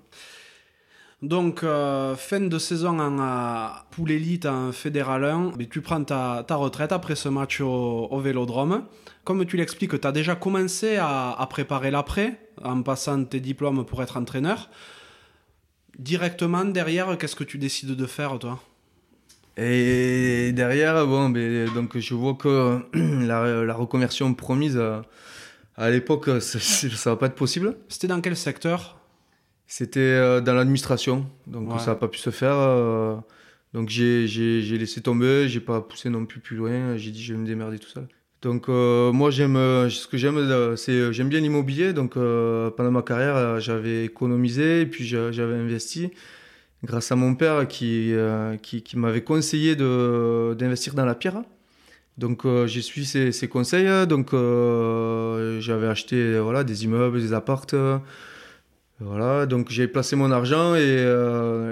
[1.23, 6.03] Donc, euh, fin de saison en euh, poule élite en fédéral 1, mais tu prends
[6.03, 8.83] ta, ta, retraite après ce match au, au vélodrome.
[9.23, 13.83] Comme tu l'expliques, tu as déjà commencé à, à préparer l'après, en passant tes diplômes
[13.83, 14.69] pour être entraîneur.
[15.97, 18.59] Directement derrière, qu'est-ce que tu décides de faire, toi?
[19.57, 25.01] Et derrière, bon, ben, donc je vois que la, la reconversion promise à,
[25.77, 27.75] à l'époque, ça, ça va pas être possible.
[27.89, 28.96] C'était dans quel secteur?
[29.67, 32.55] C'était euh, dans l'administration, donc ça n'a pas pu se faire.
[32.55, 33.15] Euh,
[33.73, 34.25] donc j'ai
[34.77, 36.95] laissé tomber, j'ai pas poussé non plus plus loin.
[36.95, 38.07] J'ai dit je vais me démerder tout seul.
[38.41, 39.55] Donc euh, moi j'aime
[39.89, 41.91] ce que j'aime c'est j'aime bien l'immobilier.
[41.91, 46.11] Donc pendant ma carrière j'avais économisé et puis j'avais investi
[46.83, 48.13] grâce à mon père qui
[48.61, 51.41] qui, qui m'avait conseillé d'investir dans la pierre.
[52.17, 54.07] Donc j'ai suivi ses, conseils.
[54.07, 57.75] Donc j'avais acheté voilà, des immeubles, des appartes.
[58.99, 61.05] Voilà, donc j'ai placé mon argent et,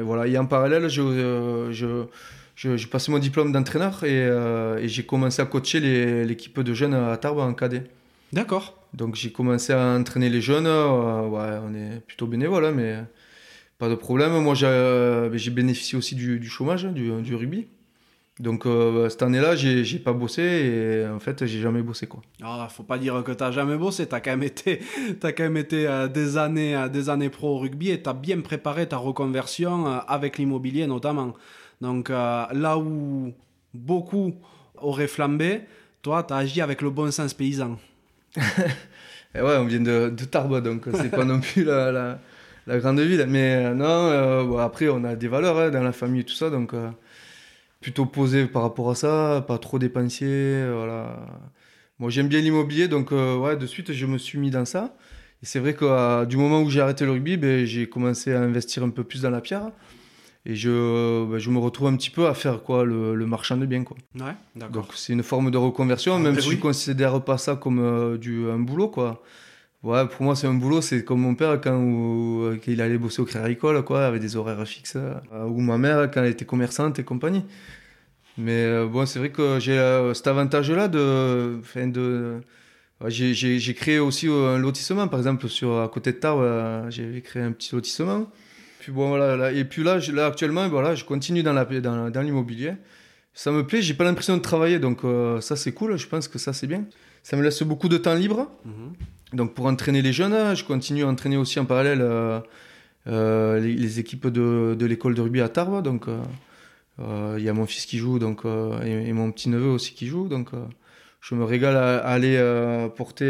[0.03, 0.27] voilà.
[0.27, 5.79] Et en parallèle, je, je, j'ai passé mon diplôme d'entraîneur et, j'ai commencé à coacher
[6.25, 7.83] l'équipe de jeunes à Tarbes en cadet.
[8.33, 8.77] D'accord.
[8.93, 10.67] Donc j'ai commencé à entraîner les jeunes.
[10.67, 12.97] ouais, on est plutôt bénévole, hein, mais
[13.77, 14.31] pas de problème.
[14.41, 17.67] Moi, j'ai euh, bénéficié aussi du, chômage, du, du, rugby.
[18.39, 22.21] Donc euh, cette année-là, j'ai pas bossé et en fait, j'ai jamais bossé quoi.
[22.43, 24.07] Ah, faut pas dire que t'as jamais bossé.
[24.07, 24.81] T'as quand même été,
[25.23, 28.41] as quand même été euh, des années, des années pro au rugby et t'as bien
[28.41, 31.33] préparé ta reconversion avec l'immobilier notamment.
[31.79, 33.33] Donc là où
[33.73, 34.33] beaucoup
[34.77, 35.61] auraient flambé,
[36.01, 37.77] toi, t'as agi avec le bon sens paysan.
[38.37, 42.19] et ouais, on vient de, de Tarbes, donc c'est pas non plus la
[42.67, 43.25] la grande ville.
[43.27, 46.33] Mais euh, non, euh, après, on a des valeurs hein, dans la famille et tout
[46.33, 46.89] ça, donc euh,
[47.85, 50.65] plutôt posé par rapport à ça, pas trop dépensier.
[50.73, 51.19] voilà.
[51.99, 54.97] Moi, j'aime bien l'immobilier, donc ouais, de suite, je me suis mis dans ça.
[55.43, 58.41] Et c'est vrai que du moment où j'ai arrêté le rugby, ben, j'ai commencé à
[58.41, 59.69] investir un peu plus dans la pierre.
[60.47, 63.67] Et je, ben, je me retrouve un petit peu à faire quoi, le, marchand de
[63.67, 63.83] biens.
[63.83, 63.97] Quoi.
[64.15, 64.85] Ouais, d'accord.
[64.85, 67.55] Donc c'est une forme de reconversion, ah, même ben si je ne considère pas ça
[67.55, 68.87] comme du, un boulot.
[68.87, 69.21] quoi.
[69.85, 70.81] Pour moi, c'est un boulot.
[70.81, 74.35] C'est comme mon père quand, euh, il allait bosser au Crédit Agricole, quoi, avec des
[74.35, 74.95] horaires fixes.
[74.95, 77.43] Euh, ou ma mère quand elle était commerçante et compagnie.
[78.37, 79.77] Mais euh, bon, c'est vrai que j'ai
[80.15, 81.61] cet avantage-là de.
[83.07, 87.51] j'ai créé aussi un lotissement, par exemple, sur, à côté de Tarbes, j'ai créé un
[87.51, 88.27] petit lotissement.
[88.87, 91.81] Et puis là, actuellement, voilà, je continue dans l'immobilier.
[91.81, 92.73] Dans, l'immobilier
[93.37, 95.01] ça me plaît, j'ai pas l'impression de travailler, donc
[95.41, 96.85] ça c'est cool, je pense que ça c'est bien.
[97.21, 98.49] Ça me laisse beaucoup de temps libre.
[98.63, 98.93] Mhm.
[99.33, 102.39] Donc pour entraîner les jeunes, je continue à entraîner aussi en parallèle euh,
[103.07, 105.83] euh, les, équipes de, de l'école de rugby à Tarbes.
[105.83, 106.07] Donc
[106.99, 110.07] euh, il y a mon fils qui joue donc, et, mon petit neveu aussi qui
[110.07, 110.27] joue.
[110.27, 110.49] Donc
[111.21, 112.37] je me régale à, aller
[112.95, 113.25] porter,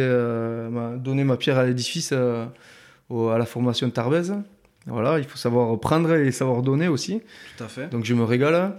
[0.97, 2.51] donner ma pierre à l'édifice à
[3.09, 4.35] la formation tarbaise.
[4.87, 7.21] Voilà, il faut savoir prendre et savoir donner aussi.
[7.57, 7.89] Tout à fait.
[7.89, 8.73] Donc je me régale.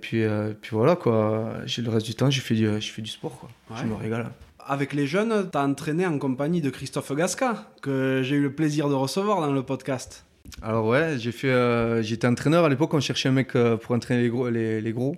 [0.00, 0.22] Puis,
[0.60, 1.54] puis voilà, quoi.
[1.66, 3.76] J'ai le reste du temps, je fais du, je fais du sport, quoi.
[3.76, 4.30] Je me régale
[4.66, 8.54] avec les jeunes, tu as entraîné en compagnie de Christophe Gasca, que j'ai eu le
[8.54, 10.24] plaisir de recevoir dans le podcast.
[10.62, 13.94] Alors ouais, j'ai fait, euh, j'étais entraîneur à l'époque, on cherchait un mec euh, pour
[13.94, 15.16] entraîner les gros, les, gros.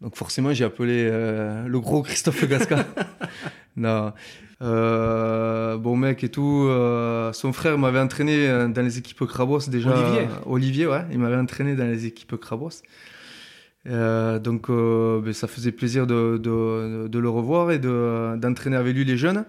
[0.00, 2.86] Donc forcément, j'ai appelé euh, le gros Christophe Gasca.
[3.76, 4.12] non,
[4.60, 6.68] bon mec et tout.
[7.32, 9.90] son frère m'avait entraîné dans les équipes Crabos déjà.
[9.90, 10.28] Olivier.
[10.46, 12.82] Olivier, ouais, il m'avait entraîné dans les équipes Crabos.
[13.86, 16.40] Euh, donc euh, ben, ça faisait plaisir de,
[17.12, 19.44] le revoir et d'entraîner avec lui les jeunes.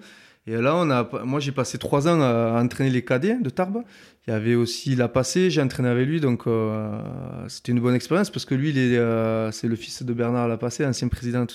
[0.47, 3.83] Et là, moi j'ai passé trois ans à, entraîner les cadets de Tarbes.
[4.27, 6.99] Il y avait aussi la passée, j'ai entraîné avec lui, donc euh,
[7.47, 11.45] c'était une bonne expérience parce que lui, c'est le fils de Bernard Lapassé, ancien président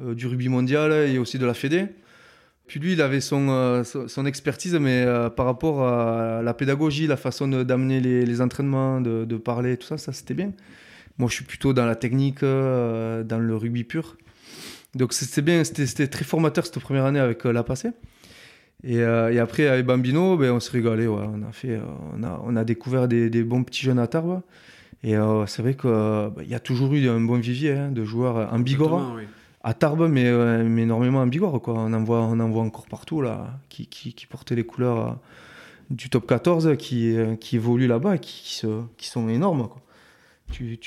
[0.00, 1.86] du rugby mondial et aussi de la Fédé.
[2.66, 5.06] Puis lui, il avait son, expertise, mais
[5.36, 9.98] par rapport à la pédagogie, la façon d'amener les, les, entraînements, de, parler, tout ça,
[9.98, 10.52] ça c'était bien.
[11.18, 14.16] Moi, je suis plutôt dans la technique, euh, dans le rugby pur.
[14.94, 17.90] Donc, c'était bien, c'était très formateur cette première année avec euh, la passée.
[18.84, 21.06] Et, euh, et, après, avec Bambino, ben, on s'est régalé.
[21.06, 21.22] Ouais.
[21.22, 21.80] On, a fait,
[22.16, 24.40] on, a, on a découvert des, des bons petits jeunes à Tarbes.
[25.04, 25.14] Et
[25.46, 28.60] c'est vrai qu'il ben, y a toujours eu un bon vivier hein, de joueurs en
[28.60, 29.18] Bigorre.
[29.64, 30.30] À Tarbes, mais,
[30.64, 31.60] mais énormément en Bigorre.
[31.60, 31.74] Quoi.
[31.76, 35.18] On, en voit, on en voit encore partout là, qui, qui, qui portaient les couleurs
[35.90, 38.66] du top 14, qui, qui évoluent là-bas, qui, qui,
[38.96, 39.68] qui, sont énormes.
[39.68, 39.82] Quoi.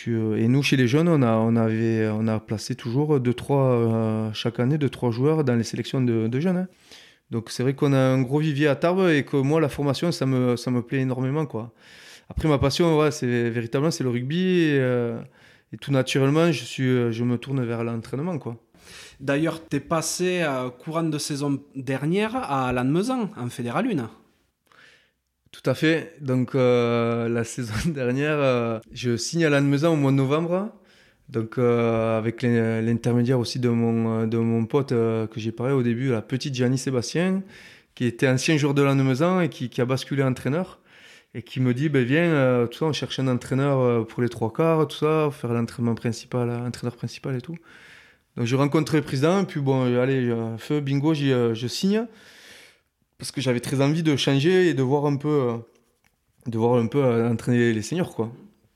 [0.08, 3.34] Euh, et nous, chez les jeunes, on a, on avait, on a placé toujours deux,
[3.34, 6.58] trois, euh, chaque année, deux, trois joueurs dans les sélections de, jeunes.
[6.58, 6.68] Hein.
[7.32, 10.12] Donc c'est vrai qu'on a un gros vivier à Tarbes et que moi, la formation,
[10.12, 11.46] ça me, ça me plaît énormément.
[11.46, 11.74] Quoi.
[12.30, 14.40] Après, ma passion, ouais, c'est véritablement c'est le rugby.
[14.40, 15.20] Et, euh,
[15.82, 18.38] tout naturellement, je, suis, je me tourne vers l'entraînement.
[18.38, 18.56] quoi.
[19.20, 20.46] D'ailleurs, tu es passé
[20.80, 24.10] courant de saison dernière à Lannemezan, en Fédéral 1.
[25.62, 26.14] Tout à fait.
[26.22, 30.72] Donc euh, la saison dernière, euh, je signe à Lannemezan au mois de novembre.
[31.30, 36.12] Donc euh, avec l'intermédiaire aussi de mon, de mon pote que j'ai parlé au début,
[36.12, 37.42] la petite Gianni Sébastien,
[37.96, 40.80] qui était ancien joueur de Lannemezan et qui, a basculé entraîneur.
[41.34, 44.54] Et qui me dit, ben viens, tout ça, on cherche un entraîneur pour les trois
[44.54, 47.58] quarts, tout ça, faire l'entraînement principal, entraîneur principal et tout.
[48.38, 52.06] Donc je rencontre le président, puis bon, allez, feu, bingo, je signe
[53.26, 55.58] parce que j'avais très envie de changer et de voir un peu, euh,
[56.46, 58.32] de voir un peu euh, entraîner les seniors, quoi.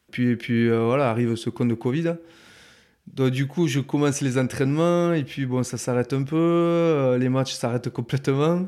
[0.09, 2.15] Puis, puis euh, voilà, arrive ce compte de Covid.
[3.05, 7.29] Donc du coup, je commence les entraînements et puis bon, ça s'arrête un peu, les
[7.29, 8.65] matchs s'arrêtent complètement.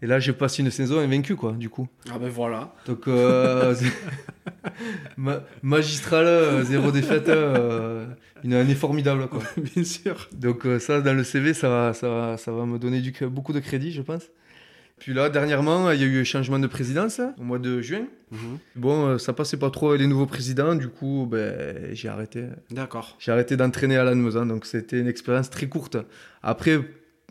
[0.00, 1.88] Et là, je passe une saison invaincue, quoi, du coup.
[2.08, 2.72] Ah ben voilà.
[2.86, 3.08] Donc,
[5.62, 7.28] magistral, zéro défaite.
[8.44, 9.28] une année formidable.
[9.28, 9.42] Quoi.
[9.74, 10.28] Bien sûr.
[10.32, 13.12] Donc euh, ça, dans le CV, ça va, ça va, ça va me donner du,
[13.26, 14.22] beaucoup de crédit, je pense.
[14.98, 18.06] Puis là, dernièrement, il y a eu un changement de présidence au mois de juin.
[18.32, 18.38] Mhm.
[18.76, 22.44] Bon, euh, ça passait pas trop avec les nouveaux présidents, du coup, ben, j'ai arrêté.
[22.70, 23.14] D'accord.
[23.18, 25.98] J'ai arrêté d'entraîner à Lannemezan, donc c'était une expérience très courte.
[26.42, 26.80] Après,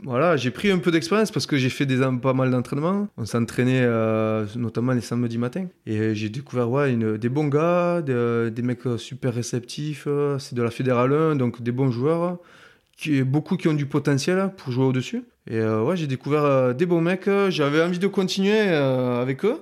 [0.04, 3.08] voilà, j'ai pris un peu d'expérience parce que j'ai fait des, pas mal d'entraînements.
[3.18, 5.68] On s'entraînait euh, notamment les samedis matins.
[5.88, 10.04] Et j'ai découvert ouais, une, des bons gars, des, des mecs super réceptifs.
[10.08, 12.38] euh, C'est de la Fédérale 1, donc des bons joueurs.
[12.97, 15.23] Qui, beaucoup qui ont du potentiel pour jouer au-dessus.
[15.47, 17.30] Et euh, ouais, j'ai découvert euh, des bons mecs.
[17.49, 19.59] J'avais envie de continuer euh, avec eux.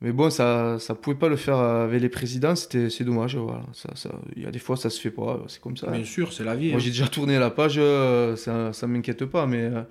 [0.00, 3.36] Mais bon, ça ça pouvait pas le faire avec les présidents, c'était c'est dommage.
[3.36, 3.62] Voilà.
[3.72, 5.86] Ça, ça, il y a des fois, ça se fait pas, c'est comme ça.
[5.90, 6.70] Bien sûr, c'est la vie.
[6.70, 6.78] Moi, hein.
[6.80, 9.46] j'ai déjà tourné la page, euh, ça ça m'inquiète pas.
[9.46, 9.82] Mais euh,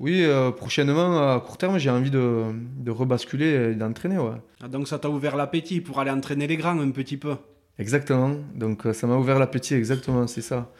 [0.00, 2.46] oui, euh, prochainement, à court terme, j'ai envie de,
[2.78, 4.18] de rebasculer et d'entraîner.
[4.18, 4.40] Ouais.
[4.60, 7.36] Ah, Donc ça t'a ouvert l'appétit pour aller entraîner les grands un petit peu.
[7.78, 8.34] Exactement.
[8.54, 10.72] Donc, euh, ça m'a ouvert l'appétit, exactement, c'est ça.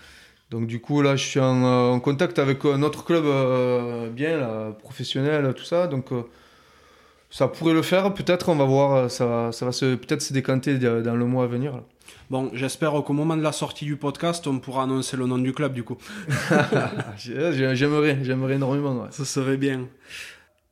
[0.50, 4.08] Donc, du coup, là, je suis en, euh, en contact avec un autre club euh,
[4.10, 5.86] bien, là, professionnel, tout ça.
[5.86, 6.22] Donc, euh,
[7.30, 8.94] ça pourrait le faire, peut-être, on va voir.
[8.94, 11.72] euh, Ça, va- ça va se- peut-être se décanter dans le mois à venir.
[11.76, 11.82] là.
[12.28, 15.52] Bon, j'espère qu'au moment de la sortie du podcast, on pourra annoncer le nom du
[15.52, 15.96] club du coup.
[17.16, 18.94] J'ai- j'ai- J'aimerais, j'aimerais énormément.
[19.02, 19.08] ouais.
[19.10, 19.86] Ça serait bien.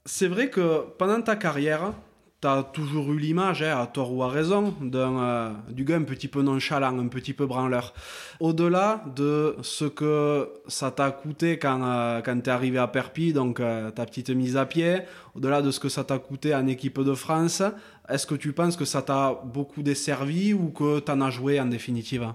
[0.05, 1.93] C'est vrai que pendant ta carrière,
[2.41, 6.03] t'as toujours eu l'image, hein, à tort ou à raison, d'un, euh, du gars un
[6.03, 7.93] petit peu nonchalant, un petit peu branleur.
[8.39, 13.61] Au-delà de ce que ça t'a coûté quand, euh, quand t'es arrivé à Perpignan, donc
[13.61, 15.01] euh, ta petite mise à pied,
[15.35, 17.63] au-delà de ce que ça t'a coûté en équipe de France,
[18.09, 21.67] est-ce que tu penses que ça t'a beaucoup desservi ou que t'en as joué en
[21.67, 22.33] définitive?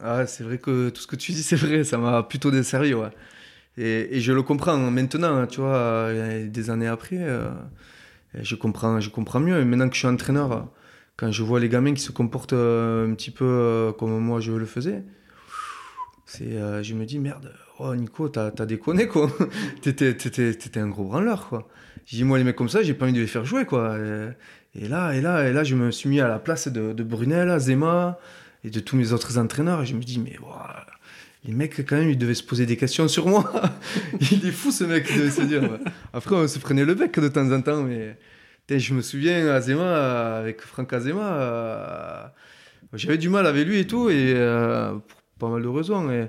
[0.00, 2.94] Ah, c'est vrai que tout ce que tu dis, c'est vrai, ça m'a plutôt desservi,
[2.94, 3.10] ouais.
[3.78, 7.16] Et, et je le comprends maintenant, tu vois, euh, des années après,
[8.34, 9.64] je, comprends, je comprends mieux.
[9.64, 10.60] Maintenant que je suis entraîneur, euh,
[11.16, 14.40] quand je vois les gamins qui se comportent euh, un petit peu euh, comme moi
[14.40, 15.02] je le faisais,
[16.26, 19.28] c'est, euh, je me dis, merde, oh Nico, t'as t'as déconné, quoi.
[19.82, 21.68] T'étais t'étais- t'étais un gros branleur, quoi.
[22.06, 23.96] J'ai dit, moi, les mecs comme ça, j'ai pas envie de les faire jouer, quoi.
[24.74, 27.58] Et, là, et là, et là, je me suis mis à la place de, Brunel,
[27.58, 28.18] Zema,
[28.64, 29.82] et de tous mes autres entraîneurs.
[29.82, 30.86] Et je me dis, mais ouah,
[31.44, 33.50] les mecs, quand même, ils devaient se poser des questions sur moi.
[34.32, 35.78] il est fou, ce mec, il se dire.
[36.12, 38.16] Après, on se prenait le bec de temps en temps, mais
[38.78, 42.24] je me souviens, Azema, avec Franck Azema, euh,
[42.92, 46.10] j'avais du mal avec lui et tout, et euh, pour pas mal de raisons.
[46.10, 46.28] Et,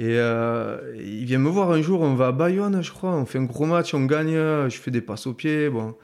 [0.00, 3.38] euh, il vient me voir un jour, on va à Bayonne, je crois, on fait
[3.38, 5.94] un gros match, on gagne, je fais des passes au pied, bon.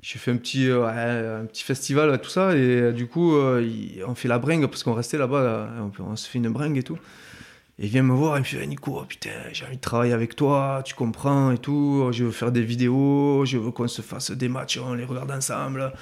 [0.00, 4.38] J'ai fait un petit, un petit festival, tout ça, et du coup, on fait la
[4.38, 5.68] bringue parce qu'on restait là-bas, là,
[6.00, 6.98] on, on se fait une bringue et tout.
[7.78, 10.12] Et il vient me voir, il me fait Nico, oh, putain, j'ai envie de travailler
[10.12, 14.02] avec toi, tu comprends et tout, je veux faire des vidéos, je veux qu'on se
[14.02, 15.92] fasse des matchs, on les regarde ensemble,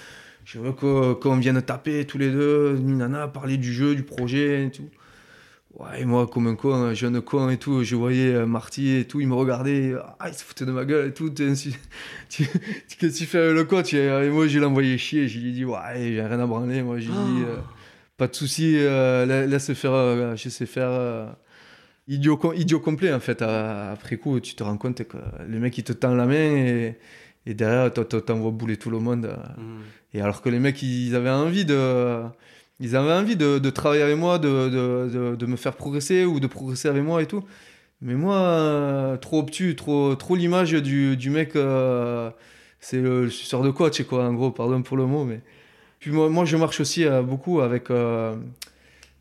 [0.45, 4.71] je veux qu'on vienne taper tous les deux, nana, parler du jeu, du projet et
[4.71, 4.89] tout.
[5.79, 8.97] Ouais, et moi, comme un con, un jeune con et tout, je voyais euh, Marty
[8.97, 11.31] et tout, il me regardait, ah, il se foutait de ma gueule et tout.
[11.33, 13.95] qu'est-ce que tu fais avec le coach?
[13.95, 16.83] Et moi, je l'ai envoyé chier, je lui ai dit, ouais, j'ai rien à branler.
[16.83, 17.51] Moi, j'ai dit, Ah.
[17.51, 17.57] euh,
[18.17, 20.89] pas de souci, euh, la- laisse faire, euh, je sais faire.
[20.91, 21.27] euh,
[22.11, 23.41] idiot, idiot complet, en fait.
[23.43, 25.17] Après coup, tu te rends compte que
[25.49, 26.97] le mec, il te tend la main et,
[27.47, 29.25] et derrière, t'envoies bouler tout le monde.
[29.27, 29.37] euh.
[30.13, 32.23] Et alors que les mecs, ils avaient envie de,
[32.81, 36.41] ils avaient envie de, de travailler avec moi, de, de, de, me faire progresser ou
[36.41, 37.45] de progresser avec moi et tout.
[38.03, 42.31] Mais moi, euh, trop obtus, trop, trop l'image du, du mec, euh,
[42.81, 45.25] c'est le, le suceur de coach, quoi, en gros, pardon pour le mot.
[45.25, 45.41] Mais...
[46.01, 48.35] Puis moi, moi je marche aussi euh, beaucoup avec, euh,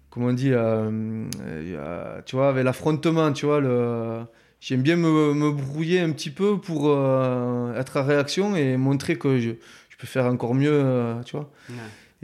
[0.10, 4.22] comment on dit, euh, euh, tu vois, avec l'affrontement, tu vois, le...
[4.62, 9.16] J'aime bien me, me brouiller un petit peu pour euh, être à réaction et montrer
[9.18, 9.52] que je,
[9.90, 11.50] je peux faire encore mieux, euh, tu vois.
[11.70, 11.76] Ouais.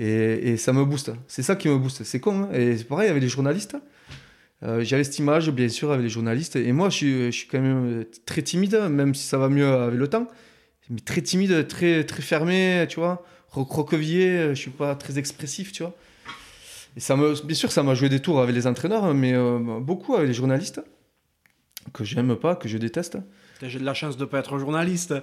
[0.05, 1.11] Et, et ça me booste.
[1.27, 2.03] C'est ça qui me booste.
[2.03, 2.43] C'est con.
[2.43, 2.49] hein.
[2.53, 3.77] Et c'est pareil avec les journalistes.
[4.63, 6.57] Euh, J'avais cette image, bien sûr, avec les journalistes.
[6.57, 9.67] Et moi, je suis, je suis quand même très timide, même si ça va mieux
[9.67, 10.27] avec le temps.
[10.89, 13.23] Mais très timide, très, très fermé, tu vois.
[13.51, 15.95] Recroquevillé, je suis pas très expressif, tu vois.
[16.95, 19.59] Et ça me, bien sûr, ça m'a joué des tours avec les entraîneurs, mais euh,
[19.81, 20.81] beaucoup avec les journalistes,
[21.93, 23.17] que j'aime pas, que je déteste.
[23.61, 25.13] J'ai de la chance de pas être journaliste.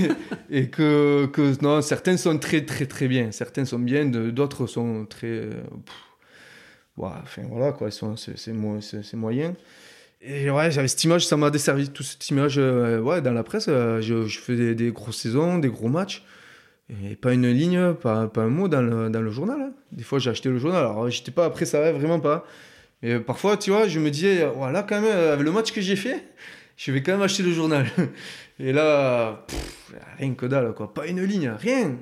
[0.50, 5.06] Et que, que non, certains sont très très très bien, certains sont bien, d'autres sont
[5.06, 5.26] très.
[5.26, 5.62] euh,
[6.98, 9.54] enfin voilà quoi, c'est c'est mo- c'est- c'est moyen.
[10.20, 13.42] Et ouais, j'avais cette image, ça m'a desservi, toute cette image euh, ouais, dans la
[13.42, 13.66] presse.
[13.68, 16.24] je, je fais des, des grosses saisons, des gros matchs,
[17.10, 19.60] et pas une ligne, pas, pas un mot dans le, dans le journal.
[19.60, 19.72] hein.
[19.92, 22.44] Des fois, j'ai acheté le journal, alors j'étais pas après ça, ouais, vraiment pas.
[23.02, 25.96] Mais parfois, tu vois, je me disais, voilà, quand même, avec le match que j'ai
[25.96, 26.22] fait,
[26.76, 27.86] je vais quand même acheter le journal.
[28.62, 29.46] Et là,
[30.18, 30.92] rien que dalle, quoi.
[30.92, 31.96] Pas une ligne, rien.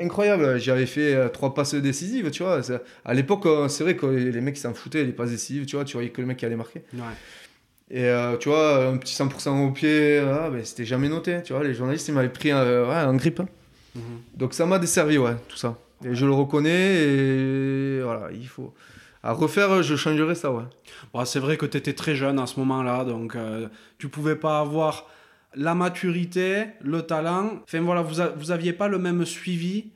[0.00, 0.60] incroyable.
[0.60, 2.60] J'avais fait euh, trois passes décisives, tu vois.
[3.04, 5.84] À l'époque, euh, c'est vrai que les mecs s'en foutaient, les passes décisives, tu vois.
[5.84, 6.82] Tu voyais que le mec qui allait marquer.
[7.90, 11.42] Et euh, tu vois, un petit 100% au pied, ah, ben, c'était jamais noté.
[11.44, 13.40] Tu vois, les journalistes, ils m'avaient pris en grippe.
[13.40, 13.48] Hein.
[13.94, 14.02] Mhm.
[14.36, 15.76] Donc ça m'a desservi, ouais, tout ça.
[16.04, 18.74] Et je le reconnais, et voilà, il faut.
[19.22, 20.64] À refaire, je changerais ça, ouais.
[21.12, 23.36] Bon, c'est vrai que tu étais très jeune à ce moment-là, donc
[23.98, 25.06] tu pouvais pas avoir
[25.54, 27.60] la maturité, le talent.
[27.62, 29.92] Enfin voilà, vous, vous aviez pas le même suivi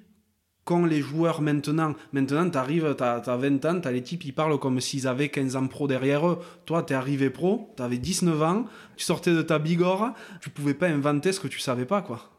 [0.64, 1.94] qu'ont les joueurs maintenant.
[2.12, 5.08] Maintenant, tu arrives, tu as, 20 ans, tu as les types, ils parlent comme s'ils
[5.08, 6.38] avaient 15 ans pro derrière eux.
[6.66, 8.66] Toi, tu es arrivé pro, tu avais 19 ans,
[8.96, 10.10] tu sortais de ta bigore,
[10.40, 12.30] tu pouvais pas inventer ce que tu savais pas, quoi.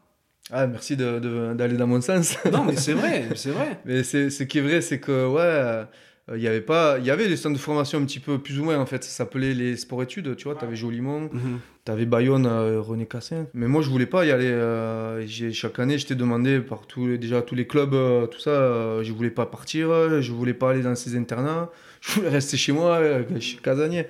[0.52, 2.36] Ah, merci d'aller dans mon sens.
[2.52, 3.80] Non, mais c'est vrai, c'est vrai.
[3.84, 5.86] mais ce qui est vrai, c'est que, ouais
[6.30, 8.38] il euh, y avait pas il y avait des centres de formation un petit peu
[8.38, 11.28] plus ou moins en fait ça s'appelait les sport études tu vois tu avais Jolimont
[11.32, 11.58] mhm.
[11.84, 15.78] tu avais Bayonne euh, René Cassin mais moi je voulais pas y aller euh, chaque
[15.78, 17.96] année j'étais demandé par tous déjà tous les clubs
[18.30, 21.70] tout ça je voulais pas partir je voulais pas aller dans ces internats
[22.00, 23.00] je voulais rester chez moi
[23.40, 24.06] chez casanier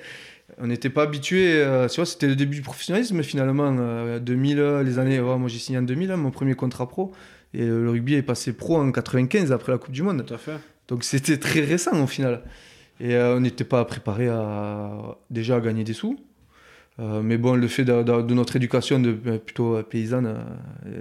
[0.62, 5.20] on n'était pas habitué tu vois c'était le début du professionnalisme finalement 2000 les années
[5.20, 7.12] moi j'ai signé en 2000 hein, mon premier contrat pro
[7.54, 10.24] et le rugby est passé pro en 95 après la Coupe du Monde.
[10.24, 10.58] Tout à fait.
[10.88, 12.42] Donc c'était très récent au final.
[13.00, 16.18] Et euh, on n'était pas préparé à, déjà à gagner des sous.
[16.98, 20.36] Euh, mais bon, le fait de, notre éducation de, euh, plutôt paysanne,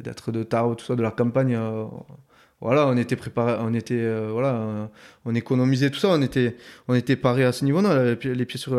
[0.03, 1.59] d'être de Tarbes, tout ça, de la campagne,
[2.61, 4.89] voilà, on était préparé, on était, voilà,
[5.25, 6.55] on économisait tout ça, on était,
[6.87, 8.73] on était paré à ce niveau-là, les, pieds sur,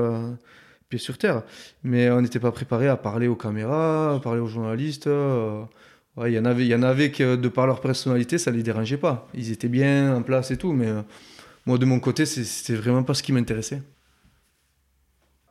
[0.91, 1.43] pieds sur terre.
[1.83, 5.09] Mais on n'était pas préparé à parler aux caméras, à parler aux journalistes.
[6.27, 8.99] Il y en avait, y en avait que de par leur personnalité, ça les dérangeait
[8.99, 9.29] pas.
[9.35, 11.03] Ils étaient bien en place et tout, mais euh,
[11.67, 13.83] moi de mon côté, c'était vraiment pas ce qui m'intéressait.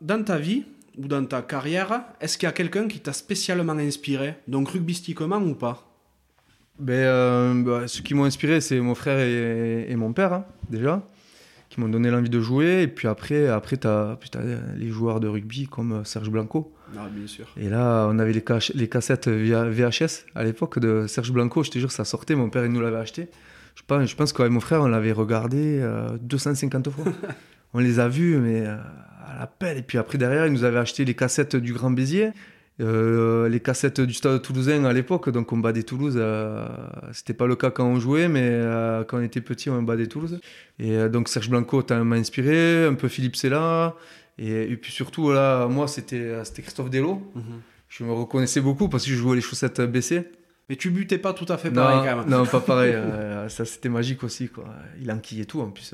[0.02, 0.66] Dans ta vie
[0.98, 5.38] ou dans ta carrière, est-ce qu'il y a quelqu'un qui t'a spécialement inspiré, donc rugbystiquement
[5.38, 5.86] ou pas?
[6.78, 11.09] Ben, euh, bah, Ceux qui m'ont inspiré, c'est mon frère et, mon père, hein, déjà
[11.70, 12.84] qui m'ont donné l'envie de jouer.
[12.84, 14.18] Et puis après, après tu as,
[14.76, 16.74] les joueurs de rugby comme euh, Serge Blanco.
[16.98, 17.48] Ah, bien sûr.
[17.58, 18.44] Et là, on avait les,
[18.74, 21.64] les cassettes VHS à l'époque de Serge Blanco.
[21.64, 22.36] Je te jure, ça sortait.
[22.36, 23.30] Mon père, il nous l'avait acheté.
[23.76, 25.82] Je pense, je pense qu'avec mon frère, on l'avait regardé
[26.22, 27.06] 250 euh, fois.
[27.74, 28.76] on les a vus, mais euh,
[29.26, 29.78] à la pelle.
[29.78, 32.32] Et puis après, derrière, il nous avait acheté les cassettes du Grand Béziers.
[32.82, 36.16] Euh, les cassettes du stade toulousain à l'époque, donc on battait Toulouse.
[36.18, 36.66] Euh,
[37.12, 40.08] c'était pas le cas quand on jouait, mais euh, quand on était petit, on battait
[40.08, 40.40] Toulouse.
[40.80, 43.96] Et donc Serge Blanco m'a inspiré, un peu Philippe Sella.
[44.38, 47.22] Et, puis surtout, là, moi, c'était Christophe Delo.
[47.36, 47.44] Mhm.
[47.90, 50.30] Je me reconnaissais beaucoup parce que je jouais les chaussettes baissées.
[50.70, 52.30] Mais tu butais pas tout à fait pareil quand même.
[52.30, 52.96] Non, pas pareil.
[53.50, 54.48] ça, c'était magique aussi.
[54.48, 54.66] Quoi.
[55.02, 55.60] Il enquillait tout.
[55.60, 55.94] En plus,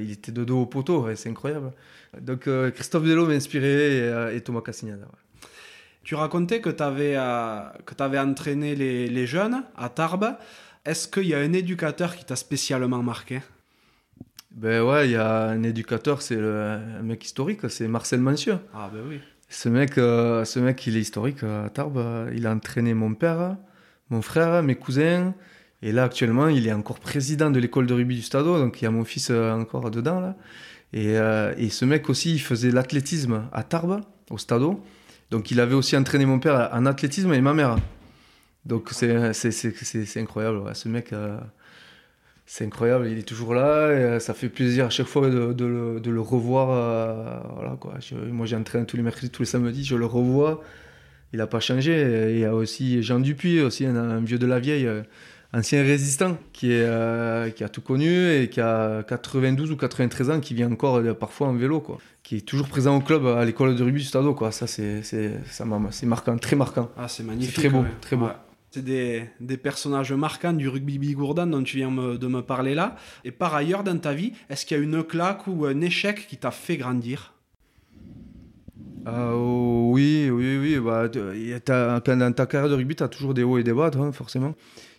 [0.00, 1.06] il était de dos au poteau.
[1.14, 1.70] C'est incroyable.
[2.20, 5.06] Donc, Christophe Delo m'a inspiré et, Thomas Cassignana.
[6.04, 10.36] Tu racontais que tu avais, euh, entraîné les, jeunes à Tarbes.
[10.84, 13.40] Est-ce qu'il y a un éducateur qui t'a spécialement marqué?
[14.50, 18.58] Ben ouais, il y a un éducateur, c'est un mec historique, c'est Marcel Mancieux.
[18.74, 19.18] Ah ben oui.
[19.48, 22.30] Ce mec, euh, ce mec, il est historique à Tarbes.
[22.34, 23.56] Il a entraîné mon père,
[24.10, 25.34] mon frère, mes cousins.
[25.80, 28.84] Et là, actuellement, il est encore président de l'école de rugby du Stade, donc il
[28.84, 30.20] y a mon fils euh, encore dedans.
[30.20, 30.36] Là.
[30.92, 31.14] Et,
[31.58, 34.62] et ce mec aussi, il faisait l'athlétisme à Tarbes, au Stade.
[35.34, 37.76] Donc il avait aussi entraîné mon père en athlétisme et ma mère.
[38.66, 41.40] Donc c'est incroyable, ce mec, euh,
[42.46, 45.64] c'est incroyable, il est toujours là, euh, ça fait plaisir à chaque fois de, de,
[46.08, 46.70] le, revoir.
[46.70, 47.94] Euh, voilà, quoi.
[48.30, 50.62] moi j'entraîne tous les mercredis, tous les samedis, je le revois,
[51.32, 52.30] il n'a pas changé.
[52.30, 54.88] il y a aussi Jean Dupuis, aussi un, vieux de la vieille,
[55.54, 60.40] ancien résistant, qui, est, qui a tout connu et qui a 92 ou 93 ans,
[60.40, 61.80] qui vient encore parfois en vélo.
[61.80, 64.24] Quoi qui est toujours présent au club à l'école de rugby du Stade.
[64.34, 64.50] Quoi.
[64.50, 65.64] Ça, c'est, c'est,
[66.06, 66.90] marquant, très marquant.
[66.96, 67.54] Ah, c'est magnifique.
[67.54, 68.28] très beau, très beau.
[68.70, 72.96] C'est des, des, personnages marquants du rugby bigourdan dont tu viens de me parler là.
[73.24, 76.26] Et par ailleurs, dans ta vie, est-ce qu'il y a une claque ou un échec
[76.26, 77.34] qui t'a fait grandir?
[79.06, 79.34] Euh,
[79.90, 80.78] oui, oui, oui.
[80.80, 84.12] Bah, dans ta carrière de rugby, tu as toujours des hauts et des bas, hein,
[84.12, 84.54] forcément.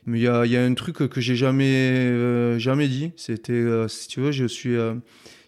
[0.05, 3.11] Mais il y a, un truc que j'ai jamais, euh, jamais dit.
[3.17, 4.75] C'était, euh, si tu veux, je suis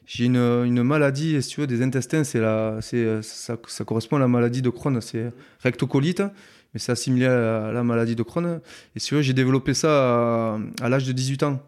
[0.07, 4.29] j'ai une, maladie, si tu veux, des intestins, c'est la, c'est, ça, correspond à la
[4.29, 6.21] maladie de Crohn, c'est rectocolite,
[6.73, 8.61] mais c'est assimilé à la, maladie de Crohn.
[8.95, 11.61] Et si tu veux, j'ai développé ça à, l'âge de 18 ans.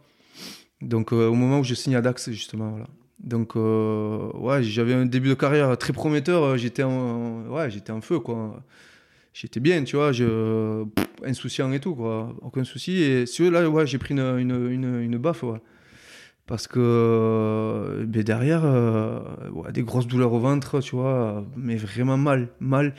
[0.82, 2.80] Donc euh, au moment où je signe à Dax, justement.
[3.20, 8.00] Donc euh, ouais, j'avais un début de carrière très prometteur, j'étais en, ouais, j'étais en
[8.00, 8.64] feu, quoi.
[9.42, 10.84] J'étais bien, tu vois, je,
[11.24, 12.36] insouciant et tout, quoi.
[12.42, 13.02] Aucun souci.
[13.02, 15.60] Et veux, là, ouais, j'ai pris une, une, une, baffe, ouais
[16.46, 19.20] parce que ben derrière, euh,
[19.72, 22.96] des grosses douleurs au ventre, tu vois, mais vraiment mal, mal.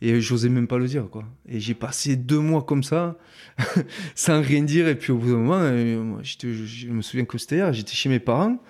[0.00, 1.24] Et j'osais même pas le dire, quoi.
[1.48, 3.18] Et j'ai passé deux mois comme ça,
[4.14, 4.86] sans rien dire.
[4.86, 8.08] Et puis au bout d'un moment, euh, je me souviens que c'était hier, j'étais chez
[8.08, 8.62] mes parents.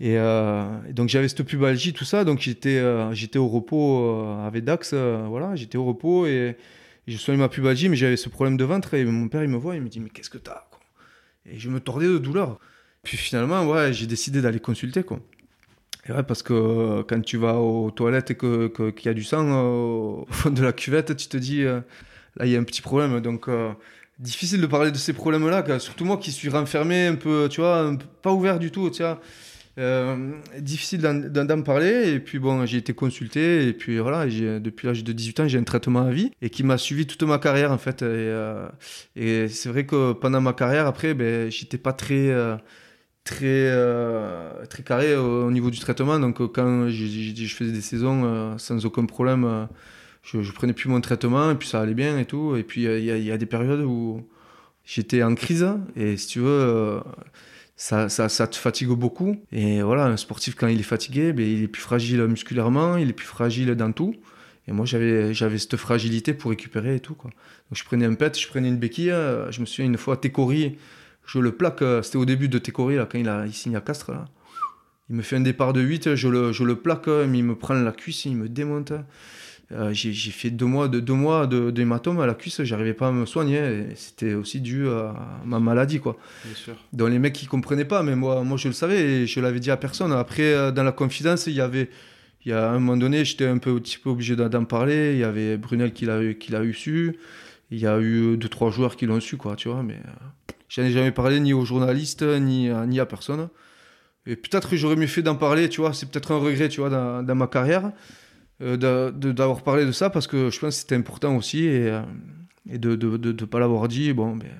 [0.00, 2.24] Et, euh, et donc j'avais cette pubalgie, tout ça.
[2.24, 6.56] Donc j'étais euh, j'étais au repos avec Dax, euh, voilà, j'étais au repos et,
[7.06, 8.94] je soignais ma pubalgie, mais j'avais ce problème de ventre.
[8.94, 10.64] Et mon père, il me voit, il me dit, mais qu'est-ce que t'as
[11.44, 12.58] Et je me tordais de douleur.
[13.02, 15.20] Puis finalement, ouais, j'ai décidé d'aller consulter, quoi.
[16.08, 19.24] Et ouais, parce que quand tu vas aux toilettes et que- qu'il y a du
[19.24, 21.82] sang au fond de la cuvette, tu te dis, là,
[22.44, 23.20] il y a un petit problème.
[23.20, 23.48] Donc,
[24.20, 27.92] difficile de parler de ces problèmes-là, surtout moi qui suis renfermé, un peu, tu vois,
[28.22, 29.20] pas ouvert du tout, tu vois.
[29.80, 32.12] Euh, difficile d'en- parler.
[32.12, 33.66] Et puis, bon, j'ai été consulté.
[33.66, 36.62] Et puis, voilà, depuis l'âge de 18 ans, j'ai un traitement à vie et qui
[36.64, 38.02] m'a suivi toute ma carrière, en fait.
[38.02, 38.68] Et, euh,
[39.48, 42.28] c'est vrai que pendant ma carrière, après, ben, j'étais pas très.
[42.30, 42.56] euh,
[43.24, 43.70] très
[44.68, 49.04] très carré au, au niveau du traitement donc quand je faisais des saisons sans aucun
[49.04, 49.68] problème
[50.22, 52.84] je, je prenais plus mon traitement et puis ça allait bien et tout et puis
[52.84, 54.26] il y, y a des périodes où
[54.84, 55.66] j'étais en crise
[55.96, 57.00] et si tu veux
[57.82, 61.62] ça, ça, te fatigue beaucoup et voilà un sportif quand il est fatigué ben, il
[61.62, 64.14] est plus fragile musculairement il est plus fragile dans tout
[64.68, 68.14] et moi j'avais j'avais cette fragilité pour récupérer et tout quoi donc je prenais un
[68.14, 70.76] pet je prenais une béquille euh, je me souviens une fois Técori
[71.32, 73.76] je le plaque, euh, c'était au début de Técori, là, quand il, a, il signe
[73.76, 74.10] à Castres.
[74.10, 74.24] Là.
[75.08, 77.44] Il me fait un départ de 8, je le, je le plaque, euh, mais il
[77.44, 78.92] me prend la cuisse, il me démonte.
[79.72, 83.08] Euh, j'ai fait deux mois de deux mois de- d'hématome à la cuisse, j'arrivais pas
[83.08, 83.84] à me soigner.
[83.94, 85.14] C'était aussi dû à
[85.44, 86.16] ma maladie, quoi.
[86.44, 86.74] Bien sûr.
[86.92, 89.60] Donc les mecs qui comprenaient pas, mais moi, moi je le savais et je l'avais
[89.60, 90.10] dit à personne.
[90.12, 91.88] Après, euh, dans la confidence, il y avait,
[92.44, 95.12] il y a un moment donné, j'étais un peu, un petit peu obligé d'en- parler.
[95.12, 97.16] Il y avait Brunel qui l'a eu, qui l'a eu su.
[97.70, 99.84] Il y a eu deux trois joueurs qui l'ont su, quoi, tu vois.
[99.84, 103.48] Mais euh, j'en ai jamais parlé ni aux journalistes ni à, ni à personne.
[104.26, 105.92] Et peut-être que j'aurais mieux fait d'en parler, tu vois.
[105.92, 107.92] C'est peut-être un regret, tu vois, dans, dans ma carrière de- de-
[108.60, 112.02] d'avoir parlé de ça parce que je pense que c'était important aussi et, euh,
[112.68, 114.12] et de ne de, de, de pas l'avoir dit.
[114.12, 114.50] Bon, ben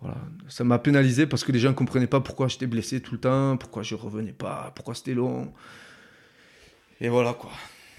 [0.00, 0.18] voilà,
[0.48, 3.20] ça m'a pénalisé parce que les gens ne comprenaient pas pourquoi j'étais blessé tout le
[3.20, 5.52] temps, pourquoi je revenais pas, pourquoi c'était long.
[7.00, 7.50] Et voilà quoi.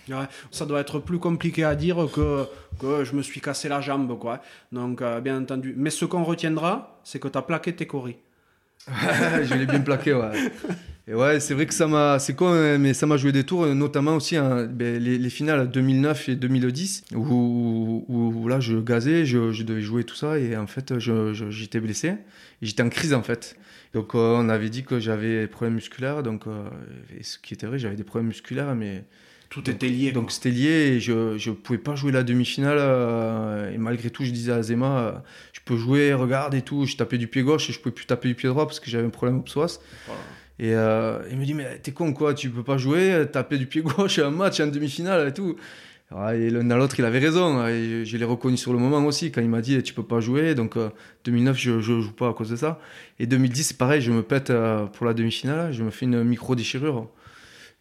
[0.09, 2.47] Ouais, ça doit être plus compliqué à dire que,
[2.79, 4.41] que je me suis cassé la jambe, quoi.
[4.71, 5.75] Donc, euh, bien entendu.
[5.77, 8.17] Mais ce qu'on retiendra, c'est que tu as plaqué tes coris.
[8.87, 10.51] je l'ai bien plaqué, ouais.
[11.09, 13.43] Et ouais, c'est vrai que ça m'a, c'est con, hein, mais ça m'a joué des
[13.43, 18.59] tours, notamment aussi hein, ben, les, les finales 2009 et 2010, où, où, où là
[18.59, 22.09] je gazais, je, je devais jouer tout ça, et en fait je- je- j'étais blessé,
[22.09, 22.17] et
[22.61, 23.55] j'étais en crise en fait.
[23.95, 26.69] Donc euh, on avait dit que j'avais des problèmes musculaires, donc euh,
[27.19, 29.03] et ce qui était vrai, j'avais des problèmes musculaires, mais
[29.49, 30.11] Tout Donc- était lié.
[30.11, 31.11] donc c'était lié et je
[31.49, 32.77] ne pouvais pas jouer la demi-finale.
[32.79, 35.11] euh, et malgré tout, je disais à Zema, euh,
[35.53, 36.85] je peux jouer, regarde et tout.
[36.85, 38.91] Je tapais du pied gauche et je pouvais plus taper du pied droit parce que
[38.91, 39.79] j'avais un problème au psoas.
[40.05, 40.21] Voilà.
[40.59, 43.65] Et euh, il me dit, mais t'es con quoi, tu peux pas jouer, taper du
[43.65, 45.55] pied gauche un match en demi-finale et tout.
[46.33, 47.67] Et l'un à l'autre, il avait raison.
[47.67, 50.19] Et je, l'ai reconnu sur le moment aussi quand il m'a dit, tu peux pas
[50.19, 50.55] jouer.
[50.55, 50.89] Donc euh,
[51.25, 52.79] 2009, je, je joue pas à cause de ça.
[53.19, 55.71] Et 2010, c'est pareil, je me pète euh, pour la demi-finale.
[55.71, 57.07] Je me fais une micro-déchirure.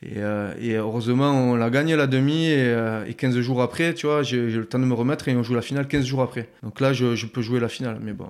[0.03, 2.47] Et, euh, heureusement, on l'a gagné la demi.
[2.47, 5.29] Et, euh, et 15 jours après, tu vois, j'ai j'ai le temps de me remettre
[5.29, 6.49] et on joue la finale 15 jours après.
[6.63, 7.99] Donc là, je, je peux jouer la finale.
[8.03, 8.29] Mais bon,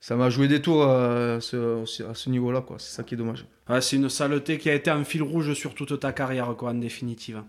[0.00, 2.62] ça m'a joué des tours euh, à ce, à ce niveau-là.
[2.62, 2.76] quoi.
[2.78, 3.44] C'est ça qui est dommage.
[3.68, 6.70] Ouais, c'est une saleté qui a été un fil rouge sur toute ta carrière, quoi,
[6.70, 7.42] en définitive.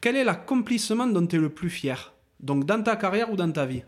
[0.00, 2.12] Quel est l'accomplissement dont tu es le plus fier?
[2.40, 3.82] Donc, dans ta carrière ou dans ta vie?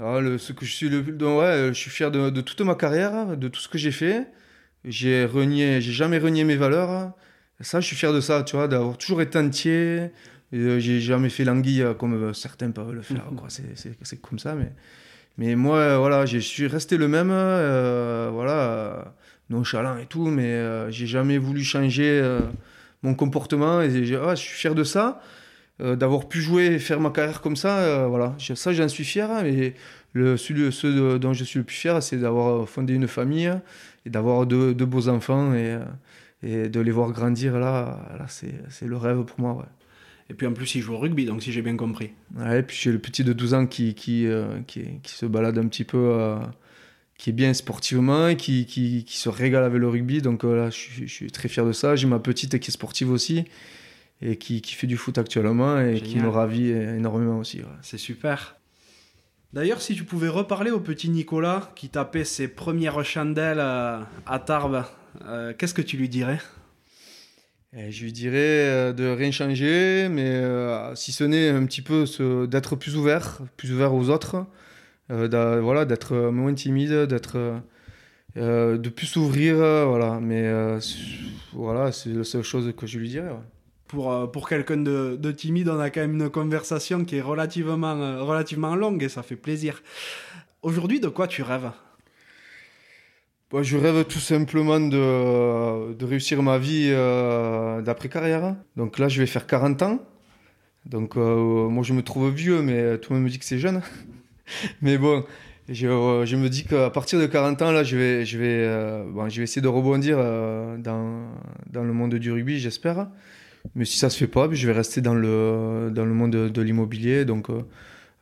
[0.00, 2.60] Ah, le- ce que je suis le plus- ouais, je suis fier de, de toute
[2.62, 4.26] ma carrière, de tout ce que j'ai fait.
[4.84, 7.12] J'ai renié, j'ai jamais renié mes valeurs.
[7.60, 10.10] Ça, je suis fier de ça, tu vois, d'avoir toujours été entier.
[10.54, 13.30] Euh, j'ai jamais fait l'anguille euh, comme euh, certains peuvent le faire.
[14.02, 14.72] c'est comme ça, mais
[15.38, 19.14] mais moi, euh, voilà, je suis resté le même, euh, voilà,
[19.50, 22.40] nonchalant et tout, mais euh, j'ai jamais voulu changer euh,
[23.02, 23.80] mon comportement.
[23.80, 23.88] Et
[24.22, 25.20] ah, je suis fier de ça.
[25.80, 29.28] d'avoir pu jouer et faire ma carrière comme ça, voilà, ça j'en suis fier.
[29.42, 29.74] Mais
[30.12, 33.52] le, celui, ce dont je suis le plus fier, c'est d'avoir fondé une famille
[34.06, 35.78] et d'avoir deux, beaux enfants et,
[36.42, 39.54] de les voir grandir là, là c'est, c'est le rêve pour moi.
[39.54, 39.81] Ouais.
[40.30, 42.10] Et puis en plus, il joue au rugby, donc si j'ai bien compris.
[42.36, 45.58] Ouais, et puis j'ai le petit de 12 ans qui, qui, euh, qui, se balade
[45.58, 46.38] un petit peu, euh,
[47.18, 50.22] qui est bien sportivement, et qui, qui, qui se régale avec le rugby.
[50.22, 51.96] Donc euh, là, je, suis- je suis très fier de ça.
[51.96, 53.44] J'ai ma petite qui est sportive aussi
[54.22, 57.58] et qui, qui fait du foot actuellement et qui me ravit énormément aussi.
[57.58, 57.66] ouais.
[57.82, 58.56] C'est super.
[59.52, 64.38] D'ailleurs, si tu pouvais reparler au petit Nicolas qui tapait ses premières chandelles euh, à
[64.38, 64.84] Tarbes,
[65.58, 66.38] qu'est-ce que tu lui dirais?
[67.74, 72.04] Je lui dirais euh, de rien changer, mais euh, si ce n'est un petit peu
[72.46, 74.44] d'être plus ouvert, plus ouvert aux autres,
[75.10, 77.62] euh, voilà, d'être moins timide, d'être,
[78.36, 80.20] de plus s'ouvrir, voilà.
[80.20, 80.52] Mais
[81.54, 83.32] voilà, c'est la seule chose que je lui dirais.
[83.88, 88.24] pour, pour quelqu'un de, de timide, on a quand même une conversation qui est relativement,
[88.24, 89.82] relativement longue et ça fait plaisir.
[90.62, 91.70] Aujourd'hui, de quoi tu rêves?
[93.52, 98.56] Bah, je rêve tout simplement de, de réussir ma vie euh, d'après-carrière.
[98.76, 99.98] Donc là, je vais faire 40 ans.
[100.86, 103.58] Donc euh, moi, je me trouve vieux, mais tout le monde me dit que c'est
[103.58, 103.82] jeune.
[104.80, 105.26] mais bon,
[105.68, 109.04] je, je me dis qu'à partir de 40 ans, là, je vais, je vais, euh,
[109.06, 111.28] bon, je vais essayer de rebondir dans,
[111.70, 113.08] dans le monde du rugby, j'espère.
[113.74, 116.48] Mais si ça se fait pas, je vais rester dans le, dans le monde de,
[116.48, 117.48] de l'immobilier, donc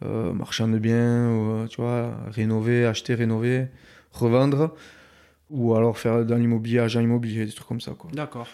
[0.03, 3.69] marchand de biens, tu vois, rénover, acheter, rénover,
[4.11, 4.75] revendre,
[5.51, 8.11] ou alors faire dans l'immobilier, agent immobilier, des trucs comme ça, quoi.
[8.13, 8.47] D'accord.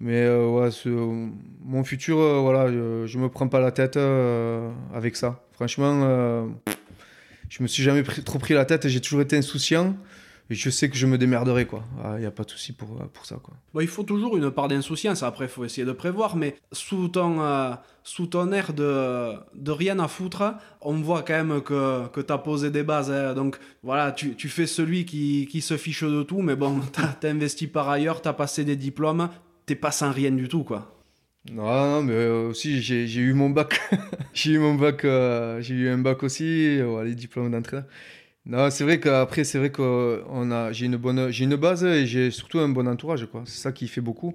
[0.00, 0.88] Mais euh, ouais, ce-
[1.64, 5.44] mon futur, euh, voilà, je, je me prends pas la tête euh, avec ça.
[5.52, 6.46] Franchement, euh,
[7.48, 9.94] je me suis jamais pris- trop pris la tête, j'ai toujours été insouciant.
[10.52, 11.82] Et je sais que je me démerderai, quoi.
[12.16, 13.54] Il n'y a pas de souci pour, pour ça, quoi.
[13.80, 17.40] Il faut toujours une part d'insouciance, après il faut essayer de prévoir, mais sous ton,
[17.40, 17.72] euh,
[18.04, 20.42] sous ton air de, de rien à foutre,
[20.82, 23.10] on voit quand même que, que tu as posé des bases.
[23.10, 23.32] hein.
[23.32, 27.26] Donc voilà, tu, tu fais celui qui, qui se fiche de tout, mais bon, tu
[27.26, 29.30] as, investi par ailleurs, tu as passé des diplômes,
[29.64, 30.94] t'es pas sans rien du tout, quoi.
[31.50, 33.80] Non, non, mais euh, aussi, j'ai eu mon bac.
[34.34, 37.86] j'ai eu mon bac, euh, j'ai eu un bac aussi, euh, les diplômes d'entraîneur.
[38.44, 40.96] Non, c'est vrai qu'après, c'est vrai que a, j'ai une
[41.44, 43.26] une base et j'ai surtout un bon entourage.
[43.44, 44.34] C'est ça qui fait beaucoup.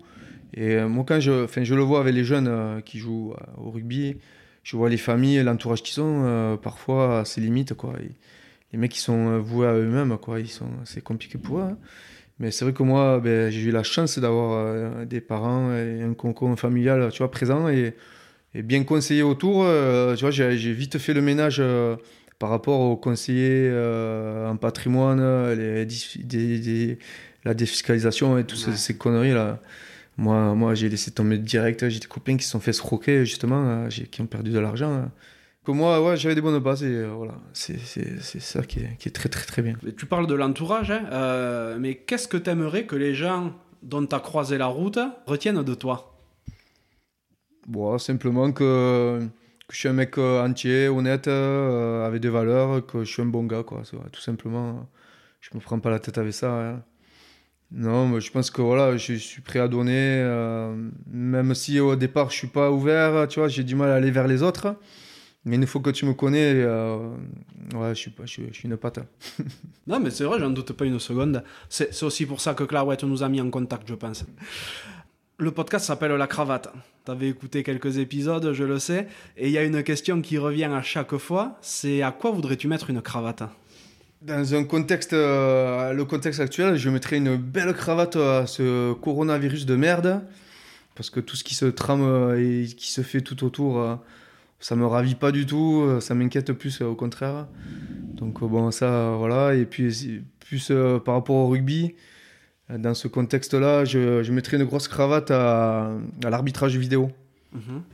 [0.53, 3.33] Et euh, moi, quand je, enfin, je le vois avec les jeunes euh, qui jouent
[3.33, 4.17] euh, au rugby,
[4.63, 7.93] je vois les familles, l'entourage qu'ils ont, euh, parfois, c'est limite, quoi.
[8.71, 10.17] Les mecs, ils sont euh, voués à eux-mêmes,
[10.85, 11.63] c'est compliqué pour eux.
[11.63, 11.77] hein.
[12.39, 16.01] Mais c'est vrai que moi, ben, j'ai eu la chance d'avoir euh, des parents et
[16.03, 17.95] un concours familial, tu vois, présent et,
[18.63, 19.63] bien conseillé autour.
[19.65, 21.95] euh, j'ai vite fait le ménage euh,
[22.39, 25.21] par rapport aux conseillers euh, en patrimoine,
[25.53, 26.99] les, dis- des- des-
[27.43, 28.75] la défiscalisation et toutes ces, Ouais.
[28.77, 29.59] ces conneries-là.
[30.17, 31.87] Moi, moi j'ai laissé tomber direct.
[31.89, 34.91] J'ai des copains qui se sont fait escroquer, justement, euh, qui ont perdu de l'argent.
[34.93, 35.05] euh.
[35.65, 37.77] Que moi, ouais, j'avais des bonnes bases et euh, voilà, c'est
[38.39, 39.75] ça qui est, qui est très, très, très bien.
[39.97, 43.53] Tu parles de l'entourage, hein, euh, mais qu'est-ce que t'aimerais que les gens
[43.83, 46.13] dont tu as croisé la route retiennent de toi?
[47.67, 49.19] Bon, simplement que,
[49.67, 53.21] que je suis un mec euh, entier, honnête, euh, avec des valeurs, que je suis
[53.21, 53.83] un bon gars, quoi.
[54.11, 54.87] Tout simplement,
[55.41, 56.51] je me prends pas la tête avec ça.
[56.51, 56.83] hein.
[57.71, 60.73] Non, mais je pense que voilà, je suis prêt à donner, euh,
[61.11, 64.09] même si au départ je suis pas ouvert, tu vois, j'ai du mal à aller
[64.09, 64.77] vers les autres.
[65.43, 66.97] Mais une fois que tu me connais, euh,
[67.75, 68.99] ouais, je suis, pas, je, une patte.
[69.85, 71.43] Non, mais c'est vrai, j'en doute pas une seconde.
[71.69, 74.25] C'est aussi pour ça que Clarouette nous a mis en contact, je pense.
[75.39, 76.73] Le podcast s'appelle La Cravate.
[77.05, 79.07] T'avais écouté quelques épisodes, je le sais,
[79.37, 82.67] et il y a une question qui revient à chaque fois, c'est à quoi voudrais-tu
[82.67, 83.43] mettre une cravate?
[84.23, 89.67] Dans un contexte, euh, le contexte actuel, je mettrais une belle cravate à ce coronavirus
[89.67, 90.23] de merde,
[90.95, 93.95] parce que tout ce qui se trame euh, et qui se fait tout autour, euh,
[94.59, 97.45] ça me ravit pas du tout, ça m'inquiète plus, au contraire.
[98.15, 99.53] Donc bon, ça, voilà.
[99.53, 100.71] Et puis plus
[101.05, 101.93] par rapport au rugby,
[102.69, 105.91] dans ce contexte-là, je, je mettrais une grosse cravate à,
[106.23, 107.11] à l'arbitrage vidéo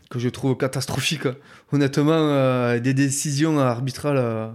[0.09, 1.27] que je trouve catastrophique.
[1.71, 4.47] Honnêtement, euh, des décisions arbitrales, euh,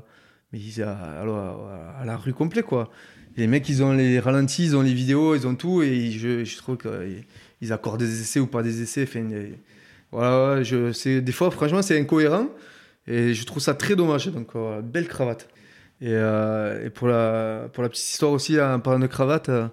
[0.52, 2.90] mais à, à- à la rue complet quoi.
[3.36, 6.44] Les mecs, ils ont les ralentis, ils ont les vidéos, ils ont tout, et je,
[6.44, 9.04] je trouve qu'ils accordent des essais ou pas des essais.
[9.04, 9.24] Enfin,
[10.10, 12.48] voilà, je, des fois, franchement, c'est incohérent,
[13.06, 14.26] et je trouve ça très dommage.
[14.26, 15.48] Donc, euh, belle cravate.
[16.00, 19.68] Et, euh, et pour, la, pour la petite histoire aussi, en parlant de cravate, euh,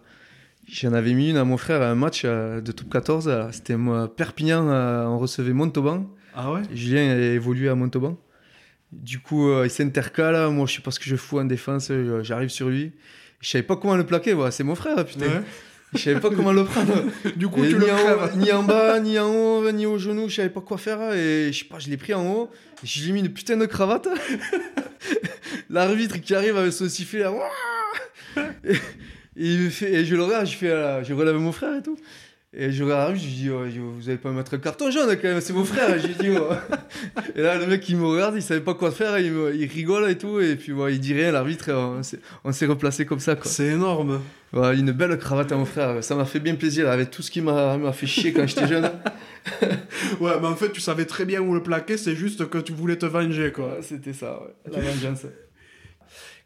[0.68, 3.28] j'en avais mis une à mon frère à un match euh, de top 14.
[3.28, 6.10] euh, C'était moi, Perpignan, euh, on recevait Montauban.
[6.36, 6.62] Ah ouais?
[6.74, 8.18] Julien a évolué à Montauban.
[8.92, 10.50] Du coup, il s'intercale.
[10.52, 11.92] Moi, je sais pas ce que je fous en défense.
[12.22, 12.94] J'arrive sur lui.
[13.42, 14.34] Je savais pas comment le plaquer.
[14.34, 15.26] voilà, C'est mon frère, putain.
[15.28, 15.42] Ouais.
[15.94, 16.94] Je savais pas comment le prendre.
[17.38, 17.92] Du coup, Et tu ni, le
[18.54, 20.28] en ni bas, ni en haut, ni au genou.
[20.30, 21.14] Je savais pas quoi faire.
[21.14, 22.50] Et je sais pas, je l'ai pris en haut.
[22.84, 24.08] Et je lui ai mis une putain de cravate.
[25.70, 27.32] L'arbitre qui arrive avec son sifflet là.
[28.64, 28.74] Et,
[29.38, 31.98] et fait, je le regarde, je fais, euh, je relève mon frère et tout.
[32.58, 33.66] Et je regarde je lui dis, oh,
[33.98, 36.00] vous allez pas me mettre un carton jaune quand même, c'est mon frère.
[36.00, 36.54] Je dis, oh.
[37.36, 39.66] Et là, le mec, il me regarde, il savait pas quoi faire, il, me- il
[39.70, 40.40] rigole et tout.
[40.40, 41.70] Et puis, ouais, il dit rien, l'arbitre,
[42.46, 43.36] on s'est- replacé comme ça.
[43.44, 44.22] C'est énorme.
[44.54, 47.30] Ouais, une belle cravate à mon frère, ça m'a fait bien plaisir, avec tout ce
[47.30, 48.90] qui m'a fait chier quand j'étais jeune.
[50.22, 52.72] Ouais, mais en fait, tu savais très bien où le plaquer, c'est juste que tu
[52.74, 53.66] voulais te venger, quoi.
[53.76, 54.72] Ouais, C'était ça, ouais.
[54.72, 55.26] la vengeance.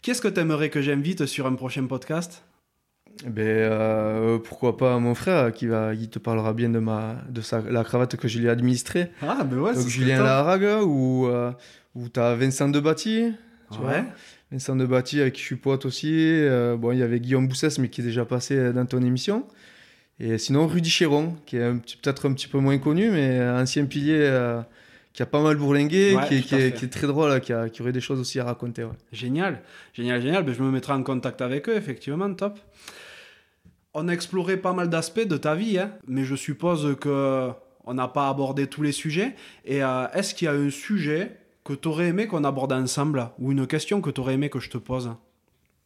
[0.02, 2.44] Qui est-ce que t'aimerais que j'invite sur un prochain podcast?
[3.26, 7.42] Ben, euh, pourquoi pas mon frère qui, va, qui te parlera bien de, ma, de
[7.42, 9.12] sa, la cravate que je lui ai administrée.
[9.22, 11.52] Ah, ben ouais, Donc Julien Larague ou, euh,
[11.96, 13.34] ou t'as Vincent Debatty.
[13.72, 14.04] Tu vois Ouais.
[14.52, 16.12] Vincent Debatty avec qui je suis pote aussi.
[16.14, 19.46] Euh, bon, il y avait Guillaume Boussès, mais qui est déjà passé dans ton émission.
[20.22, 21.72] Et sinon, Rudy Chéron, qui est
[22.02, 24.62] peut-être un petit peu moins connu, mais ancien pilier euh,
[25.14, 26.72] qui a pas mal bourlingué, Ouais, qui, est, qui est- fait.
[26.74, 28.84] qui est très drôle, qui, a- qui aurait des choses aussi à raconter.
[28.84, 28.92] ouais.
[29.14, 29.62] Génial,
[29.94, 30.44] génial, génial.
[30.44, 32.58] Ben, je me mettrai en contact avec eux, effectivement, top.
[33.94, 37.50] On a exploré pas mal d'aspects de ta vie, hein, mais je suppose que
[37.86, 39.36] on n'a pas abordé tous les sujets.
[39.66, 43.30] Et euh, est-ce qu'il y a un sujet que tu aurais aimé qu'on aborde ensemble
[43.40, 45.12] ou une question que tu aurais aimé que je te pose?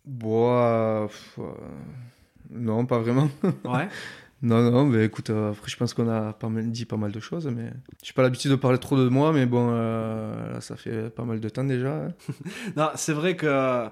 [0.06, 1.44] Bon, euh, pff, euh,
[2.52, 3.30] non, pas vraiment.
[3.64, 3.88] Ouais.
[4.42, 7.14] non, non, mais écoute, euh, après, je pense qu'on a pas mal, dit pas mal
[7.14, 7.72] de choses, mais
[8.04, 11.40] j'ai pas l'habitude de parler trop de moi, mais bon, là, ça fait pas mal
[11.40, 11.96] de temps déjà.
[11.96, 12.08] hein.
[12.76, 13.88] Non, c'est vrai que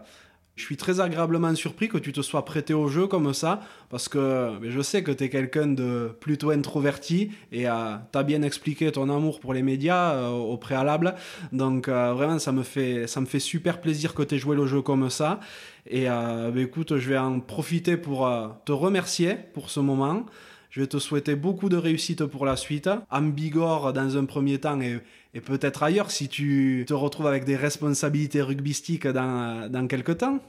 [0.56, 4.10] je suis très agréablement surpris que tu te sois prêté au jeu comme ça, parce
[4.10, 8.92] que je sais que tu es quelqu'un de plutôt introverti et tu as bien expliqué
[8.92, 11.16] ton amour pour les médias euh, au préalable.
[11.52, 14.56] Donc euh, vraiment, ça me, fait, ça me fait super plaisir que tu aies joué
[14.56, 15.40] le jeu comme ça.
[15.88, 20.26] Et euh, bah, écoute, je vais en profiter pour euh, te remercier pour ce moment.
[20.72, 22.90] Je vais te souhaiter beaucoup de réussite pour la suite.
[23.10, 25.00] En Bigorre dans un premier temps et,
[25.34, 30.40] et peut-être ailleurs si tu te retrouves avec des responsabilités rugbystiques dans, dans quelques temps.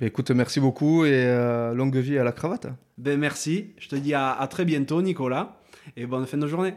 [0.00, 2.66] Mais écoute, merci beaucoup et euh, longue vie à la cravate.
[2.98, 3.74] Ben merci.
[3.78, 5.60] Je te dis à, à très bientôt, Nicolas.
[5.96, 6.74] Et bonne fin de journée.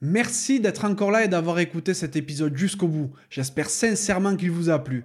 [0.00, 3.10] Merci d'être encore là et d'avoir écouté cet épisode jusqu'au bout.
[3.28, 5.04] J'espère sincèrement qu'il vous a plu.